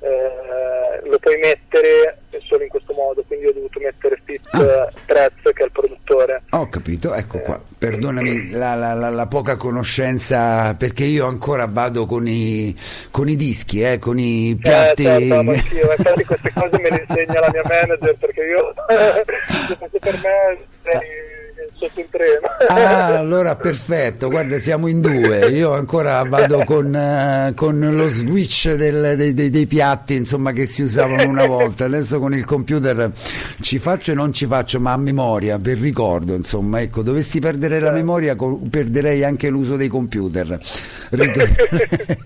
eh, 0.00 1.08
lo 1.08 1.18
puoi 1.18 1.36
mettere 1.38 2.18
solo 2.46 2.62
in 2.62 2.68
questo 2.68 2.92
modo, 2.94 3.22
quindi 3.26 3.46
ho 3.46 3.52
dovuto 3.52 3.80
mettere 3.80 4.20
Fit 4.24 4.48
ah. 4.52 4.90
Prez 5.04 5.32
che 5.42 5.62
è 5.62 5.64
il 5.64 5.72
produttore. 5.72 6.42
Ho 6.50 6.68
capito, 6.68 7.12
ecco 7.14 7.38
qua, 7.40 7.56
eh. 7.56 7.74
perdonami 7.78 8.50
la, 8.50 8.74
la, 8.74 8.94
la, 8.94 9.10
la, 9.10 9.26
poca 9.26 9.56
conoscenza 9.56 10.74
perché 10.74 11.04
io 11.04 11.26
ancora 11.26 11.66
vado 11.66 12.06
con 12.06 12.26
i, 12.26 12.74
con 13.10 13.28
i 13.28 13.36
dischi, 13.36 13.82
eh, 13.82 13.98
con 13.98 14.18
i 14.18 14.52
eh, 14.52 14.56
piatti. 14.56 15.02
Eh, 15.02 15.06
certo, 15.06 15.34
anch'io, 15.34 15.90
infatti 15.96 16.24
queste 16.24 16.52
cose 16.54 16.80
me 16.80 16.90
le 16.90 17.06
insegna 17.06 17.40
la 17.40 17.50
mia 17.52 17.62
manager 17.64 18.16
perché 18.16 18.40
io, 18.40 18.74
per 20.00 20.14
me... 20.22 20.68
Sei, 20.82 21.39
sotto 21.80 22.00
il 22.00 22.06
treno. 22.10 22.46
Ah, 22.68 23.18
allora 23.18 23.56
perfetto, 23.56 24.28
guarda, 24.28 24.58
siamo 24.58 24.86
in 24.86 25.00
due. 25.00 25.48
Io 25.48 25.72
ancora 25.72 26.22
vado 26.24 26.62
con, 26.64 26.92
uh, 26.92 27.54
con 27.54 27.78
lo 27.78 28.08
switch 28.08 28.74
del, 28.74 29.16
dei, 29.16 29.32
dei, 29.32 29.48
dei, 29.48 29.66
piatti, 29.66 30.14
insomma, 30.14 30.52
che 30.52 30.66
si 30.66 30.82
usavano 30.82 31.26
una 31.26 31.46
volta. 31.46 31.86
Adesso 31.86 32.18
con 32.18 32.34
il 32.34 32.44
computer 32.44 33.10
ci 33.60 33.78
faccio 33.78 34.12
e 34.12 34.14
non 34.14 34.32
ci 34.34 34.44
faccio, 34.44 34.78
ma 34.78 34.92
a 34.92 34.98
memoria, 34.98 35.58
per 35.58 35.78
ricordo, 35.78 36.34
insomma, 36.34 36.82
ecco, 36.82 37.02
dovessi 37.02 37.40
perdere 37.40 37.80
la 37.80 37.92
memoria, 37.92 38.36
perderei 38.68 39.24
anche 39.24 39.48
l'uso 39.48 39.76
dei 39.76 39.88
computer. 39.88 40.60
Ritornerei, 41.10 42.18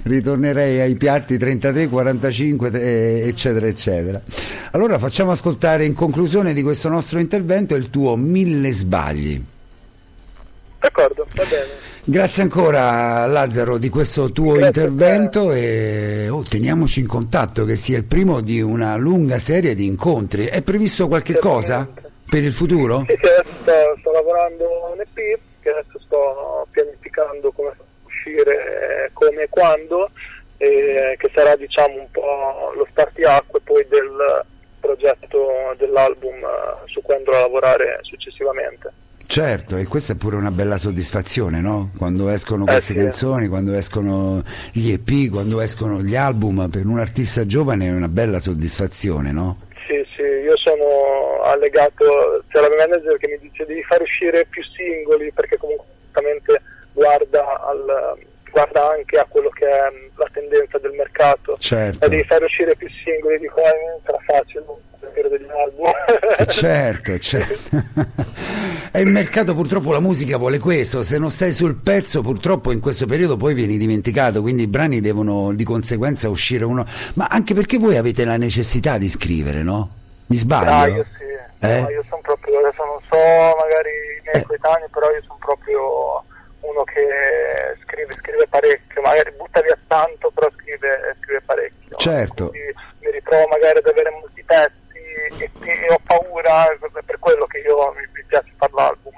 ritornerei 0.04 0.80
ai 0.80 0.94
piatti 0.94 1.36
33, 1.36 1.88
45, 1.88 3.26
eccetera, 3.26 3.66
eccetera. 3.66 4.22
Allora 4.72 4.98
facciamo 4.98 5.32
ascoltare 5.32 5.84
in 5.84 5.94
conclusione 5.94 6.52
di 6.52 6.62
questo 6.62 6.88
nostro 6.88 7.18
intervento 7.18 7.74
il 7.74 7.90
tuo 7.90 8.16
mille 8.16 8.72
sbagli. 8.86 9.44
D'accordo, 10.78 11.26
va 11.34 11.44
bene. 11.44 11.94
Grazie 12.04 12.44
ancora 12.44 13.26
Lazzaro 13.26 13.78
di 13.78 13.88
questo 13.88 14.30
tuo 14.30 14.52
Grazie 14.52 14.66
intervento 14.66 15.52
e 15.52 16.28
oh, 16.28 16.44
teniamoci 16.44 17.00
in 17.00 17.08
contatto 17.08 17.64
che 17.64 17.74
sia 17.74 17.96
il 17.96 18.04
primo 18.04 18.40
di 18.40 18.60
una 18.60 18.94
lunga 18.96 19.38
serie 19.38 19.74
di 19.74 19.86
incontri. 19.86 20.46
È 20.46 20.62
previsto 20.62 21.08
qualche 21.08 21.36
cosa 21.36 21.88
per 22.28 22.44
il 22.44 22.52
futuro? 22.52 23.04
Sì, 23.08 23.18
sì 23.20 23.60
sto, 23.60 23.72
sto, 23.98 24.12
lavorando 24.12 24.92
un 24.92 25.00
EP 25.00 25.38
che 25.60 25.70
adesso 25.70 25.98
sto 26.04 26.68
pianificando 26.70 27.50
come 27.50 27.72
uscire, 28.04 29.10
come 29.12 29.42
e 29.42 29.48
quando, 29.48 30.10
e 30.58 31.16
che 31.18 31.30
sarà 31.34 31.56
diciamo 31.56 31.94
un 31.94 32.10
po' 32.12 32.72
lo 32.76 32.86
spartiacque 32.88 33.60
poi 33.64 33.84
del 33.88 34.44
progetto 34.80 35.74
dell'album 35.76 36.34
eh, 36.34 36.86
su 36.86 37.00
cui 37.02 37.14
andrò 37.14 37.36
a 37.36 37.40
lavorare 37.40 37.98
successivamente. 38.02 38.92
Certo, 39.26 39.76
e 39.76 39.86
questa 39.86 40.12
è 40.12 40.16
pure 40.16 40.36
una 40.36 40.52
bella 40.52 40.78
soddisfazione, 40.78 41.60
no? 41.60 41.90
Quando 41.98 42.28
escono 42.28 42.64
eh, 42.64 42.72
queste 42.72 42.92
eh 42.92 42.96
sì. 42.96 43.02
canzoni, 43.02 43.48
quando 43.48 43.74
escono 43.74 44.42
gli 44.72 44.92
EP, 44.92 45.30
quando 45.30 45.60
escono 45.60 46.00
gli 46.00 46.14
album, 46.14 46.70
per 46.70 46.86
un 46.86 46.98
artista 46.98 47.44
giovane 47.44 47.86
è 47.86 47.92
una 47.92 48.08
bella 48.08 48.38
soddisfazione, 48.38 49.32
no? 49.32 49.62
Sì, 49.86 50.04
sì, 50.14 50.22
io 50.22 50.56
sono 50.56 51.42
allegato, 51.42 52.42
c'è 52.48 52.60
la 52.60 52.68
mia 52.68 52.86
manager 52.86 53.16
che 53.18 53.28
mi 53.28 53.48
dice 53.48 53.66
devi 53.66 53.82
far 53.82 54.00
uscire 54.00 54.46
più 54.48 54.62
singoli 54.62 55.30
perché 55.32 55.56
comunque 55.58 55.86
guarda, 56.96 57.60
al, 57.66 58.16
guarda 58.56 58.90
anche 58.92 59.18
a 59.18 59.26
quello 59.28 59.50
che 59.50 59.66
è 59.66 59.92
la 60.14 60.28
tendenza 60.32 60.78
del 60.78 60.92
mercato. 60.92 61.56
Certo. 61.58 62.06
E 62.06 62.08
devi 62.08 62.24
far 62.24 62.42
uscire 62.42 62.74
più 62.74 62.88
singoli, 63.04 63.38
dico, 63.38 63.58
eh, 63.58 64.00
sarà 64.02 64.18
facile 64.24 64.64
degli 65.28 65.48
album. 65.50 65.92
Eh, 66.38 66.46
certo, 66.46 67.18
certo. 67.20 67.84
e 68.92 69.00
il 69.00 69.08
mercato 69.08 69.54
purtroppo 69.54 69.92
la 69.92 70.00
musica 70.00 70.38
vuole 70.38 70.58
questo, 70.58 71.02
se 71.02 71.18
non 71.18 71.30
stai 71.30 71.52
sul 71.52 71.74
pezzo 71.74 72.22
purtroppo 72.22 72.72
in 72.72 72.80
questo 72.80 73.06
periodo 73.06 73.36
poi 73.36 73.52
vieni 73.52 73.76
dimenticato, 73.76 74.40
quindi 74.40 74.62
i 74.62 74.66
brani 74.68 75.00
devono 75.00 75.52
di 75.52 75.64
conseguenza 75.64 76.28
uscire 76.30 76.64
uno... 76.64 76.86
Ma 77.14 77.26
anche 77.28 77.52
perché 77.52 77.78
voi 77.78 77.96
avete 77.96 78.24
la 78.24 78.36
necessità 78.36 78.96
di 78.96 79.08
scrivere, 79.08 79.62
no? 79.62 79.90
Mi 80.26 80.36
sbaglio? 80.36 80.70
Ah, 80.70 80.86
io 80.86 81.06
sì. 81.16 81.24
Eh? 81.66 81.80
No, 81.80 81.90
io 81.90 82.04
sono 82.08 82.20
proprio, 82.22 82.58
adesso 82.58 82.84
non 82.84 83.00
so 83.08 83.16
magari 83.16 83.90
i 83.90 84.22
miei 84.24 84.42
eh. 84.42 84.42
coetanei, 84.42 84.88
però 84.90 85.10
io 85.10 85.22
sono 85.22 85.38
proprio 85.40 86.24
uno 86.76 86.84
che 86.84 87.74
scrive, 87.82 88.14
scrive 88.14 88.46
parecchio, 88.48 89.00
magari 89.00 89.30
butta 89.32 89.62
via 89.62 89.78
tanto, 89.86 90.30
però 90.30 90.50
scrive, 90.50 91.16
scrive 91.22 91.40
parecchio. 91.40 91.96
Certo. 91.96 92.48
Quindi 92.50 92.74
mi 93.00 93.10
ritrovo 93.10 93.46
magari 93.48 93.78
ad 93.78 93.86
avere 93.86 94.10
molti 94.10 94.42
pezzi 94.44 95.00
e, 95.38 95.50
e 95.64 95.90
ho 95.90 95.98
paura, 96.04 96.70
è 96.70 97.02
per 97.02 97.18
quello 97.18 97.46
che 97.46 97.58
io 97.58 97.92
mi, 97.92 98.06
mi 98.12 98.22
piace 98.26 98.52
fare 98.56 98.72
l'album, 98.74 99.14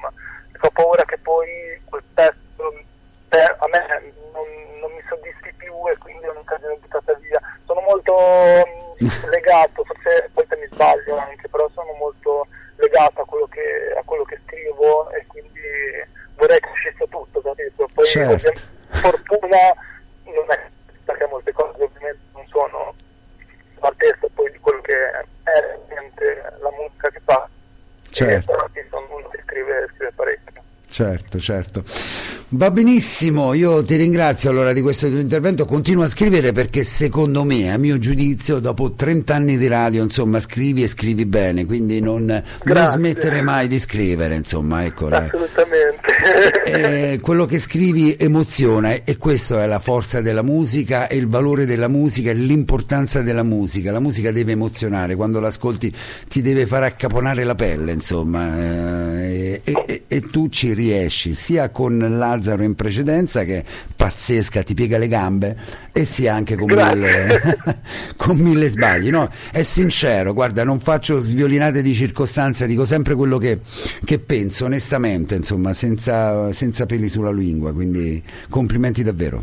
ho 0.60 0.70
paura 0.70 1.04
che 1.04 1.18
poi 1.18 1.80
quel 1.84 2.02
pezzo 2.14 2.74
per, 3.28 3.56
a 3.58 3.66
me 3.68 4.12
non, 4.32 4.46
non, 4.80 4.92
mi 4.92 5.02
soddisfi 5.08 5.52
più 5.56 5.74
e 5.90 5.98
quindi 5.98 6.24
è 6.24 6.30
un'occasione 6.30 6.78
buttata 6.80 7.12
via. 7.14 7.40
Sono 7.66 7.80
molto 7.80 8.14
legato, 9.30 9.82
forse 9.82 10.30
poi 10.32 10.46
te 10.46 10.56
mi 10.56 10.68
sbaglio 10.70 11.16
anche, 11.18 11.48
però 11.48 11.68
sono 11.74 11.92
molto 11.98 12.46
legato 12.76 13.22
a 13.22 13.26
quello 13.26 13.46
che, 13.46 13.94
a 13.98 14.02
quello 14.04 14.22
che 14.22 14.38
scrivo 14.46 15.10
e 15.10 15.26
quindi 15.26 15.58
vorrei 16.38 16.60
che 16.60 16.68
uscisse 16.70 17.04
tutto, 17.10 17.40
capito? 17.42 17.88
Poi 17.92 18.06
certo. 18.06 18.52
fortuna 18.88 19.58
non 20.24 20.46
è 20.48 20.70
perché 21.04 21.26
molte 21.26 21.52
cose 21.52 21.82
ovviamente 21.82 22.20
non 22.32 22.46
sono 22.48 22.94
all'altezza 23.80 24.26
poi 24.34 24.50
di 24.50 24.58
quello 24.58 24.80
che 24.80 24.94
è 24.94 25.26
la 26.60 26.70
musica 26.78 27.10
che 27.10 27.20
fa. 27.24 27.48
Certo. 28.10 28.52
Sono 28.90 29.06
uno 29.16 29.28
che 29.28 29.42
scrive, 29.44 29.88
scrive 29.94 30.12
parecchio. 30.14 30.62
Certo, 30.90 31.38
certo. 31.38 31.84
Va 32.50 32.70
benissimo, 32.70 33.52
io 33.52 33.84
ti 33.84 33.96
ringrazio 33.96 34.48
allora 34.48 34.72
di 34.72 34.80
questo 34.80 35.06
tuo 35.08 35.18
intervento, 35.18 35.66
continua 35.66 36.04
a 36.04 36.08
scrivere 36.08 36.52
perché 36.52 36.82
secondo 36.82 37.44
me, 37.44 37.70
a 37.70 37.76
mio 37.76 37.98
giudizio, 37.98 38.58
dopo 38.58 38.94
30 38.94 39.34
anni 39.34 39.58
di 39.58 39.68
radio, 39.68 40.02
insomma, 40.02 40.40
scrivi 40.40 40.82
e 40.82 40.86
scrivi 40.86 41.26
bene, 41.26 41.66
quindi 41.66 42.00
non, 42.00 42.24
non 42.24 42.86
smettere 42.86 43.42
mai 43.42 43.68
di 43.68 43.78
scrivere, 43.78 44.34
insomma, 44.34 44.84
ecco. 44.86 45.08
Assolutamente. 45.08 45.97
Eh, 46.68 47.18
quello 47.22 47.46
che 47.46 47.58
scrivi 47.58 48.14
emoziona 48.18 49.02
e 49.02 49.16
questa 49.16 49.62
è 49.62 49.66
la 49.66 49.78
forza 49.78 50.20
della 50.20 50.42
musica 50.42 51.08
e 51.08 51.16
il 51.16 51.26
valore 51.26 51.64
della 51.64 51.88
musica 51.88 52.30
e 52.30 52.34
l'importanza 52.34 53.22
della 53.22 53.42
musica. 53.42 53.90
La 53.90 54.00
musica 54.00 54.30
deve 54.32 54.52
emozionare, 54.52 55.16
quando 55.16 55.40
l'ascolti 55.40 55.90
ti 56.28 56.42
deve 56.42 56.66
far 56.66 56.82
accaponare 56.82 57.42
la 57.44 57.54
pelle, 57.54 57.92
insomma, 57.92 58.54
eh, 58.58 59.62
e, 59.64 59.82
e, 59.86 60.02
e 60.06 60.20
tu 60.20 60.50
ci 60.50 60.74
riesci 60.74 61.32
sia 61.32 61.70
con 61.70 61.96
la 61.96 62.08
Lazzaro 62.08 62.62
in 62.62 62.74
precedenza 62.74 63.44
che 63.44 63.58
è 63.58 63.64
pazzesca, 63.96 64.62
ti 64.62 64.74
piega 64.74 64.98
le 64.98 65.08
gambe 65.08 65.56
e 65.92 66.04
sia 66.04 66.34
anche 66.34 66.54
con 66.56 66.66
mille, 66.66 67.58
con 68.16 68.36
mille, 68.36 68.68
sbagli. 68.68 69.10
No, 69.10 69.30
è 69.50 69.62
sincero, 69.62 70.32
guarda, 70.34 70.64
non 70.64 70.78
faccio 70.78 71.18
sviolinate 71.18 71.82
di 71.82 71.94
circostanza, 71.94 72.66
dico 72.66 72.84
sempre 72.84 73.14
quello 73.14 73.38
che, 73.38 73.60
che 74.04 74.18
penso 74.18 74.66
onestamente, 74.66 75.34
insomma, 75.34 75.72
senza, 75.72 76.17
senza 76.52 76.86
peli 76.86 77.08
sulla 77.08 77.32
lingua, 77.32 77.72
quindi 77.72 78.22
complimenti 78.48 79.02
davvero. 79.02 79.42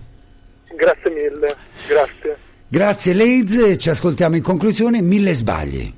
Grazie 0.75 1.11
mille, 1.11 1.47
grazie. 1.87 2.37
Grazie 2.67 3.13
Leiz, 3.13 3.75
ci 3.77 3.89
ascoltiamo 3.89 4.35
in 4.35 4.43
conclusione, 4.43 5.01
mille 5.01 5.33
sbagli. 5.33 5.93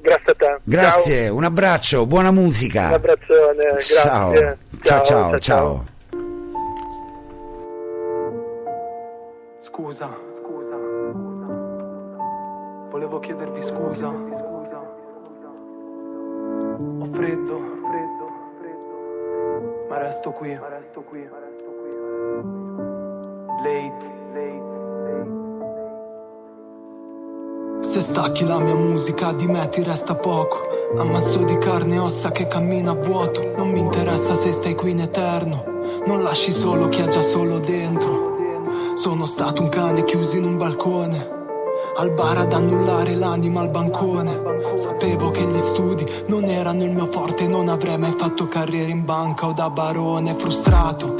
Grazie 0.00 0.32
a 0.32 0.34
te. 0.34 0.58
Grazie, 0.64 1.26
ciao. 1.26 1.34
un 1.36 1.44
abbraccio, 1.44 2.06
buona 2.06 2.30
musica. 2.30 2.88
Un 2.88 2.92
abbraccione, 2.94 3.64
grazie. 3.64 3.94
Ciao, 3.94 4.34
ciao, 4.34 5.04
ciao. 5.04 5.04
ciao. 5.04 5.38
ciao. 5.38 5.84
Scusa, 9.60 10.10
scusa, 10.42 10.76
volevo 12.90 13.20
chiedervi 13.20 13.62
scusa. 13.62 14.08
Ho 16.98 17.08
freddo, 17.12 17.71
ma 19.92 19.98
resto 19.98 20.30
qui, 20.30 20.54
ma 20.54 20.68
resto 20.68 21.02
qui, 21.02 21.28
ma 21.30 21.38
resto 21.38 21.70
qui. 21.78 21.90
Late, 23.62 24.06
late, 24.32 24.64
late. 25.04 25.40
Se 27.84 28.00
stacchi 28.00 28.46
la 28.46 28.58
mia 28.58 28.74
musica 28.74 29.32
di 29.32 29.46
me 29.46 29.68
ti 29.68 29.82
resta 29.82 30.14
poco 30.14 30.60
Ammasso 30.96 31.42
di 31.42 31.58
carne 31.58 31.96
e 31.96 31.98
ossa 31.98 32.30
che 32.30 32.46
cammina 32.46 32.92
a 32.92 32.94
vuoto 32.94 33.54
Non 33.56 33.70
mi 33.70 33.80
interessa 33.80 34.34
se 34.34 34.52
stai 34.52 34.76
qui 34.76 34.92
in 34.92 35.00
eterno 35.00 35.64
Non 36.06 36.22
lasci 36.22 36.52
solo 36.52 36.88
chi 36.88 37.02
è 37.02 37.08
già 37.08 37.22
solo 37.22 37.58
dentro 37.58 38.30
sono 38.94 39.26
stato 39.26 39.62
un 39.62 39.70
cane 39.70 40.04
chiuso 40.04 40.36
in 40.36 40.44
un 40.44 40.58
balcone. 40.58 41.41
Al 41.94 42.10
bar 42.12 42.38
ad 42.38 42.52
annullare 42.52 43.14
l'anima 43.14 43.60
al 43.60 43.68
bancone. 43.68 44.40
Sapevo 44.74 45.30
che 45.30 45.44
gli 45.44 45.58
studi 45.58 46.06
non 46.26 46.44
erano 46.44 46.82
il 46.82 46.90
mio 46.90 47.06
forte, 47.06 47.46
non 47.46 47.68
avrei 47.68 47.98
mai 47.98 48.12
fatto 48.12 48.48
carriera 48.48 48.90
in 48.90 49.04
banca 49.04 49.46
o 49.46 49.52
da 49.52 49.68
barone 49.68 50.34
frustrato. 50.34 51.14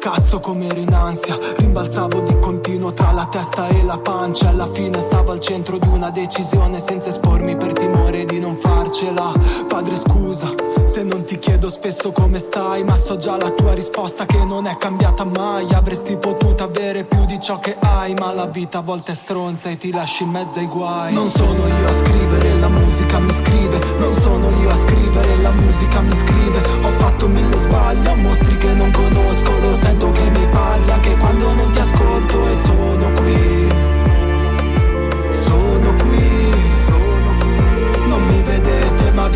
Cazzo 0.00 0.40
come 0.40 0.66
ero 0.66 0.80
in 0.80 0.92
ansia, 0.92 1.38
rimbalzavo 1.56 2.20
di 2.22 2.36
continuo 2.40 2.92
tra 2.92 3.12
la 3.12 3.28
testa 3.30 3.68
e 3.68 3.84
la 3.84 3.98
pancia. 3.98 4.48
Alla 4.48 4.68
fine 4.70 4.98
stavo 4.98 5.30
al 5.30 5.38
centro 5.38 5.78
di 5.78 5.86
una 5.86 6.10
decisione 6.10 6.80
senza 6.80 7.10
espormi 7.10 7.56
per 7.56 7.72
timore 7.72 8.01
di 8.10 8.40
non 8.40 8.56
farcela. 8.56 9.32
Padre 9.68 9.96
scusa, 9.96 10.52
se 10.84 11.02
non 11.02 11.24
ti 11.24 11.38
chiedo 11.38 11.70
spesso 11.70 12.12
come 12.12 12.38
stai, 12.38 12.84
ma 12.84 12.96
so 12.96 13.16
già 13.16 13.36
la 13.36 13.50
tua 13.50 13.72
risposta 13.72 14.24
che 14.24 14.42
non 14.44 14.66
è 14.66 14.76
cambiata 14.76 15.24
mai. 15.24 15.66
Avresti 15.72 16.16
potuto 16.16 16.64
avere 16.64 17.04
più 17.04 17.24
di 17.24 17.40
ciò 17.40 17.58
che 17.58 17.76
hai, 17.78 18.14
ma 18.14 18.32
la 18.32 18.46
vita 18.46 18.78
a 18.78 18.80
volte 18.82 19.12
è 19.12 19.14
stronza 19.14 19.70
e 19.70 19.76
ti 19.76 19.90
lasci 19.92 20.24
in 20.24 20.30
mezzo 20.30 20.58
ai 20.58 20.66
guai. 20.66 21.14
Non 21.14 21.28
sono 21.28 21.66
io 21.80 21.88
a 21.88 21.92
scrivere, 21.92 22.58
la 22.58 22.68
musica 22.68 23.18
mi 23.18 23.32
scrive. 23.32 23.78
Non 23.98 24.12
sono 24.12 24.48
io 24.60 24.70
a 24.70 24.76
scrivere, 24.76 25.36
la 25.38 25.52
musica 25.52 26.00
mi 26.00 26.14
scrive. 26.14 26.58
Ho 26.82 26.92
fatto 26.98 27.28
mille 27.28 27.58
sbagli, 27.58 28.06
ho 28.06 28.16
mostri 28.16 28.54
che 28.56 28.72
non 28.74 28.90
conosco, 28.90 29.50
lo 29.60 29.74
sento 29.74 30.10
che 30.12 30.30
mi 30.30 30.46
parli 30.48 30.90
anche 30.90 31.16
quando 31.16 31.52
non 31.54 31.70
ti 31.70 31.78
ascolto 31.78 32.48
e 32.48 32.54
sono 32.54 33.12
qui. 33.12 34.01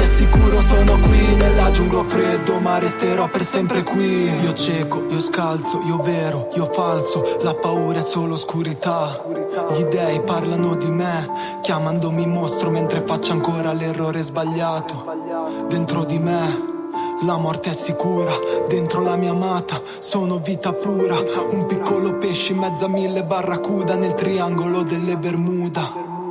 Assicuro 0.07 0.61
sono 0.61 0.99
qui 1.01 1.37
Nella 1.37 1.71
giungla 1.71 2.05
freddo 2.05 2.61
ma 2.61 2.79
resterò 2.79 3.29
per 3.29 3.45
sempre 3.45 3.83
qui 3.83 4.31
Io 4.43 4.55
cieco, 4.55 5.05
io 5.11 5.21
scalzo, 5.21 5.83
io 5.85 5.99
vero, 5.99 6.49
io 6.55 6.65
falso 6.65 7.39
La 7.43 7.55
paura 7.55 7.99
è 7.99 8.03
solo 8.03 8.35
oscurità 8.35 9.25
Gli 9.73 9.83
dei 9.83 10.21
parlano 10.21 10.77
di 10.77 10.91
me 10.91 11.29
Chiamandomi 11.61 12.27
mostro 12.27 12.71
mentre 12.71 13.03
faccio 13.03 13.33
ancora 13.33 13.73
l'errore 13.73 14.23
sbagliato 14.23 15.67
Dentro 15.69 16.05
di 16.05 16.19
me 16.19 16.75
la 17.23 17.39
morte 17.39 17.71
è 17.71 17.73
sicura, 17.73 18.31
dentro 18.69 19.03
la 19.03 19.17
mia 19.17 19.31
amata, 19.31 19.81
sono 20.01 20.37
vita 20.37 20.75
pura. 20.75 21.17
Un 21.51 21.65
piccolo 21.65 22.19
pesce 22.19 22.53
in 22.53 22.59
mezzo 22.59 22.85
a 22.85 22.89
mille 22.89 23.25
barracuda 23.25 23.97
nel 23.97 24.13
triangolo 24.13 24.83
delle 24.83 25.17
Bermuda. 25.17 26.26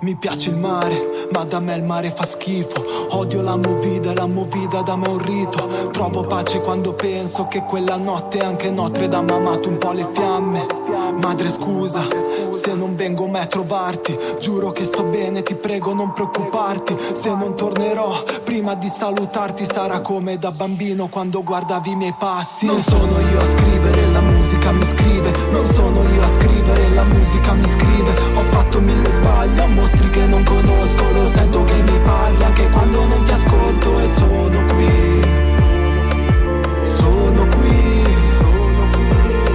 Mi 0.00 0.14
piace 0.14 0.50
il 0.50 0.56
mare, 0.56 1.28
ma 1.32 1.44
da 1.44 1.60
me 1.60 1.74
il 1.74 1.82
mare 1.82 2.10
fa 2.10 2.24
schifo. 2.24 2.84
Odio 3.10 3.42
la 3.42 3.56
movida, 3.56 4.12
la 4.14 4.26
movida 4.26 4.82
da 4.82 4.96
me 4.96 5.08
un 5.08 5.18
rito. 5.18 5.66
Trovo 5.92 6.24
pace 6.24 6.60
quando 6.60 6.92
penso 6.94 7.46
che 7.48 7.62
quella 7.62 7.96
notte 7.96 8.40
anche 8.40 8.70
Notre 8.70 9.08
Dame 9.08 9.32
ha 9.32 9.36
amato 9.36 9.68
un 9.68 9.76
po' 9.76 9.92
le 9.92 10.06
fiamme. 10.12 10.66
Madre 11.20 11.48
scusa, 11.48 12.02
se 12.50 12.74
non 12.74 12.94
vengo 12.94 13.26
mai 13.26 13.42
a 13.42 13.46
trovarti, 13.46 14.16
giuro 14.40 14.70
che 14.70 14.84
sto 14.84 15.02
bene, 15.02 15.42
ti 15.42 15.54
prego 15.54 15.92
non 15.92 16.12
preoccuparti. 16.12 16.96
Se 17.12 17.34
non 17.34 17.56
tornerò, 17.56 18.22
prima 18.44 18.74
di 18.74 18.88
salutarti 18.88 19.64
sarà 19.64 20.00
come 20.00 20.38
da 20.38 20.50
bambino 20.50 21.08
quando 21.08 21.42
guardavi 21.42 21.90
i 21.90 21.96
miei 21.96 22.14
passi. 22.18 22.66
Non 22.66 22.80
sono 22.80 23.18
io 23.32 23.40
a 23.40 23.44
scrivere, 23.44 24.06
la 24.12 24.20
musica 24.20 24.72
mi 24.72 24.84
scrive. 24.84 25.32
Non 25.50 25.64
sono 25.64 26.02
io 26.14 26.22
a 26.22 26.28
scrivere, 26.28 26.88
la 26.90 27.04
musica 27.04 27.52
mi 27.54 27.66
scrive. 27.66 28.10
Ho 28.34 28.42
fatto 28.50 28.80
mille 28.80 29.10
sbagli, 29.10 29.57
amore 29.58 29.68
mostri 29.78 30.08
che 30.08 30.26
non 30.26 30.42
conosco 30.44 31.10
Lo 31.12 31.26
sento 31.26 31.64
che 31.64 31.82
mi 31.82 31.98
parli 32.00 32.44
anche 32.44 32.68
quando 32.70 33.06
non 33.06 33.22
ti 33.24 33.32
ascolto 33.32 34.00
E 34.00 34.08
sono 34.08 34.64
qui. 34.64 35.46
Sono 36.82 37.46
qui. 37.46 38.02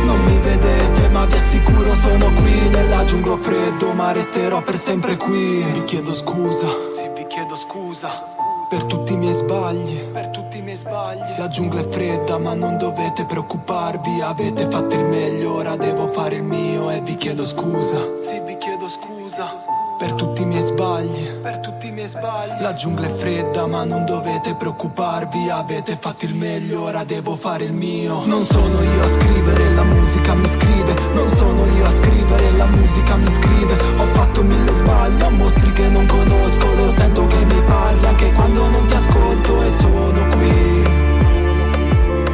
Non 0.06 0.24
mi 0.24 0.38
vedete 0.40 1.10
ma 1.10 1.26
vi 1.26 1.34
assicuro 1.34 1.94
sono 1.94 2.32
qui. 2.32 2.70
Nella 2.70 3.04
giungla 3.04 3.38
freddo 3.38 3.94
ma 3.94 4.12
resterò 4.12 4.62
per 4.62 4.78
sempre 4.78 5.18
qui. 5.18 5.64
Vi 5.74 5.84
chiedo 5.84 6.14
scusa. 6.14 6.68
Sì 6.96 7.10
vi 7.16 7.26
chiedo 7.28 7.56
scusa. 7.56 8.32
Per 8.70 8.86
tutti 8.86 9.14
i 9.14 9.18
miei 9.18 9.34
sbagli, 9.34 10.00
per 10.06 10.30
tutti 10.30 10.58
i 10.58 10.62
miei 10.64 10.76
sbagli. 10.76 11.38
La 11.38 11.48
giungla 11.48 11.82
è 11.82 11.88
fredda, 11.88 12.40
ma 12.40 12.56
non 12.56 12.78
dovete 12.78 13.24
preoccuparvi. 13.26 14.22
Avete 14.22 14.68
fatto 14.68 14.96
il 14.96 15.06
meglio, 15.06 15.54
ora 15.58 15.76
devo 15.76 16.08
fare 16.08 16.38
il 16.38 16.44
mio 16.44 16.90
e 16.90 17.02
vi 17.02 17.16
chiedo 17.16 17.46
scusa. 17.46 18.00
Sì, 18.18 18.40
vi 18.44 18.58
chiedo 18.58 18.90
scusa 18.90 19.63
per 20.04 20.14
tutti 20.16 20.42
i 20.42 20.46
miei 20.46 20.62
sbagli. 20.62 21.30
Per 21.42 21.60
tutti 21.60 21.88
i 21.88 21.92
miei 21.92 22.08
sbagli. 22.10 22.60
La 22.60 22.74
giungla 22.74 23.08
è 23.08 23.10
fredda, 23.10 23.66
ma 23.68 23.86
non 23.86 24.04
dovete 24.04 24.54
preoccuparvi. 24.54 25.50
Avete 25.50 25.98
fatto 25.98 26.26
il 26.26 26.36
meglio, 26.36 26.84
ora 26.84 27.06
devo 27.06 27.38
fare 27.38 27.64
il 27.64 27.72
mio. 27.72 28.26
Non 28.26 28.44
sono 28.44 28.82
io 28.82 29.02
a 29.02 29.08
scrivere, 29.08 29.74
la 29.74 29.86
musica 29.86 30.34
mi 30.34 30.48
scrive. 30.48 30.94
Non 31.14 31.30
sono 31.30 31.66
io 31.78 31.86
a 31.86 31.92
scrivere, 31.92 32.52
la 32.52 32.68
musica 32.68 33.16
mi 33.16 33.30
scrive. 33.30 33.74
Ho 33.98 34.06
fatto 34.12 34.44
mille 34.44 34.74
sbagli, 34.74 35.22
ho 35.22 35.30
mostri 35.30 35.70
che 35.70 35.88
non 35.88 36.06
conosco. 36.06 36.76
Lo 36.76 36.90
sento 36.90 37.26
che 37.28 37.46
mi 37.46 37.62
parli 37.64 38.06
anche 38.06 38.34
quando 38.34 38.68
non 38.72 38.86
ti 38.86 38.96
ascolto 38.96 39.64
e 39.64 39.70
sono 39.70 40.28
qui. 40.36 40.84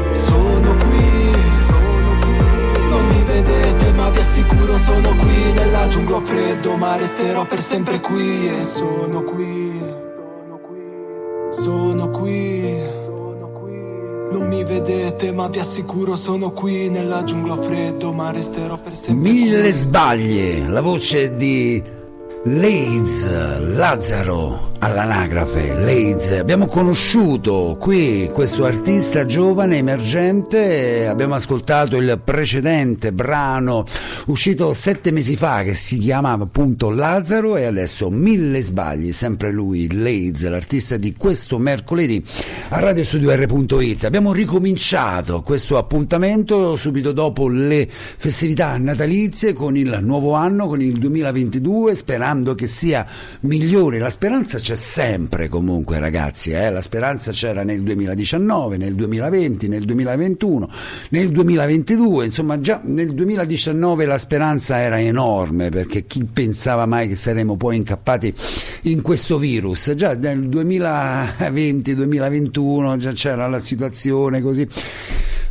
Sono 0.10 0.76
qui. 0.76 1.08
Non 2.90 3.06
mi 3.06 3.24
vedete, 3.26 3.89
ma 4.10 4.16
vi 4.16 4.22
assicuro 4.22 4.78
sono 4.78 5.16
qui 5.16 5.54
nella 5.54 5.88
giungla 5.88 6.20
freddo, 6.20 6.78
mare 6.78 7.02
resterò 7.02 7.46
per 7.46 7.62
sempre 7.62 8.00
qui 8.00 8.48
e 8.48 8.64
sono 8.64 9.22
qui. 9.22 9.72
Sono 11.52 12.10
qui. 12.10 12.78
Non 14.32 14.48
mi 14.48 14.64
vedete, 14.64 15.32
ma 15.32 15.48
vi 15.48 15.60
assicuro 15.60 16.16
sono 16.16 16.52
qui 16.52 16.90
nella 16.90 17.24
giungla 17.24 17.56
freddo, 17.56 18.12
ma 18.12 18.32
resterò 18.32 18.78
per 18.78 18.96
sempre. 18.96 19.32
Mille 19.32 19.62
qui. 19.62 19.72
sbagli, 19.72 20.68
la 20.68 20.82
voce 20.82 21.36
di 21.36 21.82
Leiz 22.44 23.28
Lazzaro 23.60 24.69
all'anagrafe 24.80 25.76
Leiz. 25.76 26.32
Abbiamo 26.32 26.66
conosciuto 26.66 27.76
qui 27.80 28.30
questo 28.34 28.66
artista 28.66 29.26
giovane, 29.26 29.78
emergente, 29.78 31.08
abbiamo 31.08 31.36
ascoltato 31.36 31.98
il 31.98 32.20
precedente 32.24 33.12
brano 33.12 33.86
uscito 34.28 34.74
sette 34.74 35.12
mesi 35.12 35.36
fa 35.36 35.64
che 35.64 35.74
si 35.74 35.98
chiamava 35.98 36.44
appunto 36.44 36.90
Lazzaro 36.90 37.58
e 37.58 37.66
adesso 37.66 38.10
Mille 38.10 38.62
Sbagli, 38.62 39.12
sempre 39.12 39.52
lui, 39.52 39.92
Leiz, 39.92 40.48
l'artista 40.48 40.98
di 40.98 41.14
questo 41.16 41.58
mercoledì 41.58 42.24
a 42.70 42.80
radiostudio.it. 42.80 44.06
Abbiamo 44.06 44.32
ricominciato 44.32 45.42
questo 45.42 45.78
appuntamento 45.78 46.76
subito 46.76 47.12
dopo 47.12 47.48
le 47.50 47.88
festività 47.90 48.78
natalizie 48.78 49.54
con 49.54 49.76
il 49.76 50.00
nuovo 50.02 50.34
anno, 50.34 50.68
con 50.68 50.82
il 50.82 50.98
2022, 50.98 51.96
sperando 51.96 52.56
che 52.56 52.68
sia 52.68 53.06
migliore. 53.42 54.00
La 54.00 54.10
speranza 54.10 54.58
c'è 54.58 54.69
c'è 54.70 54.76
sempre 54.76 55.48
comunque 55.48 55.98
ragazzi, 55.98 56.52
eh? 56.52 56.70
la 56.70 56.82
speranza 56.82 57.32
c'era 57.32 57.64
nel 57.64 57.82
2019, 57.82 58.78
nel 58.78 58.94
2020, 58.94 59.68
nel 59.68 59.84
2021, 59.84 60.70
nel 61.10 61.32
2022, 61.32 62.26
insomma 62.26 62.60
già 62.60 62.80
nel 62.84 63.16
2019 63.16 64.06
la 64.06 64.20
speranza 64.20 64.80
era 64.80 65.02
enorme 65.02 65.70
perché 65.70 66.06
chi 66.06 66.24
pensava 66.24 66.86
mai 66.86 67.08
che 67.08 67.16
saremmo 67.16 67.58
poi 67.58 67.78
incappati 67.78 68.32
in 68.84 69.02
questo 69.02 69.40
virus, 69.40 69.92
già 69.96 70.14
nel 70.14 70.48
2020-2021 70.48 72.98
già 72.98 73.12
c'era 73.12 73.48
la 73.48 73.58
situazione 73.58 74.40
così 74.40 74.68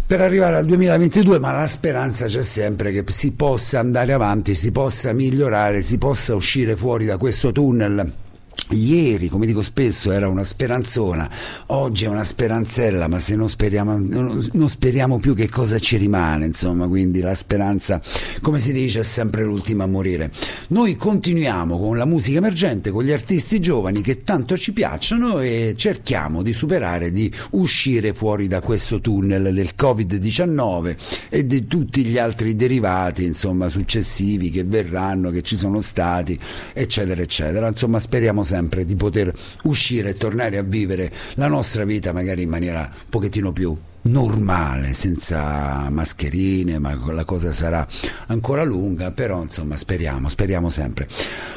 per 0.07 0.21
arrivare 0.21 0.59
al 0.59 0.65
2022, 0.65 1.41
ma 1.41 1.51
la 1.51 1.67
speranza 1.67 2.27
c'è 2.27 2.43
sempre 2.43 2.93
che 2.93 3.03
si 3.09 3.33
possa 3.33 3.81
andare 3.81 4.13
avanti, 4.13 4.55
si 4.55 4.71
possa 4.71 5.13
migliorare, 5.13 5.83
si 5.83 5.99
possa 5.99 6.37
uscire 6.37 6.77
fuori 6.77 7.05
da 7.05 7.17
questo 7.17 7.51
tunnel 7.51 8.27
Ieri, 8.71 9.29
come 9.29 9.47
dico 9.47 9.63
spesso, 9.63 10.13
era 10.13 10.29
una 10.29 10.45
speranzona, 10.45 11.31
oggi 11.69 12.05
è 12.05 12.09
una 12.09 12.23
speranzella, 12.23 13.09
ma 13.09 13.19
se 13.19 13.35
non 13.35 13.49
speriamo, 13.49 13.97
non 13.97 14.69
speriamo 14.69 15.19
più 15.19 15.35
che 15.35 15.49
cosa 15.49 15.79
ci 15.79 15.97
rimane, 15.97 16.45
insomma, 16.45 16.87
quindi 16.87 17.21
la 17.21 17.35
speranza, 17.35 17.99
come 18.43 18.61
si 18.61 18.73
dice, 18.73 19.01
è 19.01 19.05
sempre 19.05 19.43
l'ultima 19.43 19.85
a 19.85 19.87
morire. 19.87 20.31
Noi 20.69 20.97
continuiamo 20.97 21.79
con 21.79 21.97
la 21.97 22.05
musica 22.05 22.39
emergente, 22.39 22.91
con 22.91 23.05
gli 23.05 23.13
artisti 23.13 23.59
giovani 23.59 24.03
che 24.03 24.23
tanto 24.23 24.59
ci 24.59 24.75
piacciono 24.75 25.41
e 25.41 25.73
cerchiamo 25.75 26.43
di 26.43 26.53
superare, 26.53 27.11
di 27.11 27.33
uscire 27.53 28.13
fuori 28.13 28.49
da 28.49 28.61
questo 28.61 29.01
tunnel 29.01 29.55
del 29.55 29.71
Covid-19 29.79 30.97
e 31.31 31.47
di 31.47 31.67
tutti 31.67 32.05
gli 32.05 32.19
altri 32.19 32.55
derivati, 32.55 33.25
insomma, 33.25 33.71
successivi 33.71 34.51
che 34.51 34.65
verranno, 34.65 35.31
che 35.31 35.41
ci 35.41 35.57
sono 35.57 35.81
stati, 35.81 36.39
eccetera, 36.75 37.23
eccetera. 37.23 37.67
Insomma, 37.69 37.99
speriamo 37.99 38.45
sempre 38.49 38.87
di 38.87 38.97
poter 38.97 39.31
uscire 39.65 40.11
e 40.11 40.17
tornare 40.17 40.57
a 40.57 40.63
vivere 40.63 41.13
la 41.35 41.49
nostra 41.49 41.85
vita 41.85 42.13
magari 42.13 42.43
in 42.43 42.49
maniera 42.49 42.81
un 42.81 43.09
pochettino 43.11 43.53
più 43.53 43.77
normale, 44.09 44.93
senza 44.95 45.89
mascherine, 45.91 46.79
ma 46.79 46.99
la 47.13 47.25
cosa 47.25 47.53
sarà 47.53 47.87
ancora 48.27 48.65
lunga, 48.65 49.11
però 49.11 49.43
insomma 49.43 49.77
speriamo, 49.77 50.29
speriamo 50.29 50.71
sempre. 50.71 51.07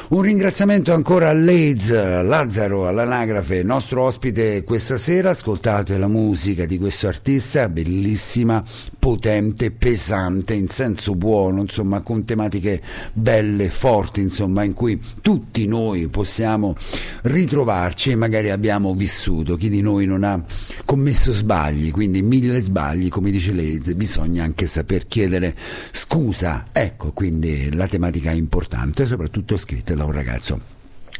Un 0.08 0.22
ringraziamento 0.22 0.92
ancora 0.92 1.30
a 1.30 1.32
Leiz 1.32 1.90
Lazzaro 1.90 2.86
all'anagrafe, 2.86 3.62
nostro 3.62 4.02
ospite 4.02 4.62
questa 4.62 4.96
sera, 4.96 5.30
ascoltate 5.30 5.96
la 5.96 6.08
musica 6.08 6.66
di 6.66 6.78
questo 6.78 7.08
artista, 7.08 7.68
bellissima, 7.68 8.62
potente, 8.98 9.70
pesante, 9.70 10.54
in 10.54 10.68
senso 10.68 11.14
buono, 11.14 11.62
insomma 11.62 12.02
con 12.02 12.24
tematiche 12.24 12.82
belle, 13.12 13.70
forti, 13.70 14.20
insomma 14.20 14.64
in 14.64 14.74
cui 14.74 15.00
tutti 15.22 15.66
noi 15.66 16.08
possiamo 16.08 16.74
ritrovarci 17.22 18.10
e 18.10 18.16
magari 18.16 18.50
abbiamo 18.50 18.94
vissuto, 18.94 19.56
chi 19.56 19.70
di 19.70 19.80
noi 19.80 20.04
non 20.04 20.24
ha 20.24 20.42
commesso 20.84 21.32
sbagli, 21.32 21.90
quindi 21.90 22.20
mille 22.42 22.60
sbagli, 22.60 23.08
come 23.08 23.30
dice 23.30 23.52
Leiz, 23.52 23.92
bisogna 23.94 24.42
anche 24.42 24.66
saper 24.66 25.06
chiedere 25.06 25.54
scusa. 25.92 26.66
Ecco, 26.72 27.12
quindi 27.12 27.72
la 27.72 27.86
tematica 27.86 28.30
è 28.30 28.34
importante, 28.34 29.06
soprattutto 29.06 29.56
scritta 29.56 29.94
da 29.94 30.04
un 30.04 30.12
ragazzo 30.12 30.60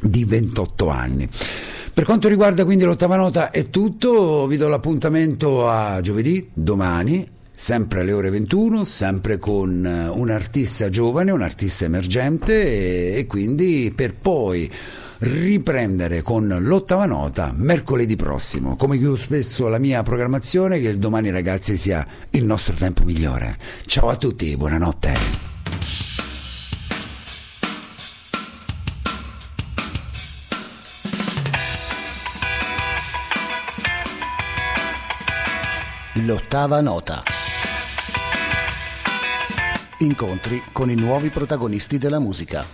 di 0.00 0.24
28 0.24 0.88
anni. 0.88 1.28
Per 1.94 2.04
quanto 2.04 2.26
riguarda 2.26 2.64
quindi 2.64 2.84
l'ottava 2.84 3.16
nota 3.16 3.50
è 3.50 3.70
tutto, 3.70 4.46
vi 4.46 4.56
do 4.56 4.66
l'appuntamento 4.66 5.68
a 5.68 6.00
giovedì, 6.00 6.48
domani, 6.52 7.28
sempre 7.52 8.00
alle 8.00 8.12
ore 8.12 8.30
21, 8.30 8.82
sempre 8.82 9.38
con 9.38 9.86
eh, 9.86 10.08
un 10.08 10.30
artista 10.30 10.88
giovane, 10.88 11.30
un 11.30 11.42
artista 11.42 11.84
emergente 11.84 12.64
e, 12.64 13.18
e 13.18 13.26
quindi 13.26 13.92
per 13.94 14.14
poi 14.14 14.70
riprendere 15.22 16.20
con 16.22 16.48
l'ottava 16.48 17.06
nota 17.06 17.52
mercoledì 17.54 18.16
prossimo. 18.16 18.74
Come 18.74 18.98
chiudo 18.98 19.14
spesso 19.14 19.68
la 19.68 19.78
mia 19.78 20.02
programmazione, 20.02 20.80
che 20.80 20.88
il 20.88 20.98
domani 20.98 21.30
ragazzi 21.30 21.76
sia 21.76 22.04
il 22.30 22.44
nostro 22.44 22.74
tempo 22.74 23.04
migliore. 23.04 23.56
Ciao 23.86 24.08
a 24.08 24.16
tutti, 24.16 24.56
buonanotte. 24.56 25.50
L'ottava 36.24 36.80
nota. 36.80 37.22
Incontri 39.98 40.62
con 40.72 40.90
i 40.90 40.96
nuovi 40.96 41.28
protagonisti 41.28 41.96
della 41.96 42.18
musica. 42.18 42.64